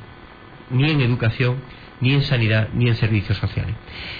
ni 0.70 0.90
en 0.90 1.00
educación, 1.00 1.56
ni 2.00 2.14
en 2.14 2.22
sanidad, 2.22 2.68
ni 2.74 2.88
en 2.88 2.96
servicios 2.96 3.38
sociales. 3.38 3.74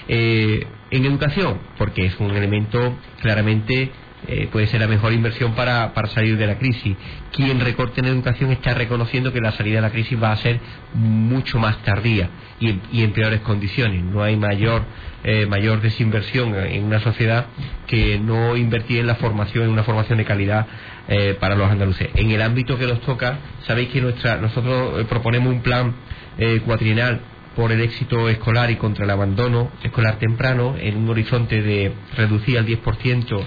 Eh, 0.08 0.66
en 0.90 1.04
educación, 1.04 1.58
porque 1.78 2.06
es 2.06 2.18
un 2.20 2.30
elemento 2.30 2.96
claramente 3.20 3.90
eh, 4.28 4.48
puede 4.50 4.66
ser 4.66 4.80
la 4.80 4.86
mejor 4.86 5.12
inversión 5.12 5.54
para, 5.54 5.92
para 5.94 6.08
salir 6.08 6.36
de 6.36 6.46
la 6.46 6.58
crisis. 6.58 6.96
Quien 7.32 7.60
recorte 7.60 8.00
en 8.00 8.06
educación 8.06 8.52
está 8.52 8.74
reconociendo 8.74 9.32
que 9.32 9.40
la 9.40 9.52
salida 9.52 9.76
de 9.76 9.82
la 9.82 9.90
crisis 9.90 10.20
va 10.22 10.32
a 10.32 10.36
ser 10.36 10.60
mucho 10.94 11.58
más 11.58 11.78
tardía 11.82 12.30
y 12.60 12.70
en, 12.70 12.82
y 12.92 13.02
en 13.02 13.12
peores 13.12 13.40
condiciones. 13.40 14.04
No 14.04 14.22
hay 14.22 14.36
mayor, 14.36 14.84
eh, 15.24 15.46
mayor 15.46 15.80
desinversión 15.80 16.54
en 16.54 16.84
una 16.84 17.00
sociedad 17.00 17.46
que 17.86 18.18
no 18.18 18.56
invertir 18.56 19.00
en 19.00 19.06
la 19.06 19.16
formación, 19.16 19.64
en 19.64 19.70
una 19.70 19.82
formación 19.82 20.18
de 20.18 20.24
calidad 20.24 20.66
eh, 21.08 21.36
para 21.38 21.56
los 21.56 21.68
andaluces. 21.68 22.10
En 22.14 22.30
el 22.30 22.40
ámbito 22.40 22.78
que 22.78 22.86
nos 22.86 23.00
toca, 23.00 23.38
sabéis 23.66 23.88
que 23.88 24.00
nuestra, 24.00 24.36
nosotros 24.36 25.00
eh, 25.00 25.04
proponemos 25.04 25.52
un 25.52 25.60
plan 25.60 25.94
eh, 26.38 26.60
cuatrienal 26.64 27.20
por 27.56 27.72
el 27.72 27.80
éxito 27.80 28.28
escolar 28.28 28.70
y 28.70 28.76
contra 28.76 29.04
el 29.04 29.10
abandono 29.10 29.72
escolar 29.82 30.20
temprano 30.20 30.76
en 30.78 30.98
un 30.98 31.10
horizonte 31.10 31.60
de 31.60 31.92
reducir 32.16 32.56
al 32.56 32.66
10% 32.66 33.42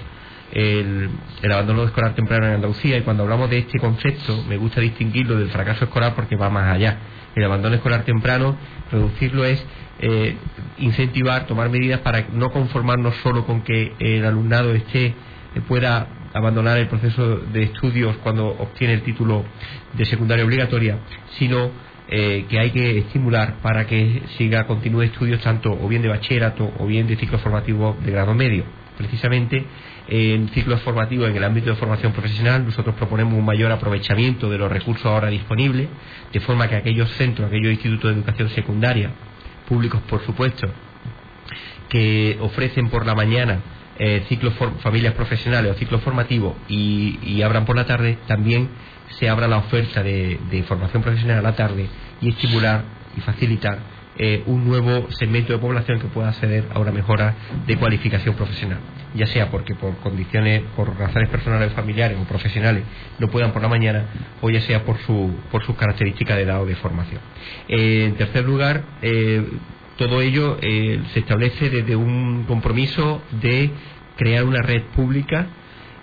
el, 0.52 1.10
el 1.42 1.52
abandono 1.52 1.84
escolar 1.84 2.14
temprano 2.14 2.46
en 2.46 2.54
Andalucía 2.54 2.96
y 2.96 3.02
cuando 3.02 3.24
hablamos 3.24 3.50
de 3.50 3.58
este 3.58 3.78
concepto 3.78 4.44
me 4.48 4.56
gusta 4.56 4.80
distinguirlo 4.80 5.38
del 5.38 5.50
fracaso 5.50 5.84
escolar 5.84 6.14
porque 6.14 6.36
va 6.36 6.50
más 6.50 6.74
allá. 6.74 6.98
El 7.34 7.44
abandono 7.44 7.74
escolar 7.74 8.04
temprano, 8.04 8.56
reducirlo 8.90 9.44
es 9.44 9.64
eh, 9.98 10.36
incentivar, 10.78 11.46
tomar 11.46 11.70
medidas 11.70 12.00
para 12.00 12.26
no 12.32 12.50
conformarnos 12.50 13.14
solo 13.16 13.46
con 13.46 13.62
que 13.62 13.94
el 13.98 14.24
alumnado 14.24 14.72
esté 14.72 15.06
eh, 15.06 15.14
pueda 15.66 16.08
abandonar 16.34 16.78
el 16.78 16.88
proceso 16.88 17.38
de 17.38 17.62
estudios 17.62 18.16
cuando 18.22 18.46
obtiene 18.46 18.94
el 18.94 19.02
título 19.02 19.44
de 19.94 20.04
secundaria 20.04 20.44
obligatoria, 20.44 20.98
sino 21.38 21.70
eh, 22.08 22.44
que 22.48 22.58
hay 22.58 22.70
que 22.70 22.98
estimular 22.98 23.56
para 23.62 23.86
que 23.86 24.22
siga, 24.36 24.66
continúe 24.66 25.02
estudios 25.02 25.40
tanto 25.40 25.72
o 25.72 25.88
bien 25.88 26.02
de 26.02 26.08
bachillerato 26.08 26.72
o 26.78 26.86
bien 26.86 27.06
de 27.06 27.16
ciclo 27.16 27.38
formativo 27.38 27.96
de 28.04 28.12
grado 28.12 28.34
medio. 28.34 28.64
Precisamente 28.98 29.64
en 30.08 30.48
ciclos 30.50 30.80
formativos 30.82 31.28
en 31.28 31.36
el 31.36 31.44
ámbito 31.44 31.70
de 31.70 31.76
formación 31.76 32.12
profesional 32.12 32.64
nosotros 32.64 32.94
proponemos 32.94 33.34
un 33.34 33.44
mayor 33.44 33.72
aprovechamiento 33.72 34.48
de 34.48 34.58
los 34.58 34.70
recursos 34.70 35.06
ahora 35.06 35.28
disponibles, 35.28 35.88
de 36.32 36.40
forma 36.40 36.68
que 36.68 36.76
aquellos 36.76 37.10
centros, 37.12 37.48
aquellos 37.48 37.72
institutos 37.72 38.10
de 38.10 38.20
educación 38.20 38.48
secundaria, 38.50 39.10
públicos 39.68 40.00
por 40.08 40.24
supuesto, 40.24 40.68
que 41.88 42.38
ofrecen 42.40 42.88
por 42.88 43.06
la 43.06 43.14
mañana 43.14 43.60
eh, 43.98 44.24
ciclos 44.28 44.54
familias 44.80 45.14
profesionales 45.14 45.72
o 45.72 45.74
ciclos 45.78 46.02
formativos 46.02 46.54
y, 46.68 47.40
abran 47.42 47.64
por 47.64 47.76
la 47.76 47.86
tarde, 47.86 48.18
también 48.26 48.68
se 49.18 49.28
abra 49.28 49.48
la 49.48 49.58
oferta 49.58 50.02
de, 50.02 50.38
de 50.50 50.62
formación 50.64 51.02
profesional 51.02 51.38
a 51.38 51.42
la 51.42 51.56
tarde 51.56 51.88
y 52.20 52.28
estimular 52.28 52.84
y 53.16 53.20
facilitar 53.20 53.78
eh, 54.18 54.42
un 54.46 54.66
nuevo 54.66 55.10
segmento 55.10 55.52
de 55.52 55.58
población 55.58 56.00
que 56.00 56.06
pueda 56.06 56.28
acceder 56.28 56.64
a 56.72 56.78
una 56.78 56.90
mejora 56.90 57.34
de 57.66 57.76
cualificación 57.76 58.34
profesional, 58.34 58.78
ya 59.16 59.26
sea 59.26 59.50
porque 59.50 59.74
por 59.74 59.96
condiciones, 59.98 60.62
por 60.76 60.96
razones 60.96 61.28
personales, 61.28 61.72
familiares 61.72 62.18
o 62.20 62.24
profesionales 62.24 62.84
no 63.18 63.28
puedan 63.28 63.52
por 63.52 63.62
la 63.62 63.68
mañana 63.68 64.04
o 64.40 64.50
ya 64.50 64.60
sea 64.60 64.84
por, 64.84 64.98
su, 64.98 65.34
por 65.50 65.64
sus 65.64 65.76
características 65.76 66.36
de 66.36 66.42
edad 66.42 66.62
o 66.62 66.66
de 66.66 66.76
formación. 66.76 67.20
Eh, 67.68 68.04
en 68.06 68.14
tercer 68.16 68.44
lugar, 68.44 68.82
eh, 69.02 69.44
todo 69.96 70.20
ello 70.20 70.58
eh, 70.60 71.00
se 71.12 71.20
establece 71.20 71.70
desde 71.70 71.96
un 71.96 72.44
compromiso 72.44 73.22
de 73.40 73.70
crear 74.16 74.44
una 74.44 74.62
red 74.62 74.82
pública 74.94 75.46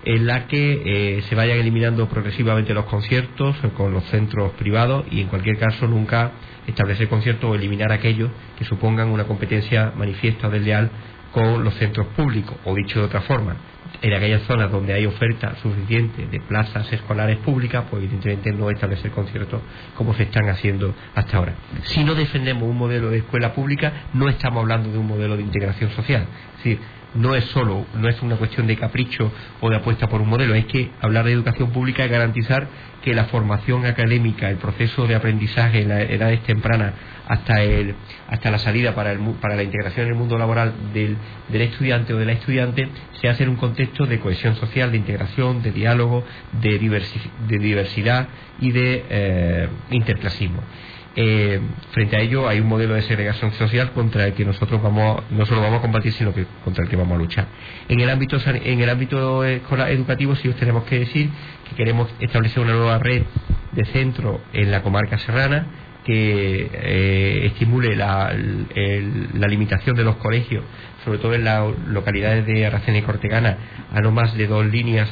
en 0.06 0.26
la 0.26 0.48
que 0.48 1.24
se 1.30 1.34
vayan 1.34 1.60
eliminando 1.60 2.10
progresivamente 2.10 2.74
los 2.74 2.84
conciertos 2.86 3.56
con 3.78 3.94
los 3.94 4.04
centros 4.06 4.52
privados 4.60 5.06
y 5.10 5.22
en 5.22 5.28
cualquier 5.28 5.58
caso 5.58 5.88
nunca 5.88 6.34
establecer 6.68 7.08
conciertos 7.08 7.50
o 7.50 7.56
eliminar 7.56 7.94
aquellos 7.94 8.30
que 8.58 8.66
supongan 8.66 9.08
una 9.10 9.24
competencia 9.24 9.94
manifiesta 9.96 10.50
desleal 10.50 10.90
con 11.34 11.64
los 11.64 11.74
centros 11.76 12.08
públicos 12.16 12.56
o 12.64 12.76
dicho 12.76 13.00
de 13.00 13.06
otra 13.06 13.22
forma 13.22 13.56
en 14.02 14.14
aquellas 14.14 14.42
zonas 14.44 14.72
donde 14.72 14.94
hay 14.94 15.06
oferta 15.06 15.56
suficiente 15.62 16.28
de 16.28 16.40
plazas 16.42 16.92
escolares 16.92 17.38
públicas, 17.38 17.86
pues 17.90 18.04
evidentemente 18.04 18.52
no 18.52 18.70
establecer 18.70 19.12
conciertos 19.12 19.62
como 19.96 20.14
se 20.14 20.24
están 20.24 20.50
haciendo 20.50 20.94
hasta 21.16 21.38
ahora. 21.38 21.54
Si 21.84 22.04
no 22.04 22.16
defendemos 22.16 22.64
un 22.64 22.78
modelo 22.78 23.10
de 23.10 23.20
escuela 23.20 23.54
pública, 23.54 24.08
no 24.14 24.30
estamos 24.30 24.62
hablando 24.62 24.92
de 24.92 24.98
un 24.98 25.08
modelo 25.08 25.38
de 25.38 25.44
integración 25.44 25.92
social. 25.92 26.26
Es 26.58 26.64
decir, 26.64 26.80
no 27.16 27.36
es 27.36 27.46
solo, 27.46 27.86
no 27.96 28.10
es 28.10 28.22
una 28.22 28.36
cuestión 28.36 28.66
de 28.68 28.76
capricho 28.76 29.32
o 29.62 29.70
de 29.70 29.78
apuesta 29.78 30.08
por 30.08 30.20
un 30.20 30.30
modelo, 30.30 30.56
es 30.56 30.66
que 30.66 30.92
hablar 31.00 31.26
de 31.26 31.32
educación 31.32 31.72
pública 31.72 32.04
es 32.04 32.12
garantizar 32.12 32.68
que 33.04 33.14
la 33.14 33.26
formación 33.26 33.86
académica, 33.86 34.50
el 34.50 34.58
proceso 34.58 35.06
de 35.06 35.16
aprendizaje 35.16 35.84
en 35.84 35.90
las 35.90 36.02
edades 36.02 36.42
tempranas 36.44 36.94
hasta 37.28 37.62
el, 37.62 37.96
hasta 38.28 38.52
la 38.52 38.60
salida 38.60 38.96
para, 38.96 39.12
el, 39.12 39.20
para 39.42 39.56
la 39.56 39.64
integración 39.64 40.06
en 40.06 40.14
el 40.14 40.18
mundo 40.18 40.38
laboral 40.38 40.74
del, 40.94 41.18
del 41.50 41.62
estudiante 41.62 42.14
o 42.14 42.18
de 42.18 42.26
la 42.26 42.34
estudiante 42.34 42.88
se 43.22 43.30
hace 43.30 43.44
en 43.44 43.50
un 43.50 43.56
contexto 43.56 44.06
de 44.06 44.20
cohesión 44.20 44.56
social, 44.56 44.92
de 44.92 44.98
integración, 44.98 45.62
de 45.62 45.72
diálogo, 45.72 46.24
de, 46.62 46.80
de 46.80 47.60
diversidad 47.60 48.28
y 48.60 48.72
de 48.72 49.06
eh, 49.10 49.68
interclasismo. 49.92 50.62
Eh, 51.16 51.60
frente 51.92 52.16
a 52.16 52.22
ello 52.22 52.48
hay 52.50 52.60
un 52.60 52.68
modelo 52.68 52.96
de 52.96 53.04
segregación 53.04 53.52
social 53.54 53.92
contra 53.92 54.26
el 54.26 54.34
que 54.34 54.44
nosotros 54.44 54.82
vamos 54.82 55.22
no 55.30 55.46
solo 55.46 55.62
vamos 55.62 55.78
a 55.78 55.82
combatir 55.84 56.12
sino 56.12 56.34
que 56.34 56.48
contra 56.64 56.84
el 56.84 56.90
que 56.90 56.96
vamos 56.96 57.14
a 57.14 57.20
luchar 57.20 57.46
en 57.88 58.00
el 58.00 58.10
ámbito 58.10 58.38
en 58.48 58.82
el 58.82 58.90
ámbito 58.90 59.44
escolar 59.44 59.92
educativo 59.92 60.36
sí 60.36 60.48
os 60.48 60.56
tenemos 60.56 60.86
que 60.86 60.98
decir 60.98 61.30
que 61.70 61.76
queremos 61.76 62.10
establecer 62.20 62.64
una 62.64 62.74
nueva 62.74 62.98
red 62.98 63.22
de 63.74 63.86
centros 63.86 64.42
en 64.54 64.72
la 64.72 64.82
comarca 64.82 65.20
serrana 65.20 65.68
que 66.04 66.70
eh, 66.74 67.46
estimule 67.48 67.96
la, 67.96 68.34
limitación 68.34 69.96
de 69.96 70.04
los 70.04 70.18
colegios 70.18 70.64
sobre 71.04 71.20
todo 71.20 71.34
en 71.34 71.44
las 71.44 71.78
localidades 71.88 72.46
de 72.46 72.66
Aracena 72.66 72.98
y 72.98 73.02
Cortegana 73.02 73.58
a 73.94 74.02
no 74.02 74.12
más 74.12 74.36
de 74.36 74.48
dos 74.48 74.66
líneas 74.66 75.10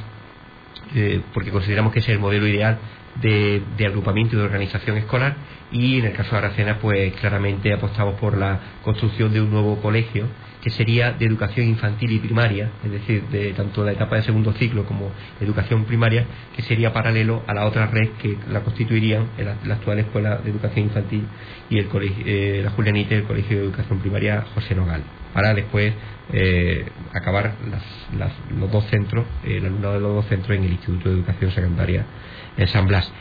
eh, 0.96 1.22
porque 1.34 1.52
consideramos 1.52 1.94
que 1.94 2.00
es 2.00 2.10
el 2.10 2.20
modelo 2.20 2.48
ideal 2.48 2.78
de, 3.20 3.86
agrupamiento 3.86 4.36
y 4.36 4.40
de 4.40 4.46
organización 4.46 4.98
escolar 4.98 5.36
y 5.72 6.00
en 6.00 6.06
el 6.06 6.14
caso 6.14 6.32
de 6.32 6.38
Aracena 6.38 6.80
pues 6.80 7.14
claramente 7.14 7.74
apostamos 7.74 8.20
por 8.20 8.38
la 8.38 8.60
construcción 8.84 9.34
de 9.34 9.42
un 9.42 9.52
nuevo 9.52 9.82
colegio 9.82 10.28
que 10.62 10.70
sería 10.70 11.12
de 11.14 11.26
educación 11.26 11.68
infantil 11.68 12.12
y 12.12 12.20
primaria, 12.20 12.70
es 12.86 12.92
decir, 12.92 13.24
de 13.32 13.52
tanto 13.54 13.84
la 13.84 13.94
etapa 13.94 14.18
de 14.18 14.22
segundo 14.22 14.54
ciclo 14.54 14.86
como 14.86 15.12
educación 15.40 15.86
primaria, 15.86 16.26
que 16.56 16.62
sería 16.62 16.94
paralelo 16.94 17.42
a 17.48 17.54
la 17.56 17.66
otra 17.66 17.88
red 17.88 18.10
que 18.22 18.38
la 18.50 18.62
constituirían 18.62 19.30
la, 19.66 19.74
actual 19.74 20.00
Escuela 20.00 20.38
de 20.38 20.52
Educación 20.52 20.86
Infantil 20.86 21.26
y 21.70 21.80
el 21.80 21.88
colegio, 21.88 22.24
eh, 22.28 22.62
la 22.64 22.70
Julianita 22.72 23.16
y 23.16 23.18
el 23.18 23.24
Colegio 23.24 23.58
de 23.58 23.64
Educación 23.64 24.00
Primaria 24.00 24.46
José 24.54 24.76
Nogal, 24.76 25.02
para 25.34 25.56
después 25.56 25.94
eh, 26.32 26.86
acabar 27.12 27.56
las, 27.70 28.32
los 28.56 28.72
dos 28.72 28.86
centros, 28.86 29.26
el 29.44 29.66
alumnado 29.66 29.96
de 29.96 30.00
los 30.00 30.14
dos 30.14 30.26
centros 30.28 30.56
en 30.56 30.64
el 30.64 30.74
Instituto 30.74 31.10
de 31.10 31.16
Educación 31.16 31.52
Secundaria 31.52 32.06
en 32.58 32.68
San 32.68 32.88
Blas. 32.88 33.12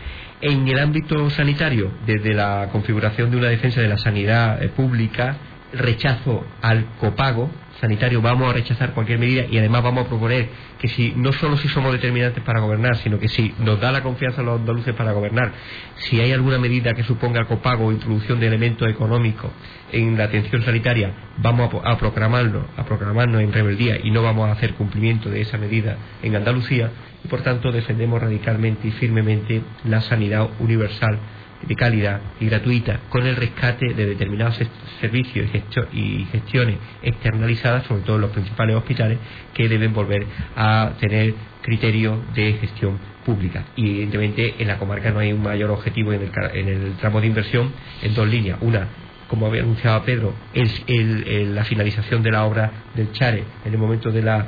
En 0.41 0.67
el 0.69 0.79
ámbito 0.79 1.29
sanitario, 1.31 1.91
desde 2.07 2.33
la 2.33 2.69
configuración 2.73 3.31
de 3.31 3.37
una 3.37 3.49
defensa 3.49 3.81
de 3.81 3.89
la 3.89 3.99
sanidad 3.99 4.63
eh, 4.63 4.69
pública, 4.69 5.37
rechazo 5.73 6.45
al 6.63 6.87
copago 6.99 7.51
sanitario, 7.81 8.21
vamos 8.21 8.51
a 8.51 8.53
rechazar 8.53 8.93
cualquier 8.93 9.19
medida 9.19 9.45
y 9.51 9.59
además 9.59 9.83
vamos 9.83 10.07
a 10.07 10.09
proponer 10.09 10.49
que 10.79 10.89
si 10.89 11.13
no 11.17 11.33
solo 11.33 11.57
si 11.57 11.69
somos 11.69 11.93
determinantes 11.93 12.43
para 12.45 12.61
gobernar, 12.61 12.97
sino 12.97 13.19
que 13.19 13.29
si 13.29 13.55
nos 13.59 13.81
da 13.81 13.91
la 13.91 14.03
confianza 14.03 14.41
a 14.43 14.45
los 14.45 14.61
andaluces 14.61 14.95
para 14.95 15.13
gobernar, 15.13 15.53
si 15.97 16.21
hay 16.21 16.33
alguna 16.33 16.59
medida 16.59 16.93
que 16.93 17.03
suponga 17.03 17.45
copago 17.45 17.87
o 17.87 17.93
introducción 17.93 18.39
de 18.41 18.47
elementos 18.47 18.89
económicos 18.89 19.51
en 19.93 20.17
la 20.17 20.25
atención 20.25 20.63
sanitaria, 20.63 21.13
vamos 21.39 21.75
a, 21.83 21.91
a 21.91 21.93
a 21.93 22.85
proclamarnos 22.85 23.43
en 23.43 23.53
rebeldía 23.53 23.99
y 24.03 24.11
no 24.11 24.23
vamos 24.23 24.49
a 24.49 24.53
hacer 24.53 24.75
cumplimiento 24.75 25.31
de 25.31 25.41
esa 25.41 25.59
medida 25.59 25.97
en 26.23 26.37
Andalucía 26.37 26.91
y 27.25 27.29
por 27.29 27.43
tanto 27.43 27.73
defendemos 27.73 28.21
radicalmente 28.21 28.89
y 28.89 28.91
firmemente 28.93 29.63
la 29.85 30.01
sanidad 30.01 30.49
universal 30.59 31.19
de 31.67 31.77
calidad 31.77 32.21
y 32.41 32.47
gratuita 32.47 33.01
con 33.09 33.27
el 33.27 33.37
rescate 33.37 33.95
de 33.95 34.07
determinados 34.07 34.61
servicios 35.01 35.49
y 35.93 36.27
gestiones 36.33 36.77
externalizadas, 37.03 37.87
sobre 37.87 38.03
todo 38.03 38.17
en 38.17 38.23
los 38.23 38.31
principales 38.31 38.77
hospitales, 38.77 39.19
que 39.55 39.69
deben 39.69 39.93
volver 39.93 40.27
a 40.57 40.93
tener 40.99 41.35
criterios 41.63 42.19
de 42.35 42.55
gestión 42.55 42.99
pública. 43.25 43.65
Y 43.77 43.91
evidentemente 43.91 44.55
en 44.59 44.69
la 44.69 44.79
comarca 44.79 45.11
no 45.11 45.19
hay 45.19 45.33
un 45.33 45.43
mayor 45.43 45.71
objetivo 45.71 46.13
en 46.13 46.23
el, 46.23 46.31
en 46.55 46.69
el 46.69 46.93
tramo 46.95 47.21
de 47.21 47.27
inversión 47.27 47.73
en 48.03 48.15
dos 48.15 48.27
líneas. 48.27 48.59
Una, 48.61 48.89
como 49.31 49.47
había 49.47 49.63
anunciado 49.63 50.03
Pedro, 50.03 50.35
es 50.53 50.83
la 50.89 51.63
finalización 51.63 52.21
de 52.21 52.33
la 52.33 52.45
obra 52.45 52.73
del 52.97 53.13
Chare 53.13 53.45
en 53.65 53.73
el 53.73 53.79
momento 53.79 54.11
de 54.11 54.23
la, 54.23 54.45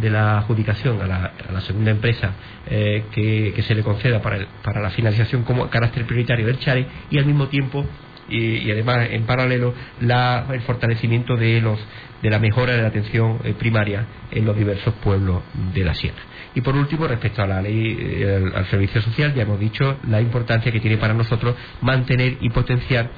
de 0.00 0.08
la 0.08 0.38
adjudicación 0.38 0.98
a 1.02 1.06
la, 1.06 1.60
segunda 1.60 1.90
empresa 1.90 2.32
eh, 2.66 3.04
que, 3.12 3.62
se 3.62 3.74
le 3.74 3.82
conceda 3.82 4.22
para, 4.22 4.80
la 4.80 4.90
finalización 4.90 5.42
como 5.42 5.68
carácter 5.68 6.06
prioritario 6.06 6.46
del 6.46 6.58
Chare 6.58 6.86
y 7.10 7.18
al 7.18 7.26
mismo 7.26 7.48
tiempo 7.48 7.84
y, 8.26 8.70
además 8.70 9.08
en 9.10 9.24
paralelo 9.24 9.74
la, 10.00 10.46
el 10.50 10.62
fortalecimiento 10.62 11.36
de 11.36 11.60
los 11.60 11.78
de 12.22 12.30
la 12.30 12.38
mejora 12.38 12.72
de 12.72 12.80
la 12.80 12.88
atención 12.88 13.40
eh, 13.44 13.52
primaria 13.52 14.06
en 14.30 14.46
los 14.46 14.56
diversos 14.56 14.94
pueblos 14.94 15.42
de 15.74 15.84
la 15.84 15.92
sierra. 15.92 16.22
Y 16.54 16.62
por 16.62 16.74
último, 16.74 17.06
respecto 17.06 17.42
a 17.42 17.46
la 17.46 17.60
ley 17.60 17.98
eh, 18.00 18.42
al 18.54 18.64
servicio 18.70 19.02
social, 19.02 19.34
ya 19.34 19.42
hemos 19.42 19.60
dicho 19.60 19.98
la 20.08 20.22
importancia 20.22 20.72
que 20.72 20.80
tiene 20.80 20.96
para 20.96 21.12
nosotros 21.12 21.54
mantener 21.82 22.38
y 22.40 22.48
potenciar 22.48 23.10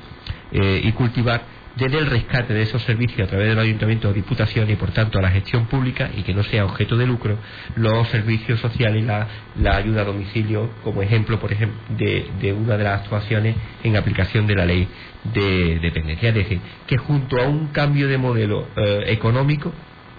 eh, 0.52 0.80
y 0.84 0.92
cultivar 0.92 1.56
desde 1.76 1.98
el 1.98 2.06
rescate 2.06 2.54
de 2.54 2.62
esos 2.62 2.82
servicios 2.82 3.26
a 3.26 3.30
través 3.30 3.48
del 3.48 3.58
ayuntamiento 3.58 4.08
o 4.08 4.12
diputación 4.12 4.68
y 4.70 4.76
por 4.76 4.92
tanto 4.92 5.18
a 5.18 5.22
la 5.22 5.30
gestión 5.30 5.66
pública 5.66 6.08
y 6.16 6.22
que 6.22 6.32
no 6.32 6.42
sea 6.42 6.64
objeto 6.64 6.96
de 6.96 7.06
lucro 7.06 7.36
los 7.76 8.08
servicios 8.08 8.58
sociales 8.60 9.02
y 9.02 9.06
la, 9.06 9.28
la 9.60 9.76
ayuda 9.76 10.00
a 10.00 10.04
domicilio 10.04 10.70
como 10.82 11.02
ejemplo 11.02 11.38
por 11.38 11.52
ejemplo 11.52 11.78
de, 11.90 12.30
de, 12.40 12.52
una 12.52 12.78
de 12.78 12.84
las 12.84 13.02
actuaciones 13.02 13.56
en 13.84 13.96
aplicación 13.96 14.46
de 14.46 14.54
la 14.54 14.64
ley 14.64 14.88
de 15.34 15.78
dependencia. 15.80 16.30
Es 16.30 16.34
decir 16.34 16.60
que 16.86 16.96
junto 16.96 17.40
a 17.40 17.46
un 17.46 17.68
cambio 17.68 18.08
de 18.08 18.16
modelo 18.16 18.68
eh, 18.76 19.04
económico 19.08 19.72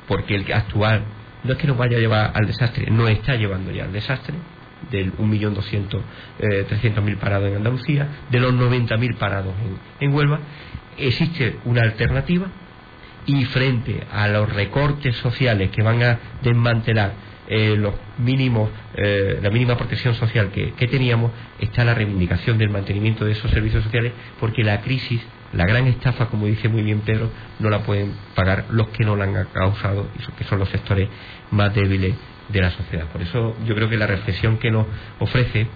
porque 0.08 0.36
el 0.36 0.52
actual 0.54 1.06
no 1.44 1.54
es 1.54 1.58
que 1.58 1.68
nos 1.68 1.78
vaya 1.78 1.98
a 1.98 2.00
llevar 2.00 2.32
al 2.36 2.46
desastre 2.46 2.92
no 2.92 3.08
está 3.08 3.36
llevando 3.36 3.72
ya 3.72 3.86
al 3.86 3.92
desastre 3.94 4.36
del 4.92 5.16
1.200.000 5.18 6.02
eh, 6.40 7.18
parados 7.20 7.50
en 7.50 7.58
Andalucía, 7.58 8.08
de 8.30 8.40
los 8.40 8.54
90.000 8.54 9.18
parados 9.18 9.54
en, 10.00 10.08
en 10.08 10.16
Huelva, 10.16 10.40
existe 10.98 11.58
una 11.66 11.82
alternativa 11.82 12.48
y 13.26 13.46
frente 13.46 14.04
a 14.12 14.28
los 14.30 14.52
recortes 14.52 15.16
sociales 15.18 15.70
que 15.72 15.84
van 15.84 16.02
a 16.02 16.20
desmantelar 16.42 17.14
eh, 17.50 17.76
los 17.78 17.94
mínimos, 18.18 18.70
eh, 18.96 19.40
la 19.42 19.50
mínima 19.50 19.78
protección 19.78 20.16
social 20.16 20.52
que, 20.52 20.74
que, 20.74 20.88
teníamos, 20.88 21.32
está 21.60 21.86
la 21.86 21.94
reivindicación 21.94 22.58
del 22.58 22.70
mantenimiento 22.70 23.24
de 23.24 23.34
esos 23.34 23.52
servicios 23.52 23.84
sociales, 23.84 24.12
porque 24.40 24.64
la 24.64 24.82
crisis, 24.82 25.22
la 25.54 25.66
gran 25.66 25.88
estafa, 25.88 26.28
como 26.28 26.46
dice 26.46 26.68
muy 26.68 26.82
bien 26.82 27.02
Pedro, 27.02 27.30
no 27.60 27.70
la 27.70 27.84
pueden 27.84 28.14
pagar 28.36 28.66
los 28.72 28.90
que 28.90 29.06
no 29.06 29.16
la 29.16 29.26
han 29.26 29.46
causado, 29.54 30.08
que 30.38 30.44
son 30.44 30.60
los 30.60 30.70
sectores 30.70 31.08
más 31.52 31.74
débiles 31.74 32.16
de 32.50 32.62
la 32.62 32.72
sociedad. 32.72 33.06
Por 33.08 33.22
eso 33.22 33.56
yo 33.66 33.76
creo 33.76 33.90
que 33.90 33.98
la 33.98 34.08
reflexión 34.08 34.58
que 34.58 34.72
nos 34.72 34.86
ofrece 35.20 35.68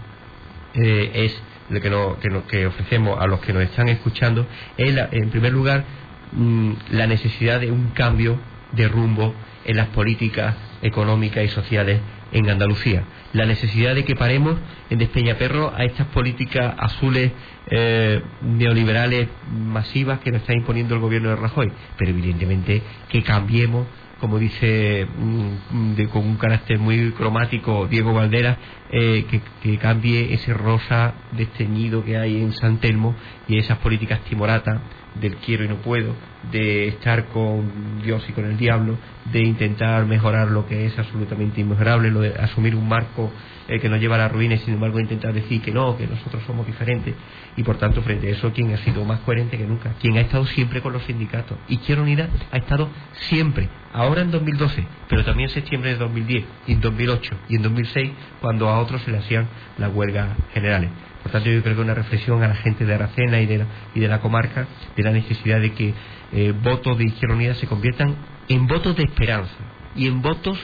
eh, 0.74 1.12
es 1.14 1.42
lo 1.70 1.82
que, 1.82 1.90
no, 1.90 2.20
que, 2.20 2.30
no, 2.30 2.48
que, 2.48 2.66
ofrecemos 2.68 3.20
a 3.22 3.28
los 3.28 3.40
que 3.40 3.54
nos 3.54 3.64
están 3.64 3.88
escuchando 3.90 4.46
es, 4.78 4.94
la, 4.94 5.10
en 5.12 5.30
primer 5.30 5.54
lugar, 5.54 5.84
mmm, 6.32 6.74
la 6.92 7.08
necesidad 7.08 7.60
de 7.60 7.72
un 7.72 7.90
cambio 7.90 8.40
de 8.74 8.88
rumbo 8.88 9.34
en 9.66 9.78
las 9.78 9.88
políticas 9.88 10.56
económicas 10.82 11.44
y 11.44 11.48
sociales 11.50 12.00
en 12.32 12.50
Andalucía. 12.50 13.04
La 13.34 13.46
necesidad 13.46 13.96
de 13.96 14.06
que 14.06 14.16
paremos 14.16 14.58
en 14.90 15.00
Despeñaperro 15.00 15.74
a 15.76 15.84
estas 15.84 16.08
políticas 16.08 16.74
azules 16.78 17.32
eh, 17.70 18.22
neoliberales 18.42 19.28
masivas 19.52 20.20
que 20.20 20.32
nos 20.32 20.42
está 20.42 20.54
imponiendo 20.54 20.96
el 20.96 21.02
gobierno 21.02 21.30
de 21.30 21.36
Rajoy, 21.36 21.72
pero 21.98 22.12
evidentemente 22.12 22.82
que 23.10 23.24
cambiemos 23.24 23.88
como 24.22 24.38
dice 24.38 25.08
mm, 25.08 26.04
con 26.12 26.26
un 26.26 26.38
carácter 26.38 26.78
muy 26.78 27.12
cromático 27.12 27.88
Diego 27.88 28.14
Valdera, 28.14 28.58
eh, 28.92 29.26
que, 29.30 29.42
que, 29.64 29.78
cambie 29.78 30.34
ese 30.34 30.54
rosa 30.54 31.16
desteñido 31.32 32.06
que 32.06 32.18
hay 32.18 32.40
en 32.40 32.54
San 32.54 32.78
Telmo 32.78 33.16
y 33.48 33.58
esas 33.58 33.80
políticas 33.80 34.22
timoratas 34.22 34.80
del 35.16 35.36
quiero 35.38 35.64
y 35.64 35.68
no 35.68 35.76
puedo, 35.78 36.14
de 36.52 36.88
estar 36.88 37.26
con 37.28 38.02
Dios 38.02 38.24
y 38.30 38.32
con 38.32 38.46
el 38.46 38.58
diablo, 38.58 38.98
de 39.32 39.42
intentar 39.42 40.06
mejorar 40.06 40.50
lo 40.50 40.66
que 40.68 40.86
es 40.86 40.98
absolutamente 40.98 41.62
inmejorable, 41.62 42.10
lo 42.10 42.22
de 42.22 42.34
asumir 42.36 42.76
un 42.76 42.88
marco 42.88 43.32
eh, 43.68 43.80
que 43.80 43.90
nos 43.90 44.00
lleva 44.00 44.16
a 44.16 44.20
la 44.20 44.28
ruina 44.28 44.56
y 44.56 44.58
sin 44.60 44.74
embargo 44.74 45.00
intentar 45.00 45.34
decir 45.34 45.62
que 45.62 45.72
no, 45.72 45.96
que 45.96 46.08
nosotros 46.08 46.44
somos 46.48 46.66
diferentes 46.66 47.14
y 47.56 47.64
por 47.64 47.78
tanto 47.78 48.02
frente 48.02 48.28
a 48.28 48.32
eso 48.32 48.52
quien 48.52 48.74
ha 48.74 48.78
sido 48.78 49.06
más 49.06 49.20
coherente 49.20 49.58
que 49.58 49.66
nunca, 49.66 49.94
quien 50.00 50.18
ha 50.18 50.22
estado 50.22 50.46
siempre 50.46 50.82
con 50.82 50.94
los 50.94 51.04
sindicatos. 51.04 51.58
Izquierda 51.68 52.04
Unida 52.04 52.30
ha 52.52 52.58
estado 52.58 52.90
siempre, 53.30 53.70
ahora 53.94 54.22
en 54.22 54.32
2012, 54.32 54.86
pero 55.08 55.24
también 55.24 55.50
en 55.50 55.54
septiembre 55.54 55.92
de 55.92 55.98
2010 55.98 56.44
y 56.68 56.74
en 56.74 56.82
2008 56.82 57.36
y 57.50 57.56
en 57.56 57.62
2006 57.62 58.12
cuando 58.42 58.68
a 58.68 58.80
otros 58.80 59.02
se 59.04 59.12
le 59.12 59.20
hacían 59.20 59.48
las 59.78 59.94
huelgas 59.94 60.30
generales. 60.54 60.90
Por 61.24 61.32
tanto, 61.32 61.50
yo 61.50 61.62
creo 61.62 61.76
que 61.76 61.82
una 61.82 61.94
reflexión 61.94 62.44
a 62.44 62.48
la 62.48 62.56
gente 62.56 62.86
de 62.86 62.94
Aracena 62.94 63.40
y 63.40 63.46
de 63.46 63.60
la, 63.60 63.66
y 63.94 64.00
de 64.00 64.08
la 64.08 64.20
comarca 64.20 64.68
de 64.96 65.04
la 65.04 65.12
necesidad 65.12 65.60
de 65.60 65.74
que 65.74 65.94
eh, 66.34 66.54
votos 66.62 66.98
de 66.98 67.06
Izquierda 67.06 67.36
Unida 67.36 67.54
se 67.56 67.68
conviertan 67.68 68.16
en 68.50 68.68
votos 68.68 68.96
de 68.96 69.04
esperanza 69.04 69.58
y 69.96 70.08
en 70.08 70.22
votos 70.22 70.58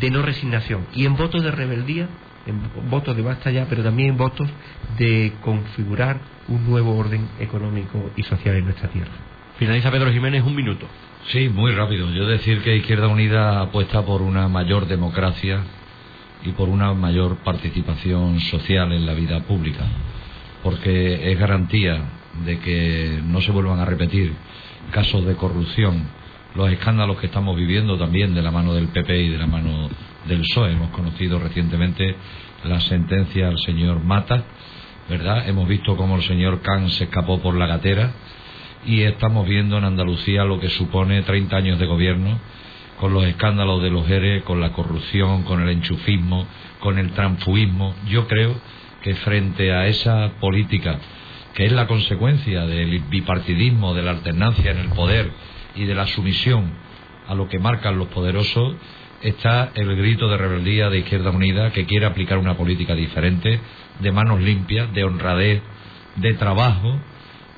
de 0.00 0.10
no 0.10 0.22
resignación 0.22 0.86
y 0.94 1.04
en 1.04 1.16
votos 1.16 1.42
de 1.42 1.50
rebeldía, 1.50 2.08
en 2.46 2.90
votos 2.90 3.16
de 3.16 3.22
basta 3.22 3.50
ya, 3.50 3.66
pero 3.68 3.82
también 3.82 4.10
en 4.10 4.16
votos 4.16 4.48
de 4.98 5.32
configurar 5.42 6.20
un 6.48 6.68
nuevo 6.68 6.96
orden 6.96 7.28
económico 7.38 8.10
y 8.16 8.22
social 8.22 8.56
en 8.56 8.64
nuestra 8.64 8.88
tierra. 8.88 9.12
Finaliza 9.58 9.90
Pedro 9.90 10.10
Jiménez, 10.10 10.42
un 10.42 10.56
minuto. 10.56 10.86
Sí, 11.26 11.48
muy 11.48 11.72
rápido. 11.72 12.10
Yo 12.12 12.26
decir 12.26 12.62
que 12.62 12.76
Izquierda 12.76 13.08
Unida 13.08 13.60
apuesta 13.60 14.02
por 14.02 14.22
una 14.22 14.48
mayor 14.48 14.86
democracia 14.86 15.60
y 16.44 16.50
por 16.52 16.68
una 16.68 16.92
mayor 16.94 17.36
participación 17.38 18.40
social 18.40 18.92
en 18.92 19.06
la 19.06 19.14
vida 19.14 19.40
pública, 19.40 19.84
porque 20.62 21.30
es 21.32 21.38
garantía 21.38 22.02
de 22.44 22.58
que 22.58 23.20
no 23.24 23.40
se 23.40 23.52
vuelvan 23.52 23.80
a 23.80 23.84
repetir 23.84 24.32
casos 24.90 25.24
de 25.26 25.36
corrupción, 25.36 26.08
los 26.54 26.70
escándalos 26.72 27.18
que 27.18 27.26
estamos 27.26 27.56
viviendo 27.56 27.98
también 27.98 28.34
de 28.34 28.42
la 28.42 28.50
mano 28.50 28.74
del 28.74 28.88
PP 28.88 29.22
y 29.22 29.28
de 29.28 29.38
la 29.38 29.46
mano 29.46 29.88
del 30.26 30.40
PSOE. 30.40 30.72
Hemos 30.72 30.90
conocido 30.90 31.38
recientemente 31.38 32.16
la 32.64 32.80
sentencia 32.80 33.48
al 33.48 33.58
señor 33.58 34.02
Mata, 34.02 34.44
¿verdad? 35.08 35.48
Hemos 35.48 35.68
visto 35.68 35.96
cómo 35.96 36.16
el 36.16 36.22
señor 36.22 36.60
Khan 36.62 36.90
se 36.90 37.04
escapó 37.04 37.40
por 37.40 37.56
la 37.56 37.66
gatera 37.66 38.12
y 38.86 39.02
estamos 39.02 39.46
viendo 39.46 39.76
en 39.78 39.84
Andalucía 39.84 40.44
lo 40.44 40.58
que 40.58 40.70
supone 40.70 41.22
30 41.22 41.56
años 41.56 41.78
de 41.78 41.86
gobierno 41.86 42.38
con 43.00 43.14
los 43.14 43.24
escándalos 43.24 43.82
de 43.82 43.88
los 43.88 44.08
ERE, 44.10 44.42
con 44.42 44.60
la 44.60 44.72
corrupción, 44.72 45.42
con 45.44 45.62
el 45.62 45.70
enchufismo, 45.70 46.46
con 46.80 46.98
el 46.98 47.12
transfuismo. 47.12 47.94
Yo 48.06 48.28
creo 48.28 48.54
que 49.00 49.14
frente 49.14 49.72
a 49.72 49.86
esa 49.86 50.32
política, 50.38 50.98
que 51.54 51.64
es 51.64 51.72
la 51.72 51.86
consecuencia 51.86 52.66
del 52.66 53.00
bipartidismo, 53.08 53.94
de 53.94 54.02
la 54.02 54.10
alternancia 54.10 54.70
en 54.72 54.78
el 54.80 54.90
poder 54.90 55.30
y 55.74 55.86
de 55.86 55.94
la 55.94 56.06
sumisión 56.08 56.74
a 57.26 57.34
lo 57.34 57.48
que 57.48 57.58
marcan 57.58 57.96
los 57.96 58.08
poderosos, 58.08 58.76
está 59.22 59.70
el 59.74 59.96
grito 59.96 60.28
de 60.28 60.36
rebeldía 60.36 60.90
de 60.90 60.98
Izquierda 60.98 61.30
Unida 61.30 61.72
que 61.72 61.86
quiere 61.86 62.04
aplicar 62.04 62.36
una 62.36 62.58
política 62.58 62.94
diferente 62.94 63.60
de 63.98 64.12
manos 64.12 64.42
limpias, 64.42 64.92
de 64.92 65.04
honradez, 65.04 65.62
de 66.16 66.34
trabajo, 66.34 67.00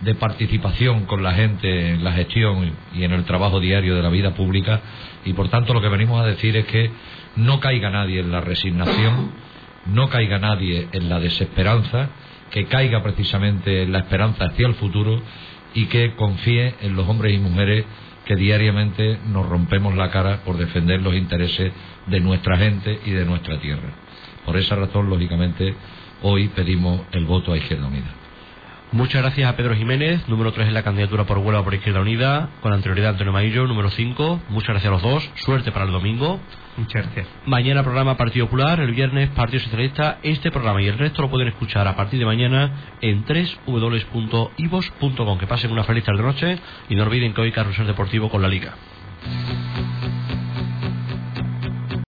de 0.03 0.15
participación 0.15 1.07
con 1.07 1.25
la 1.25 1.33
gente 1.33 1.91
en 1.91 2.05
la 2.05 2.13
gestión 2.13 2.73
y 2.95 3.03
en 3.03 3.13
el 3.13 3.25
trabajo 3.25 3.59
diario 3.59 3.97
de 3.97 4.03
la 4.03 4.09
vida 4.09 4.35
pública 4.35 4.81
y 5.25 5.33
por 5.33 5.49
tanto 5.49 5.75
lo 5.75 5.81
que 5.81 5.89
venimos 5.89 6.21
a 6.21 6.27
decir 6.27 6.57
es 6.57 6.67
que 6.67 6.91
no 7.37 7.61
caiga 7.61 7.91
nadie 7.91 8.21
en 8.21 8.31
la 8.31 8.41
resignación, 8.41 9.31
no 9.87 10.09
caiga 10.09 10.39
nadie 10.39 10.89
en 10.93 11.09
la 11.09 11.21
desesperanza, 11.21 12.11
que 12.51 12.67
caiga 12.67 13.03
precisamente 13.03 13.83
en 13.83 13.93
la 13.93 14.01
esperanza 14.01 14.47
hacia 14.47 14.67
el 14.67 14.75
futuro 14.75 15.21
y 15.75 15.87
que 15.87 16.15
confíe 16.15 16.75
en 16.83 16.95
los 16.97 17.09
hombres 17.09 17.35
y 17.35 17.39
mujeres 17.39 17.85
que 18.27 18.37
diariamente 18.37 19.19
nos 19.27 19.49
rompemos 19.49 19.97
la 19.97 20.11
cara 20.11 20.43
por 20.45 20.57
defender 20.57 21.03
los 21.03 21.15
intereses 21.15 21.73
de 22.07 22.21
nuestra 22.21 22.57
gente 22.59 23.01
y 23.05 23.11
de 23.11 23.25
nuestra 23.25 23.59
tierra. 23.61 23.91
Por 24.45 24.57
esa 24.57 24.77
razón, 24.77 25.09
lógicamente, 25.09 25.75
hoy 26.23 26.49
pedimos 26.49 27.03
el 27.13 27.25
voto 27.25 27.53
a 27.53 27.57
Izquierda 27.57 27.87
Unida. 27.87 28.22
Muchas 28.93 29.23
gracias 29.23 29.49
a 29.49 29.57
Pedro 29.57 29.75
Jiménez, 29.75 30.29
número 30.29 30.53
3 30.53 30.69
en 30.69 30.75
la 30.75 30.83
candidatura 30.83 31.25
por 31.25 31.39
Huelva 31.39 31.65
por 31.65 31.73
Izquierda 31.73 32.03
Unida, 32.03 32.51
con 32.61 32.75
anterioridad 32.75 33.13
Antonio 33.13 33.33
Maillo, 33.33 33.67
número 33.67 33.89
5. 33.89 34.43
Muchas 34.51 34.69
gracias 34.69 34.91
a 34.91 34.93
los 34.93 35.01
dos, 35.01 35.31
suerte 35.37 35.73
para 35.73 35.87
el 35.87 35.93
domingo. 35.93 36.39
Muchas 36.77 37.05
gracias. 37.05 37.27
Mañana 37.47 37.83
programa 37.83 38.19
Partido 38.19 38.45
Popular, 38.45 38.81
el 38.81 38.93
viernes 38.93 39.31
Partido 39.31 39.61
Socialista. 39.61 40.19
Este 40.23 40.51
programa 40.51 40.83
y 40.83 40.89
el 40.89 40.99
resto 40.99 41.23
lo 41.23 41.31
pueden 41.31 41.49
escuchar 41.49 41.89
a 41.89 41.97
partir 41.97 42.19
de 42.19 42.27
mañana 42.27 42.71
en 43.01 43.25
www.ivos.com. 43.67 45.39
Que 45.39 45.47
pasen 45.47 45.73
una 45.73 45.85
feliz 45.85 46.05
tarde 46.05 46.23
noche 46.23 46.59
y 46.91 46.95
no 46.95 47.05
olviden 47.05 47.33
que 47.33 47.41
hoy 47.41 47.51
Carrusel 47.51 47.87
Deportivo 47.87 48.29
con 48.29 48.43
la 48.43 48.49
Liga. 48.49 48.75